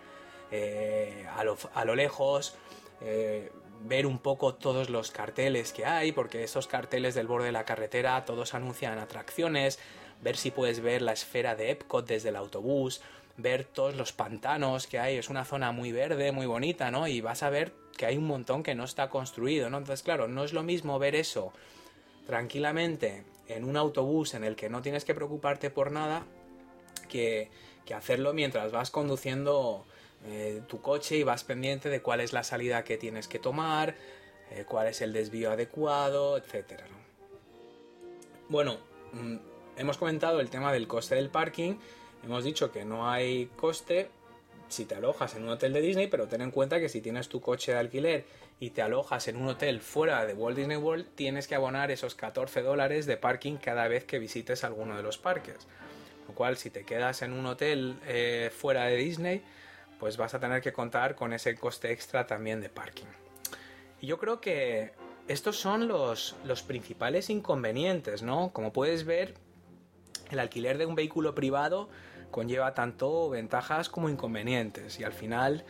eh, 0.51 1.25
a, 1.35 1.43
lo, 1.43 1.95
lejos, 1.95 2.55
eh, 3.01 3.51
ver 3.81 4.05
un 4.05 4.19
poco 4.19 4.55
todos 4.55 4.89
los 4.89 5.11
carteles 5.11 5.73
que 5.73 5.85
hay, 5.85 6.11
porque 6.11 6.43
esos 6.43 6.67
carteles 6.67 7.15
del 7.15 7.27
borde 7.27 7.47
de 7.47 7.51
la 7.51 7.65
carretera 7.65 8.23
todos 8.23 8.53
anuncian 8.53 8.99
atracciones, 8.99 9.79
ver 10.21 10.37
si 10.37 10.51
puedes 10.51 10.79
ver 10.79 11.01
la 11.01 11.13
esfera 11.13 11.55
de 11.55 11.71
Epcot 11.71 12.07
desde 12.07 12.29
el 12.29 12.35
autobús, 12.35 13.01
ver 13.37 13.65
todos 13.65 13.95
los 13.95 14.13
pantanos 14.13 14.87
que 14.87 14.99
hay, 14.99 15.17
es 15.17 15.29
una 15.29 15.45
zona 15.45 15.71
muy 15.71 15.91
verde, 15.91 16.31
muy 16.31 16.45
bonita, 16.45 16.91
¿no? 16.91 17.07
Y 17.07 17.21
vas 17.21 17.43
a 17.43 17.49
ver 17.49 17.73
que 17.97 18.05
hay 18.05 18.17
un 18.17 18.27
montón 18.27 18.63
que 18.63 18.75
no 18.75 18.83
está 18.83 19.09
construido, 19.09 19.69
¿no? 19.69 19.77
Entonces, 19.77 20.03
claro, 20.03 20.27
no 20.27 20.43
es 20.43 20.53
lo 20.53 20.63
mismo 20.63 20.99
ver 20.99 21.15
eso 21.15 21.53
tranquilamente 22.27 23.25
en 23.47 23.65
un 23.65 23.77
autobús 23.77 24.33
en 24.33 24.43
el 24.43 24.55
que 24.55 24.69
no 24.69 24.81
tienes 24.81 25.05
que 25.05 25.13
preocuparte 25.13 25.69
por 25.69 25.91
nada 25.91 26.25
que, 27.09 27.49
hacerlo 27.93 28.33
mientras 28.33 28.71
vas 28.71 28.89
conduciendo 28.89 29.85
eh, 30.25 30.63
tu 30.67 30.81
coche 30.81 31.17
y 31.17 31.23
vas 31.23 31.43
pendiente 31.43 31.89
de 31.89 32.01
cuál 32.01 32.21
es 32.21 32.33
la 32.33 32.43
salida 32.43 32.83
que 32.83 32.97
tienes 32.97 33.27
que 33.27 33.37
tomar, 33.37 33.95
eh, 34.49 34.65
cuál 34.67 34.87
es 34.87 35.01
el 35.01 35.13
desvío 35.13 35.51
adecuado, 35.51 36.37
etc. 36.37 36.81
Bueno, 38.49 38.79
mm, 39.11 39.35
hemos 39.77 39.97
comentado 39.99 40.39
el 40.39 40.49
tema 40.49 40.73
del 40.73 40.87
coste 40.87 41.13
del 41.13 41.29
parking, 41.29 41.75
hemos 42.23 42.43
dicho 42.43 42.71
que 42.71 42.85
no 42.85 43.09
hay 43.09 43.47
coste 43.55 44.09
si 44.69 44.85
te 44.85 44.95
alojas 44.95 45.35
en 45.35 45.43
un 45.43 45.49
hotel 45.49 45.71
de 45.73 45.81
Disney, 45.81 46.07
pero 46.07 46.27
ten 46.27 46.41
en 46.41 46.51
cuenta 46.51 46.79
que 46.79 46.89
si 46.89 46.99
tienes 47.01 47.29
tu 47.29 47.41
coche 47.41 47.73
de 47.73 47.77
alquiler 47.77 48.25
y 48.59 48.71
te 48.71 48.81
alojas 48.81 49.27
en 49.27 49.35
un 49.35 49.49
hotel 49.49 49.81
fuera 49.81 50.25
de 50.25 50.33
Walt 50.33 50.57
Disney 50.57 50.77
World, 50.77 51.05
tienes 51.15 51.47
que 51.47 51.55
abonar 51.55 51.91
esos 51.91 52.15
14 52.15 52.61
dólares 52.61 53.05
de 53.05 53.17
parking 53.17 53.57
cada 53.57 53.87
vez 53.87 54.03
que 54.05 54.19
visites 54.19 54.63
alguno 54.63 54.97
de 54.97 55.03
los 55.03 55.17
parques. 55.17 55.67
Lo 56.27 56.33
cual, 56.33 56.57
si 56.57 56.69
te 56.69 56.85
quedas 56.85 57.21
en 57.21 57.33
un 57.33 57.45
hotel 57.45 57.99
eh, 58.07 58.49
fuera 58.55 58.85
de 58.85 58.95
Disney, 58.95 59.43
pues 59.99 60.17
vas 60.17 60.33
a 60.33 60.39
tener 60.39 60.61
que 60.61 60.73
contar 60.73 61.15
con 61.15 61.33
ese 61.33 61.55
coste 61.55 61.91
extra 61.91 62.25
también 62.25 62.61
de 62.61 62.69
parking. 62.69 63.05
Y 64.01 64.07
yo 64.07 64.17
creo 64.17 64.41
que 64.41 64.93
estos 65.27 65.57
son 65.57 65.87
los, 65.87 66.35
los 66.45 66.63
principales 66.63 67.29
inconvenientes, 67.29 68.23
¿no? 68.23 68.51
Como 68.53 68.73
puedes 68.73 69.05
ver, 69.05 69.35
el 70.31 70.39
alquiler 70.39 70.77
de 70.77 70.85
un 70.85 70.95
vehículo 70.95 71.35
privado 71.35 71.89
conlleva 72.33 72.73
tanto 72.73 73.29
ventajas 73.29 73.87
como 73.87 74.09
inconvenientes 74.09 74.99
y 74.99 75.05
al 75.05 75.13
final 75.13 75.63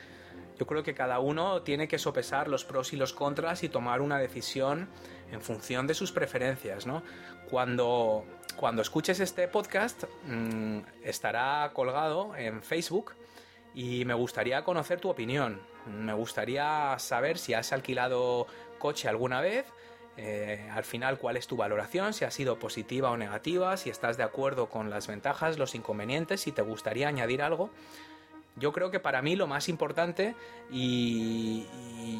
yo 0.57 0.65
creo 0.65 0.81
que 0.81 0.95
cada 0.95 1.19
uno 1.19 1.61
tiene 1.61 1.87
que 1.87 1.99
sopesar 1.99 2.47
los 2.47 2.63
pros 2.63 2.93
y 2.93 2.95
los 2.95 3.13
contras 3.13 3.63
y 3.63 3.69
tomar 3.69 4.01
una 4.01 4.17
decisión 4.17 4.87
en 5.31 5.41
función 5.41 5.87
de 5.87 5.93
sus 5.93 6.11
preferencias, 6.11 6.87
¿no? 6.87 7.03
Cuando, 7.49 8.25
cuando 8.55 8.81
escuches 8.81 9.19
este 9.19 9.47
podcast 9.47 10.05
mm, 10.25 10.79
estará 11.03 11.69
colgado 11.73 12.35
en 12.35 12.63
Facebook 12.63 13.13
y 13.75 14.05
me 14.05 14.13
gustaría 14.13 14.63
conocer 14.63 14.99
tu 14.99 15.09
opinión. 15.09 15.59
Me 15.85 16.13
gustaría 16.13 16.95
saber 16.97 17.37
si 17.37 17.53
has 17.53 17.73
alquilado 17.73 18.47
coche 18.79 19.09
alguna 19.09 19.41
vez, 19.41 19.65
eh, 20.15 20.69
al 20.71 20.83
final 20.83 21.17
cuál 21.17 21.37
es 21.37 21.47
tu 21.47 21.57
valoración, 21.57 22.13
si 22.13 22.23
ha 22.23 22.31
sido 22.31 22.59
positiva 22.59 23.09
o 23.09 23.17
negativa, 23.17 23.77
si 23.77 23.89
estás 23.89 24.15
de 24.17 24.23
acuerdo 24.23 24.69
con 24.69 24.89
las 24.89 25.07
ventajas, 25.07 25.57
los 25.57 25.73
inconvenientes, 25.73 26.41
si 26.41 26.51
te 26.51 26.61
gustaría 26.61 27.07
añadir 27.07 27.41
algo. 27.41 27.71
Yo 28.55 28.71
creo 28.71 28.91
que 28.91 28.99
para 28.99 29.23
mí 29.23 29.35
lo 29.35 29.47
más 29.47 29.67
importante 29.67 30.35
y, 30.71 31.65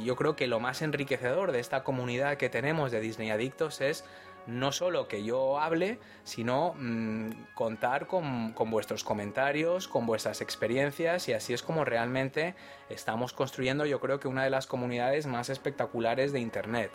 yo 0.04 0.16
creo 0.16 0.36
que 0.36 0.48
lo 0.48 0.60
más 0.60 0.82
enriquecedor 0.82 1.52
de 1.52 1.60
esta 1.60 1.84
comunidad 1.84 2.38
que 2.38 2.50
tenemos 2.50 2.92
de 2.92 3.00
Disney 3.00 3.30
Adictos 3.30 3.80
es 3.80 4.04
no 4.48 4.74
solo 4.74 5.08
que 5.08 5.24
yo 5.24 5.60
hable, 5.60 6.00
sino 6.26 6.74
mm, 6.78 7.54
contar 7.54 8.08
con, 8.08 8.54
vuestros 8.54 9.04
comentarios, 9.04 9.88
con 9.88 10.06
vuestras 10.06 10.42
experiencias 10.42 11.30
y 11.30 11.34
así 11.34 11.54
es 11.54 11.64
como 11.64 11.86
realmente 11.86 12.56
estamos 12.90 13.32
construyendo 13.32 13.86
yo 13.86 14.02
creo 14.02 14.20
que 14.20 14.28
una 14.28 14.44
de 14.44 14.50
las 14.50 14.68
comunidades 14.68 15.28
más 15.28 15.50
espectaculares 15.50 16.34
de 16.34 16.40
Internet 16.42 16.92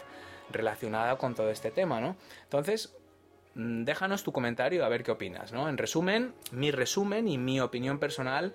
relacionada 0.50 1.16
con 1.16 1.34
todo 1.34 1.50
este 1.50 1.70
tema, 1.70 2.00
¿no? 2.00 2.16
Entonces, 2.44 2.94
mm, 3.54 3.84
déjanos 3.84 4.22
tu 4.22 4.32
comentario 4.32 4.84
a 4.84 4.88
ver 4.88 5.02
qué 5.02 5.10
opinas, 5.10 5.52
¿no? 5.52 5.68
En 5.68 5.78
resumen, 5.78 6.34
mi 6.52 6.70
resumen 6.70 7.28
y 7.28 7.38
mi 7.38 7.60
opinión 7.60 7.98
personal 7.98 8.54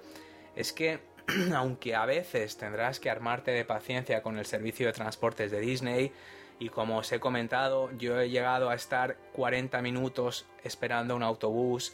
es 0.55 0.73
que 0.73 0.99
aunque 1.55 1.95
a 1.95 2.05
veces 2.05 2.57
tendrás 2.57 2.99
que 2.99 3.09
armarte 3.09 3.51
de 3.51 3.65
paciencia 3.65 4.21
con 4.21 4.37
el 4.37 4.45
servicio 4.45 4.87
de 4.87 4.93
transportes 4.93 5.51
de 5.51 5.59
Disney, 5.59 6.11
y 6.59 6.69
como 6.69 6.97
os 6.97 7.11
he 7.11 7.19
comentado, 7.19 7.91
yo 7.97 8.19
he 8.19 8.29
llegado 8.29 8.69
a 8.69 8.75
estar 8.75 9.17
40 9.33 9.81
minutos 9.81 10.45
esperando 10.63 11.15
un 11.15 11.23
autobús, 11.23 11.93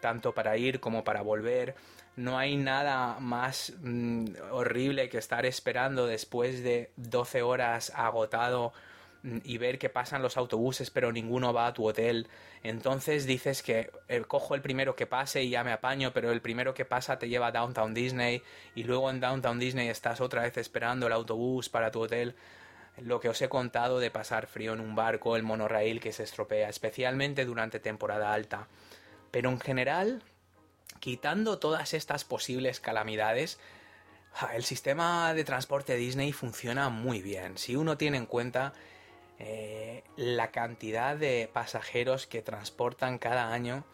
tanto 0.00 0.34
para 0.34 0.56
ir 0.56 0.80
como 0.80 1.04
para 1.04 1.22
volver. 1.22 1.74
No 2.16 2.38
hay 2.38 2.56
nada 2.56 3.18
más 3.20 3.74
mm, 3.80 4.24
horrible 4.50 5.08
que 5.08 5.18
estar 5.18 5.46
esperando 5.46 6.06
después 6.06 6.64
de 6.64 6.90
12 6.96 7.42
horas 7.42 7.92
agotado 7.94 8.72
y 9.22 9.58
ver 9.58 9.78
que 9.78 9.88
pasan 9.88 10.22
los 10.22 10.36
autobuses 10.36 10.90
pero 10.90 11.12
ninguno 11.12 11.52
va 11.52 11.66
a 11.66 11.74
tu 11.74 11.86
hotel. 11.86 12.28
Entonces 12.62 13.26
dices 13.26 13.62
que 13.62 13.90
eh, 14.08 14.22
cojo 14.26 14.54
el 14.54 14.62
primero 14.62 14.96
que 14.96 15.06
pase 15.06 15.42
y 15.42 15.50
ya 15.50 15.64
me 15.64 15.72
apaño, 15.72 16.12
pero 16.12 16.30
el 16.32 16.40
primero 16.40 16.74
que 16.74 16.84
pasa 16.84 17.18
te 17.18 17.28
lleva 17.28 17.48
a 17.48 17.52
Downtown 17.52 17.94
Disney 17.94 18.42
y 18.74 18.84
luego 18.84 19.10
en 19.10 19.20
Downtown 19.20 19.58
Disney 19.58 19.88
estás 19.88 20.20
otra 20.20 20.42
vez 20.42 20.56
esperando 20.56 21.06
el 21.06 21.12
autobús 21.12 21.68
para 21.68 21.90
tu 21.90 22.00
hotel. 22.00 22.36
Lo 22.98 23.20
que 23.20 23.28
os 23.28 23.40
he 23.42 23.48
contado 23.48 24.00
de 24.00 24.10
pasar 24.10 24.46
frío 24.48 24.72
en 24.72 24.80
un 24.80 24.96
barco, 24.96 25.36
el 25.36 25.44
monorail 25.44 26.00
que 26.00 26.12
se 26.12 26.24
estropea, 26.24 26.68
especialmente 26.68 27.44
durante 27.44 27.78
temporada 27.78 28.32
alta. 28.32 28.66
Pero 29.30 29.50
en 29.50 29.60
general, 29.60 30.22
quitando 30.98 31.58
todas 31.58 31.94
estas 31.94 32.24
posibles 32.24 32.80
calamidades, 32.80 33.60
el 34.54 34.64
sistema 34.64 35.32
de 35.34 35.44
transporte 35.44 35.96
Disney 35.96 36.32
funciona 36.32 36.88
muy 36.88 37.22
bien. 37.22 37.58
Si 37.58 37.76
uno 37.76 37.96
tiene 37.96 38.18
en 38.18 38.26
cuenta 38.26 38.72
eh, 39.38 40.02
la 40.16 40.50
cantidad 40.50 41.16
de 41.16 41.48
pasajeros 41.52 42.26
que 42.26 42.42
transportan 42.42 43.18
cada 43.18 43.52
año, 43.52 43.84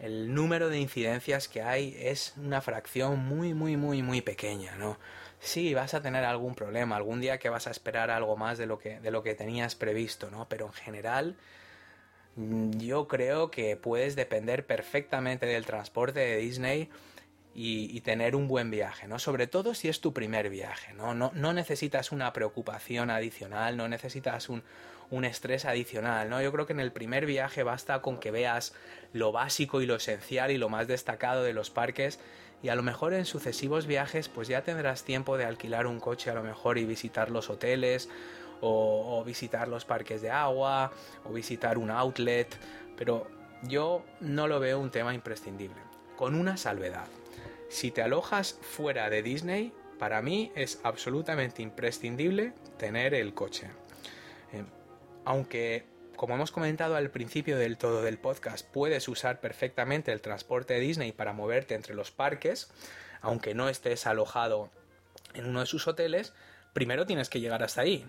el 0.00 0.34
número 0.34 0.68
de 0.68 0.80
incidencias 0.80 1.48
que 1.48 1.62
hay 1.62 1.96
es 1.98 2.34
una 2.36 2.60
fracción 2.60 3.24
muy, 3.24 3.54
muy, 3.54 3.76
muy, 3.76 4.02
muy 4.02 4.20
pequeña, 4.20 4.76
¿no? 4.76 4.98
Sí, 5.38 5.74
vas 5.74 5.94
a 5.94 6.02
tener 6.02 6.24
algún 6.24 6.54
problema, 6.54 6.96
algún 6.96 7.20
día 7.20 7.38
que 7.38 7.50
vas 7.50 7.66
a 7.66 7.70
esperar 7.70 8.10
algo 8.10 8.36
más 8.36 8.58
de 8.58 8.66
lo 8.66 8.78
que, 8.78 8.98
de 9.00 9.10
lo 9.10 9.22
que 9.22 9.34
tenías 9.34 9.74
previsto, 9.74 10.30
¿no? 10.30 10.48
Pero 10.48 10.66
en 10.66 10.72
general, 10.72 11.36
mm, 12.36 12.78
yo 12.78 13.06
creo 13.06 13.50
que 13.50 13.76
puedes 13.76 14.16
depender 14.16 14.66
perfectamente 14.66 15.46
del 15.46 15.66
transporte 15.66 16.20
de 16.20 16.36
Disney 16.38 16.90
y, 17.56 18.00
tener 18.00 18.34
un 18.34 18.48
buen 18.48 18.70
viaje, 18.70 19.06
¿no? 19.06 19.18
Sobre 19.18 19.46
todo 19.46 19.74
si 19.74 19.88
es 19.88 20.00
tu 20.00 20.12
primer 20.12 20.50
viaje, 20.50 20.92
¿no? 20.94 21.14
No, 21.14 21.30
no 21.34 21.52
necesitas 21.52 22.10
una 22.10 22.32
preocupación 22.32 23.10
adicional, 23.10 23.76
no 23.76 23.88
necesitas 23.88 24.48
un, 24.48 24.64
un, 25.10 25.24
estrés 25.24 25.64
adicional, 25.64 26.28
¿no? 26.28 26.42
Yo 26.42 26.50
creo 26.52 26.66
que 26.66 26.72
en 26.72 26.80
el 26.80 26.90
primer 26.90 27.26
viaje 27.26 27.62
basta 27.62 28.02
con 28.02 28.18
que 28.18 28.32
veas 28.32 28.74
lo 29.12 29.30
básico 29.30 29.80
y 29.80 29.86
lo 29.86 29.94
esencial 29.94 30.50
y 30.50 30.58
lo 30.58 30.68
más 30.68 30.88
destacado 30.88 31.44
de 31.44 31.52
los 31.52 31.70
parques 31.70 32.18
y 32.62 32.70
a 32.70 32.74
lo 32.74 32.82
mejor 32.82 33.14
en 33.14 33.24
sucesivos 33.24 33.86
viajes 33.86 34.28
pues 34.28 34.48
ya 34.48 34.62
tendrás 34.62 35.04
tiempo 35.04 35.36
de 35.36 35.44
alquilar 35.44 35.86
un 35.86 36.00
coche 36.00 36.30
a 36.30 36.34
lo 36.34 36.42
mejor 36.42 36.78
y 36.78 36.84
visitar 36.84 37.30
los 37.30 37.50
hoteles 37.50 38.08
o, 38.62 39.18
o 39.18 39.24
visitar 39.24 39.68
los 39.68 39.84
parques 39.84 40.22
de 40.22 40.30
agua 40.30 40.90
o 41.24 41.32
visitar 41.32 41.78
un 41.78 41.90
outlet, 41.90 42.48
pero 42.96 43.28
yo 43.62 44.04
no 44.20 44.48
lo 44.48 44.58
veo 44.58 44.80
un 44.80 44.90
tema 44.90 45.14
imprescindible, 45.14 45.80
con 46.16 46.34
una 46.34 46.56
salvedad. 46.56 47.06
Si 47.68 47.90
te 47.90 48.02
alojas 48.02 48.58
fuera 48.62 49.10
de 49.10 49.22
Disney, 49.22 49.72
para 49.98 50.22
mí 50.22 50.52
es 50.54 50.80
absolutamente 50.82 51.62
imprescindible 51.62 52.52
tener 52.78 53.14
el 53.14 53.34
coche. 53.34 53.70
Eh, 54.52 54.64
aunque, 55.24 55.86
como 56.16 56.34
hemos 56.34 56.50
comentado 56.50 56.96
al 56.96 57.10
principio 57.10 57.56
del 57.56 57.78
todo 57.78 58.02
del 58.02 58.18
podcast, 58.18 58.66
puedes 58.70 59.08
usar 59.08 59.40
perfectamente 59.40 60.12
el 60.12 60.20
transporte 60.20 60.74
de 60.74 60.80
Disney 60.80 61.12
para 61.12 61.32
moverte 61.32 61.74
entre 61.74 61.94
los 61.94 62.10
parques, 62.10 62.70
aunque 63.20 63.54
no 63.54 63.68
estés 63.68 64.06
alojado 64.06 64.70
en 65.34 65.46
uno 65.46 65.60
de 65.60 65.66
sus 65.66 65.88
hoteles, 65.88 66.32
primero 66.72 67.06
tienes 67.06 67.28
que 67.28 67.40
llegar 67.40 67.62
hasta 67.62 67.80
ahí. 67.80 68.06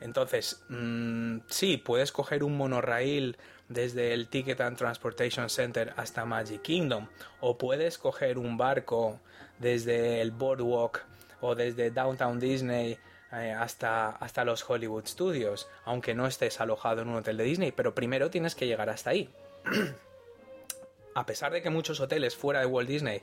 Entonces, 0.00 0.62
mm, 0.68 1.38
sí, 1.48 1.76
puedes 1.78 2.12
coger 2.12 2.44
un 2.44 2.56
monorail 2.56 3.38
desde 3.68 4.12
el 4.12 4.28
Ticket 4.28 4.60
and 4.60 4.76
Transportation 4.76 5.50
Center 5.50 5.92
hasta 5.96 6.24
Magic 6.24 6.62
Kingdom, 6.62 7.08
o 7.40 7.58
puedes 7.58 7.98
coger 7.98 8.38
un 8.38 8.56
barco 8.56 9.20
desde 9.58 10.20
el 10.20 10.30
Boardwalk 10.30 11.04
o 11.40 11.54
desde 11.54 11.90
Downtown 11.90 12.38
Disney 12.38 12.98
eh, 13.32 13.52
hasta, 13.52 14.10
hasta 14.10 14.44
los 14.44 14.68
Hollywood 14.68 15.06
Studios, 15.06 15.68
aunque 15.84 16.14
no 16.14 16.26
estés 16.26 16.60
alojado 16.60 17.02
en 17.02 17.08
un 17.08 17.16
hotel 17.16 17.36
de 17.36 17.44
Disney, 17.44 17.72
pero 17.72 17.94
primero 17.94 18.30
tienes 18.30 18.54
que 18.54 18.66
llegar 18.66 18.88
hasta 18.88 19.10
ahí. 19.10 19.28
A 21.14 21.26
pesar 21.26 21.52
de 21.52 21.62
que 21.62 21.70
muchos 21.70 21.98
hoteles 22.00 22.36
fuera 22.36 22.60
de 22.60 22.66
Walt 22.66 22.88
Disney 22.88 23.22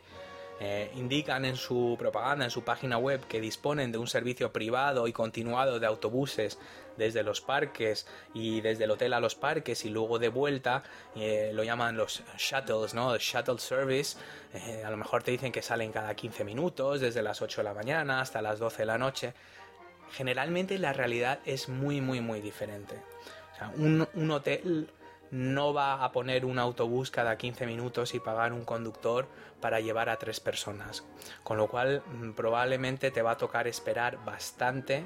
eh, 0.59 0.91
indican 0.95 1.45
en 1.45 1.55
su 1.55 1.95
propaganda, 1.97 2.45
en 2.45 2.51
su 2.51 2.63
página 2.63 2.97
web, 2.97 3.25
que 3.27 3.41
disponen 3.41 3.91
de 3.91 3.97
un 3.97 4.07
servicio 4.07 4.51
privado 4.51 5.07
y 5.07 5.13
continuado 5.13 5.79
de 5.79 5.87
autobuses 5.87 6.59
desde 6.97 7.23
los 7.23 7.41
parques 7.41 8.05
y 8.33 8.61
desde 8.61 8.83
el 8.83 8.91
hotel 8.91 9.13
a 9.13 9.19
los 9.19 9.35
parques 9.35 9.83
y 9.85 9.89
luego 9.89 10.19
de 10.19 10.29
vuelta, 10.29 10.83
eh, 11.15 11.51
lo 11.53 11.63
llaman 11.63 11.97
los 11.97 12.23
shuttles, 12.37 12.93
¿no? 12.93 13.17
Shuttle 13.17 13.57
service, 13.57 14.17
eh, 14.53 14.83
a 14.85 14.91
lo 14.91 14.97
mejor 14.97 15.23
te 15.23 15.31
dicen 15.31 15.51
que 15.51 15.61
salen 15.61 15.91
cada 15.91 16.13
15 16.15 16.43
minutos, 16.43 17.01
desde 17.01 17.23
las 17.23 17.41
8 17.41 17.61
de 17.61 17.63
la 17.65 17.73
mañana 17.73 18.21
hasta 18.21 18.41
las 18.41 18.59
12 18.59 18.83
de 18.83 18.85
la 18.85 18.97
noche. 18.97 19.33
Generalmente 20.11 20.77
la 20.77 20.93
realidad 20.93 21.39
es 21.45 21.67
muy, 21.67 21.99
muy, 21.99 22.21
muy 22.21 22.41
diferente. 22.41 23.01
O 23.53 23.55
sea, 23.57 23.71
un 23.75 24.31
hotel 24.31 24.87
no 25.31 25.73
va 25.73 26.03
a 26.03 26.11
poner 26.11 26.45
un 26.45 26.59
autobús 26.59 27.11
cada 27.11 27.37
15 27.37 27.65
minutos 27.65 28.13
y 28.13 28.19
pagar 28.19 28.53
un 28.53 28.65
conductor 28.65 29.27
para 29.61 29.79
llevar 29.79 30.09
a 30.09 30.17
tres 30.17 30.39
personas. 30.39 31.03
Con 31.43 31.57
lo 31.57 31.67
cual 31.67 32.03
mm, 32.05 32.31
probablemente 32.31 33.11
te 33.11 33.21
va 33.21 33.31
a 33.31 33.37
tocar 33.37 33.67
esperar 33.67 34.23
bastante 34.23 35.05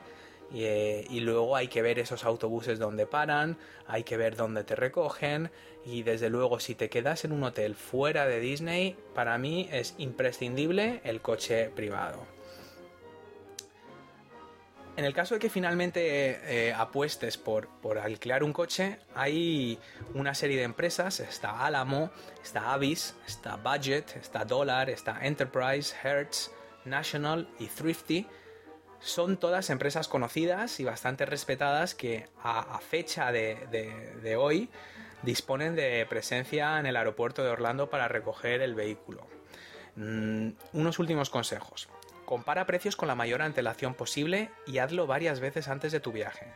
eh, 0.54 1.06
y, 1.10 1.20
luego 1.20 1.56
hay 1.56 1.68
que 1.68 1.82
ver 1.82 2.00
esos 2.00 2.24
autobuses 2.24 2.80
donde 2.80 3.06
paran, 3.06 3.58
hay 3.86 4.04
que 4.04 4.16
ver 4.16 4.36
dónde 4.36 4.64
te 4.64 4.76
recogen 4.76 5.52
y 5.86 6.04
desde 6.04 6.30
luego 6.30 6.60
si 6.60 6.74
te 6.74 6.90
quedas 6.90 7.26
en 7.26 7.34
un 7.34 7.44
hotel 7.44 7.76
fuera 7.76 8.26
de 8.26 8.40
Disney, 8.40 8.96
para 9.14 9.38
mí 9.38 9.68
es 9.72 9.94
imprescindible 9.98 11.02
el 11.04 11.22
coche 11.22 11.70
privado. 11.70 12.37
En 14.98 15.06
el 15.06 15.14
caso 15.14 15.36
de 15.36 15.40
que 15.40 15.52
finalmente 15.52 16.40
eh, 16.70 16.74
apuestes 16.74 17.38
por, 17.38 17.70
alquilar 18.04 18.44
un 18.44 18.52
coche, 18.52 18.98
hay 19.14 19.78
una 20.16 20.34
serie 20.34 20.58
de 20.58 20.64
empresas, 20.64 21.20
está 21.20 21.64
Alamo, 21.64 22.10
está 22.42 22.74
Avis, 22.74 23.16
está 23.28 23.58
Budget, 23.58 24.16
está 24.16 24.44
Dollar, 24.44 24.90
está 24.90 25.20
Enterprise, 25.22 25.96
Hertz, 26.04 26.50
National 26.86 27.48
y 27.60 27.68
Thrifty, 27.68 28.26
son 29.00 29.38
todas 29.38 29.70
empresas 29.70 30.08
conocidas 30.08 30.80
y 30.80 30.84
bastante 30.84 31.28
respetadas 31.28 31.94
que 31.94 32.28
a, 32.42 32.80
fecha 32.80 33.32
de, 33.32 34.36
hoy 34.36 34.68
disponen 35.22 35.76
de 35.76 36.08
presencia 36.10 36.80
en 36.80 36.88
el 36.88 36.96
aeropuerto 36.96 37.44
de 37.44 37.50
Orlando 37.52 37.88
para 37.92 38.08
recoger 38.08 38.62
el 38.64 38.74
vehículo. 38.74 39.28
Mm, 39.96 40.50
unos 40.74 40.98
últimos 40.98 41.30
consejos. 41.30 41.88
Compara 42.28 42.66
precios 42.66 42.98
con 42.98 43.08
la 43.08 43.16
mayor 43.16 43.42
antelación 43.42 43.94
posible 43.94 44.52
y 44.66 44.80
hazlo 44.80 45.08
varias 45.08 45.40
veces 45.40 45.70
antes 45.70 45.94
de 45.94 46.02
tu 46.02 46.12
viaje. 46.12 46.48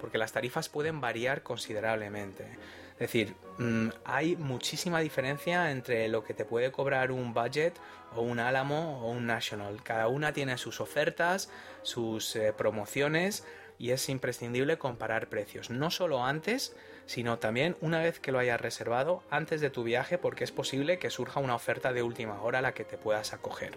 porque 0.00 0.16
las 0.16 0.30
tarifas 0.30 0.68
pueden 0.68 1.00
variar 1.00 1.42
considerablemente. 1.42 2.44
Es 2.92 2.98
decir, 2.98 3.34
mm, 3.58 3.88
hay 4.04 4.36
muchísima 4.36 5.00
diferencia 5.00 5.72
entre 5.72 6.06
lo 6.06 6.22
que 6.22 6.34
te 6.34 6.44
puede 6.44 6.70
cobrar 6.70 7.10
un 7.10 7.34
budget 7.34 7.74
o 8.14 8.22
un 8.22 8.38
Álamo 8.38 9.00
o 9.02 9.10
un 9.10 9.26
National. 9.26 9.82
Cada 9.82 10.06
una 10.06 10.32
tiene 10.32 10.56
sus 10.56 10.80
ofertas, 10.80 11.50
sus 11.82 12.36
eh, 12.36 12.52
promociones 12.56 13.44
y 13.76 13.90
es 13.90 14.08
imprescindible 14.08 14.78
comparar 14.78 15.28
precios, 15.28 15.68
no 15.68 15.90
solo 15.90 16.24
antes, 16.24 16.76
sino 17.06 17.40
también 17.40 17.76
una 17.80 18.00
vez 18.00 18.20
que 18.20 18.30
lo 18.30 18.38
hayas 18.38 18.60
reservado 18.60 19.24
antes 19.30 19.60
de 19.60 19.70
tu 19.70 19.82
viaje 19.82 20.16
porque 20.16 20.44
es 20.44 20.52
posible 20.52 21.00
que 21.00 21.10
surja 21.10 21.40
una 21.40 21.56
oferta 21.56 21.92
de 21.92 22.04
última 22.04 22.40
hora 22.40 22.60
a 22.60 22.62
la 22.62 22.72
que 22.72 22.84
te 22.84 22.98
puedas 22.98 23.32
acoger. 23.32 23.76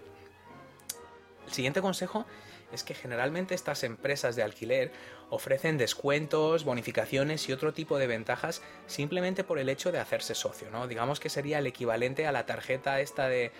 El 1.51 1.55
siguiente 1.55 1.81
consejo 1.81 2.25
es 2.71 2.85
que 2.85 2.93
generalmente 2.93 3.55
estas 3.55 3.83
empresas 3.83 4.37
de 4.37 4.43
alquiler 4.43 4.93
ofrecen 5.29 5.77
descuentos, 5.77 6.63
bonificaciones 6.63 7.49
y 7.49 7.51
otro 7.51 7.73
tipo 7.73 7.97
de 7.97 8.07
ventajas 8.07 8.61
simplemente 8.87 9.43
por 9.43 9.59
el 9.59 9.67
hecho 9.67 9.91
de 9.91 9.99
hacerse 9.99 10.33
socio, 10.33 10.71
¿no? 10.71 10.87
Digamos 10.87 11.19
que 11.19 11.27
sería 11.27 11.59
el 11.59 11.67
equivalente 11.67 12.25
a 12.25 12.31
la 12.31 12.45
tarjeta 12.45 13.01
esta 13.01 13.27
de, 13.27 13.51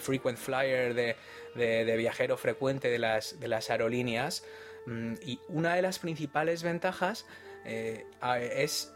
frequent 0.00 0.36
flyer, 0.38 0.92
de, 1.54 1.96
viajero 1.96 2.36
frecuente 2.36 2.90
de 2.90 2.98
las, 2.98 3.38
de 3.38 3.46
las 3.46 3.70
aerolíneas. 3.70 4.42
Mm, 4.86 5.14
y 5.22 5.38
una 5.46 5.76
de 5.76 5.82
las 5.82 6.00
principales 6.00 6.64
ventajas 6.64 7.26
eh, 7.64 8.06
es 8.56 8.92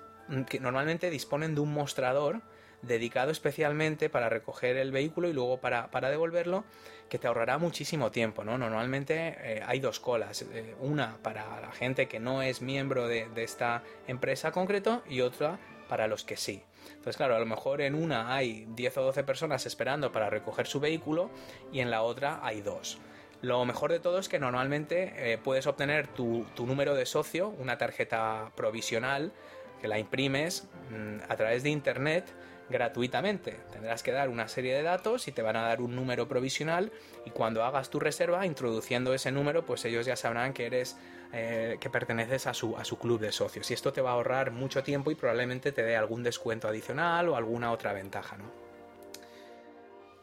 que 0.48 0.58
normalmente 0.58 1.08
disponen 1.08 1.54
de 1.54 1.60
un 1.60 1.72
mostrador 1.72 2.42
dedicado 2.82 3.30
especialmente 3.30 4.08
para 4.08 4.28
recoger 4.28 4.76
el 4.76 4.92
vehículo 4.92 5.28
y 5.28 5.32
luego 5.32 5.58
para, 5.58 6.10
devolverlo, 6.10 6.64
que 7.08 7.18
te 7.18 7.26
ahorrará 7.26 7.58
muchísimo 7.58 8.10
tiempo, 8.10 8.44
¿no? 8.44 8.56
Normalmente 8.56 9.36
eh, 9.38 9.62
hay 9.66 9.80
dos 9.80 10.00
colas, 10.00 10.42
eh, 10.42 10.74
una 10.80 11.18
para 11.22 11.60
la 11.60 11.72
gente 11.72 12.08
que 12.08 12.20
no 12.20 12.42
es 12.42 12.62
miembro 12.62 13.08
de, 13.08 13.28
esta 13.36 13.82
empresa 14.06 14.52
concreto 14.52 15.02
y 15.08 15.20
otra 15.20 15.58
para 15.88 16.06
los 16.06 16.24
que 16.24 16.36
sí. 16.36 16.62
Entonces, 16.88 17.16
claro, 17.16 17.36
a 17.36 17.38
lo 17.38 17.46
mejor 17.46 17.80
en 17.80 17.94
una 17.94 18.34
hay 18.34 18.66
10 18.70 18.98
o 18.98 19.02
12 19.02 19.24
personas 19.24 19.66
esperando 19.66 20.12
para 20.12 20.30
recoger 20.30 20.66
su 20.66 20.80
vehículo 20.80 21.30
y 21.72 21.80
en 21.80 21.90
la 21.90 22.02
otra 22.02 22.40
hay 22.42 22.60
dos. 22.60 22.98
Lo 23.42 23.64
mejor 23.64 23.90
de 23.90 24.00
todo 24.00 24.18
es 24.18 24.28
que 24.28 24.38
normalmente 24.38 25.12
eh, 25.16 25.38
puedes 25.38 25.66
obtener 25.66 26.06
tu, 26.08 26.44
tu, 26.54 26.66
número 26.66 26.94
de 26.94 27.06
socio, 27.06 27.48
una 27.48 27.78
tarjeta 27.78 28.52
provisional, 28.54 29.32
que 29.80 29.88
la 29.88 29.98
imprimes 29.98 30.68
mm, 30.90 31.22
a 31.28 31.36
través 31.36 31.62
de 31.62 31.70
internet 31.70 32.26
gratuitamente. 32.70 33.58
Tendrás 33.72 34.02
que 34.02 34.12
dar 34.12 34.28
una 34.28 34.48
serie 34.48 34.74
de 34.74 34.82
datos 34.82 35.28
y 35.28 35.32
te 35.32 35.42
van 35.42 35.56
a 35.56 35.62
dar 35.62 35.82
un 35.82 35.94
número 35.94 36.28
provisional 36.28 36.92
y 37.26 37.30
cuando 37.30 37.64
hagas 37.64 37.90
tu 37.90 38.00
reserva, 38.00 38.46
introduciendo 38.46 39.12
ese 39.12 39.32
número, 39.32 39.66
pues 39.66 39.84
ellos 39.84 40.06
ya 40.06 40.16
sabrán 40.16 40.52
que 40.52 40.66
eres 40.66 40.96
eh, 41.32 41.76
que 41.80 41.90
perteneces 41.90 42.46
a 42.46 42.54
su, 42.54 42.76
a 42.76 42.84
su 42.84 42.98
club 42.98 43.20
de 43.20 43.32
socios. 43.32 43.70
Y 43.70 43.74
esto 43.74 43.92
te 43.92 44.00
va 44.00 44.10
a 44.10 44.14
ahorrar 44.14 44.52
mucho 44.52 44.82
tiempo 44.82 45.10
y 45.10 45.14
probablemente 45.14 45.72
te 45.72 45.82
dé 45.82 45.96
algún 45.96 46.22
descuento 46.22 46.68
adicional 46.68 47.28
o 47.28 47.36
alguna 47.36 47.72
otra 47.72 47.92
ventaja. 47.92 48.36
¿no? 48.36 48.44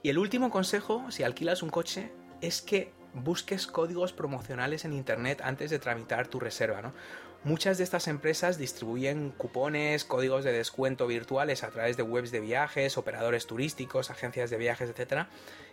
Y 0.02 0.10
el 0.10 0.18
último 0.18 0.50
consejo, 0.50 1.12
si 1.12 1.24
alquilas 1.24 1.62
un 1.62 1.70
coche, 1.70 2.12
es 2.42 2.62
que 2.62 2.94
busques 3.14 3.68
códigos 3.68 4.14
promocionales 4.14 4.86
en 4.86 4.94
internet 4.94 5.42
antes 5.44 5.70
de 5.70 5.80
tramitar 5.80 6.28
tu 6.28 6.40
reserva, 6.40 6.82
¿no? 6.82 6.94
Muchas 7.44 7.78
de 7.78 7.84
estas 7.84 8.08
empresas 8.08 8.58
distribuyen 8.58 9.32
cupones, 9.32 10.04
códigos 10.04 10.44
de 10.44 10.52
descuento 10.52 11.08
virtuales 11.08 11.64
a 11.64 11.70
través 11.70 11.96
de 11.96 12.04
webs 12.04 12.32
de 12.32 12.40
viajes, 12.40 12.98
operadores 12.98 13.48
turísticos, 13.48 14.10
agencias 14.10 14.50
de 14.50 14.58
viajes, 14.58 14.90
etcétera, 14.90 15.30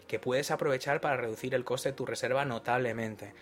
que 0.07 0.18
puedes 0.18 0.51
aprovechar 0.51 1.01
para 1.01 1.16
reducir 1.16 1.55
el 1.55 1.64
coste 1.64 1.89
de 1.89 1.97
tu 1.97 2.07
reserva 2.07 2.45
notablemente. 2.45 3.32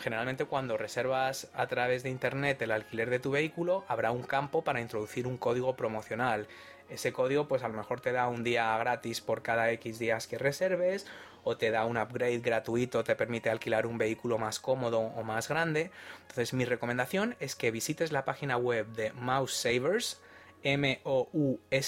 Generalmente 0.00 0.44
cuando 0.44 0.76
reservas 0.76 1.48
a 1.54 1.66
través 1.66 2.02
de 2.02 2.10
internet 2.10 2.60
el 2.62 2.72
alquiler 2.72 3.10
de 3.10 3.20
tu 3.20 3.30
vehículo 3.30 3.84
habrá 3.88 4.12
un 4.12 4.22
campo 4.22 4.62
para 4.62 4.80
introducir 4.80 5.26
un 5.26 5.38
código 5.38 5.76
promocional. 5.76 6.46
Ese 6.88 7.12
código 7.12 7.48
pues 7.48 7.62
a 7.62 7.68
lo 7.68 7.74
mejor 7.74 8.00
te 8.00 8.12
da 8.12 8.28
un 8.28 8.44
día 8.44 8.76
gratis 8.78 9.20
por 9.20 9.42
cada 9.42 9.70
X 9.72 9.98
días 9.98 10.26
que 10.26 10.38
reserves 10.38 11.06
o 11.44 11.56
te 11.56 11.70
da 11.70 11.84
un 11.84 11.96
upgrade 11.96 12.40
gratuito, 12.40 13.04
te 13.04 13.14
permite 13.14 13.50
alquilar 13.50 13.86
un 13.86 13.96
vehículo 13.98 14.38
más 14.38 14.58
cómodo 14.60 15.00
o 15.00 15.22
más 15.22 15.48
grande. 15.48 15.90
Entonces 16.22 16.52
mi 16.52 16.64
recomendación 16.64 17.36
es 17.40 17.54
que 17.54 17.70
visites 17.70 18.12
la 18.12 18.24
página 18.24 18.56
web 18.56 18.86
de 18.88 19.12
Mouse 19.12 19.54
Savers, 19.54 20.20
M-O-U-S-E-S-A-V-E-R-S, 20.62 21.78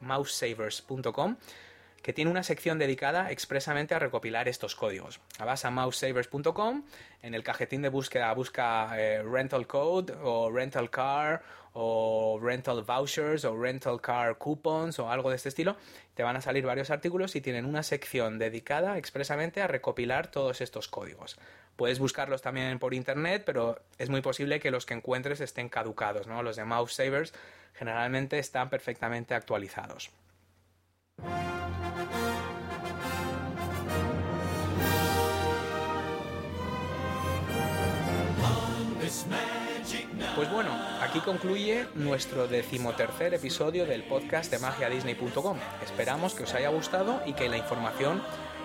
mousesavers.com 0.00 1.36
que 2.02 2.12
tiene 2.12 2.30
una 2.30 2.42
sección 2.42 2.78
dedicada 2.78 3.30
expresamente 3.30 3.94
a 3.94 3.98
recopilar 3.98 4.48
estos 4.48 4.74
códigos. 4.74 5.20
Vas 5.38 5.64
a 5.64 5.70
mousesavers.com, 5.70 6.84
en 7.22 7.34
el 7.34 7.42
cajetín 7.42 7.82
de 7.82 7.90
búsqueda 7.90 8.32
busca 8.32 8.98
eh, 8.98 9.22
rental 9.22 9.66
code 9.66 10.14
o 10.22 10.50
rental 10.50 10.88
car 10.88 11.42
o 11.72 12.38
rental 12.42 12.82
vouchers 12.82 13.44
o 13.44 13.56
rental 13.56 14.00
car 14.00 14.36
coupons 14.38 14.98
o 14.98 15.10
algo 15.10 15.30
de 15.30 15.36
este 15.36 15.48
estilo. 15.48 15.76
Te 16.14 16.22
van 16.22 16.36
a 16.36 16.40
salir 16.40 16.66
varios 16.66 16.90
artículos 16.90 17.36
y 17.36 17.40
tienen 17.40 17.64
una 17.64 17.82
sección 17.82 18.38
dedicada 18.38 18.98
expresamente 18.98 19.62
a 19.62 19.66
recopilar 19.66 20.30
todos 20.30 20.60
estos 20.60 20.88
códigos. 20.88 21.38
Puedes 21.76 21.98
buscarlos 21.98 22.42
también 22.42 22.78
por 22.78 22.92
internet, 22.92 23.42
pero 23.46 23.80
es 23.98 24.10
muy 24.10 24.20
posible 24.20 24.60
que 24.60 24.70
los 24.70 24.84
que 24.84 24.94
encuentres 24.94 25.40
estén 25.40 25.68
caducados, 25.68 26.26
¿no? 26.26 26.42
Los 26.42 26.56
de 26.56 26.64
Mouse 26.64 26.94
Savers 26.94 27.32
generalmente 27.74 28.38
están 28.38 28.68
perfectamente 28.68 29.34
actualizados. 29.34 30.10
Pues 40.36 40.50
bueno, 40.50 40.70
aquí 41.02 41.18
concluye 41.20 41.86
nuestro 41.94 42.46
decimotercer 42.46 43.34
episodio 43.34 43.84
del 43.84 44.04
podcast 44.04 44.50
de 44.50 44.60
magiadisney.com. 44.60 45.56
Esperamos 45.82 46.34
que 46.34 46.44
os 46.44 46.54
haya 46.54 46.68
gustado 46.68 47.20
y 47.26 47.32
que 47.32 47.48
la 47.48 47.56
información 47.56 48.22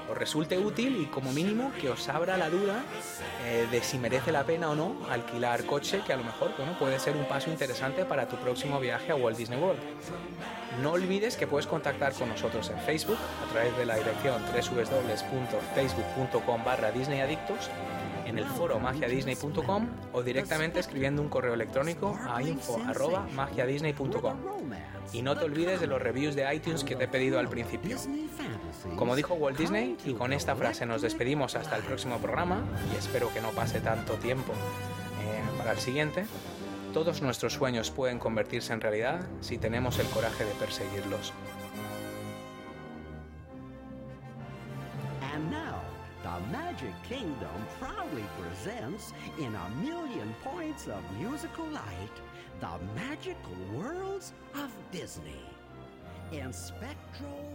os 0.09 0.15
resulte 0.15 0.59
útil 0.59 1.01
y 1.01 1.07
como 1.07 1.31
mínimo 1.31 1.71
que 1.81 1.89
os 1.89 2.07
abra 2.07 2.37
la 2.37 2.51
duda 2.51 2.83
eh, 3.45 3.67
de 3.71 3.81
si 3.81 3.97
merece 3.97 4.31
la 4.31 4.43
pena 4.43 4.69
o 4.69 4.75
no 4.75 4.95
alquilar 5.09 5.65
coche, 5.65 6.01
que 6.05 6.13
a 6.13 6.17
lo 6.17 6.23
mejor 6.23 6.51
bueno, 6.55 6.77
puede 6.77 6.99
ser 6.99 7.17
un 7.17 7.25
paso 7.25 7.49
interesante 7.49 8.05
para 8.05 8.27
tu 8.27 8.35
próximo 8.37 8.79
viaje 8.79 9.11
a 9.11 9.15
Walt 9.15 9.37
Disney 9.37 9.59
World. 9.59 9.79
No 10.83 10.91
olvides 10.91 11.35
que 11.35 11.47
puedes 11.47 11.65
contactar 11.65 12.13
con 12.13 12.29
nosotros 12.29 12.69
en 12.69 12.77
Facebook 12.81 13.17
a 13.43 13.51
través 13.51 13.75
de 13.75 13.85
la 13.85 13.95
dirección 13.95 14.39
www.facebook.com 14.43 16.63
barra 16.63 16.91
disneyadictos 16.91 17.71
en 18.25 18.37
el 18.37 18.45
foro 18.45 18.79
magiadisney.com 18.79 19.87
o 20.13 20.23
directamente 20.23 20.79
escribiendo 20.79 21.21
un 21.21 21.29
correo 21.29 21.53
electrónico 21.53 22.17
a 22.27 22.41
info.magiadisney.com. 22.41 24.37
Y 25.13 25.21
no 25.21 25.37
te 25.37 25.45
olvides 25.45 25.79
de 25.79 25.87
los 25.87 26.01
reviews 26.01 26.35
de 26.35 26.53
iTunes 26.53 26.83
que 26.83 26.95
te 26.95 27.05
he 27.05 27.07
pedido 27.07 27.39
al 27.39 27.47
principio. 27.47 27.97
Como 28.97 29.15
dijo 29.15 29.35
Walt 29.35 29.57
Disney, 29.57 29.97
y 30.05 30.13
con 30.13 30.33
esta 30.33 30.55
frase 30.55 30.85
nos 30.85 31.01
despedimos 31.01 31.55
hasta 31.55 31.77
el 31.77 31.83
próximo 31.83 32.17
programa, 32.17 32.63
y 32.93 32.97
espero 32.97 33.31
que 33.33 33.41
no 33.41 33.51
pase 33.51 33.79
tanto 33.79 34.13
tiempo 34.15 34.53
eh, 34.53 35.57
para 35.57 35.71
el 35.71 35.79
siguiente, 35.79 36.25
todos 36.93 37.21
nuestros 37.21 37.53
sueños 37.53 37.91
pueden 37.91 38.19
convertirse 38.19 38.73
en 38.73 38.81
realidad 38.81 39.21
si 39.41 39.57
tenemos 39.57 39.99
el 39.99 40.07
coraje 40.07 40.45
de 40.45 40.51
perseguirlos. 40.53 41.33
Magic 46.51 46.93
Kingdom 47.07 47.65
proudly 47.79 48.23
presents, 48.39 49.13
in 49.37 49.55
a 49.55 49.69
million 49.81 50.33
points 50.43 50.87
of 50.87 51.01
musical 51.19 51.65
light, 51.67 52.15
the 52.59 52.69
magical 52.95 53.55
worlds 53.73 54.33
of 54.53 54.71
Disney. 54.91 55.45
In 56.31 56.51
spectral 56.51 57.54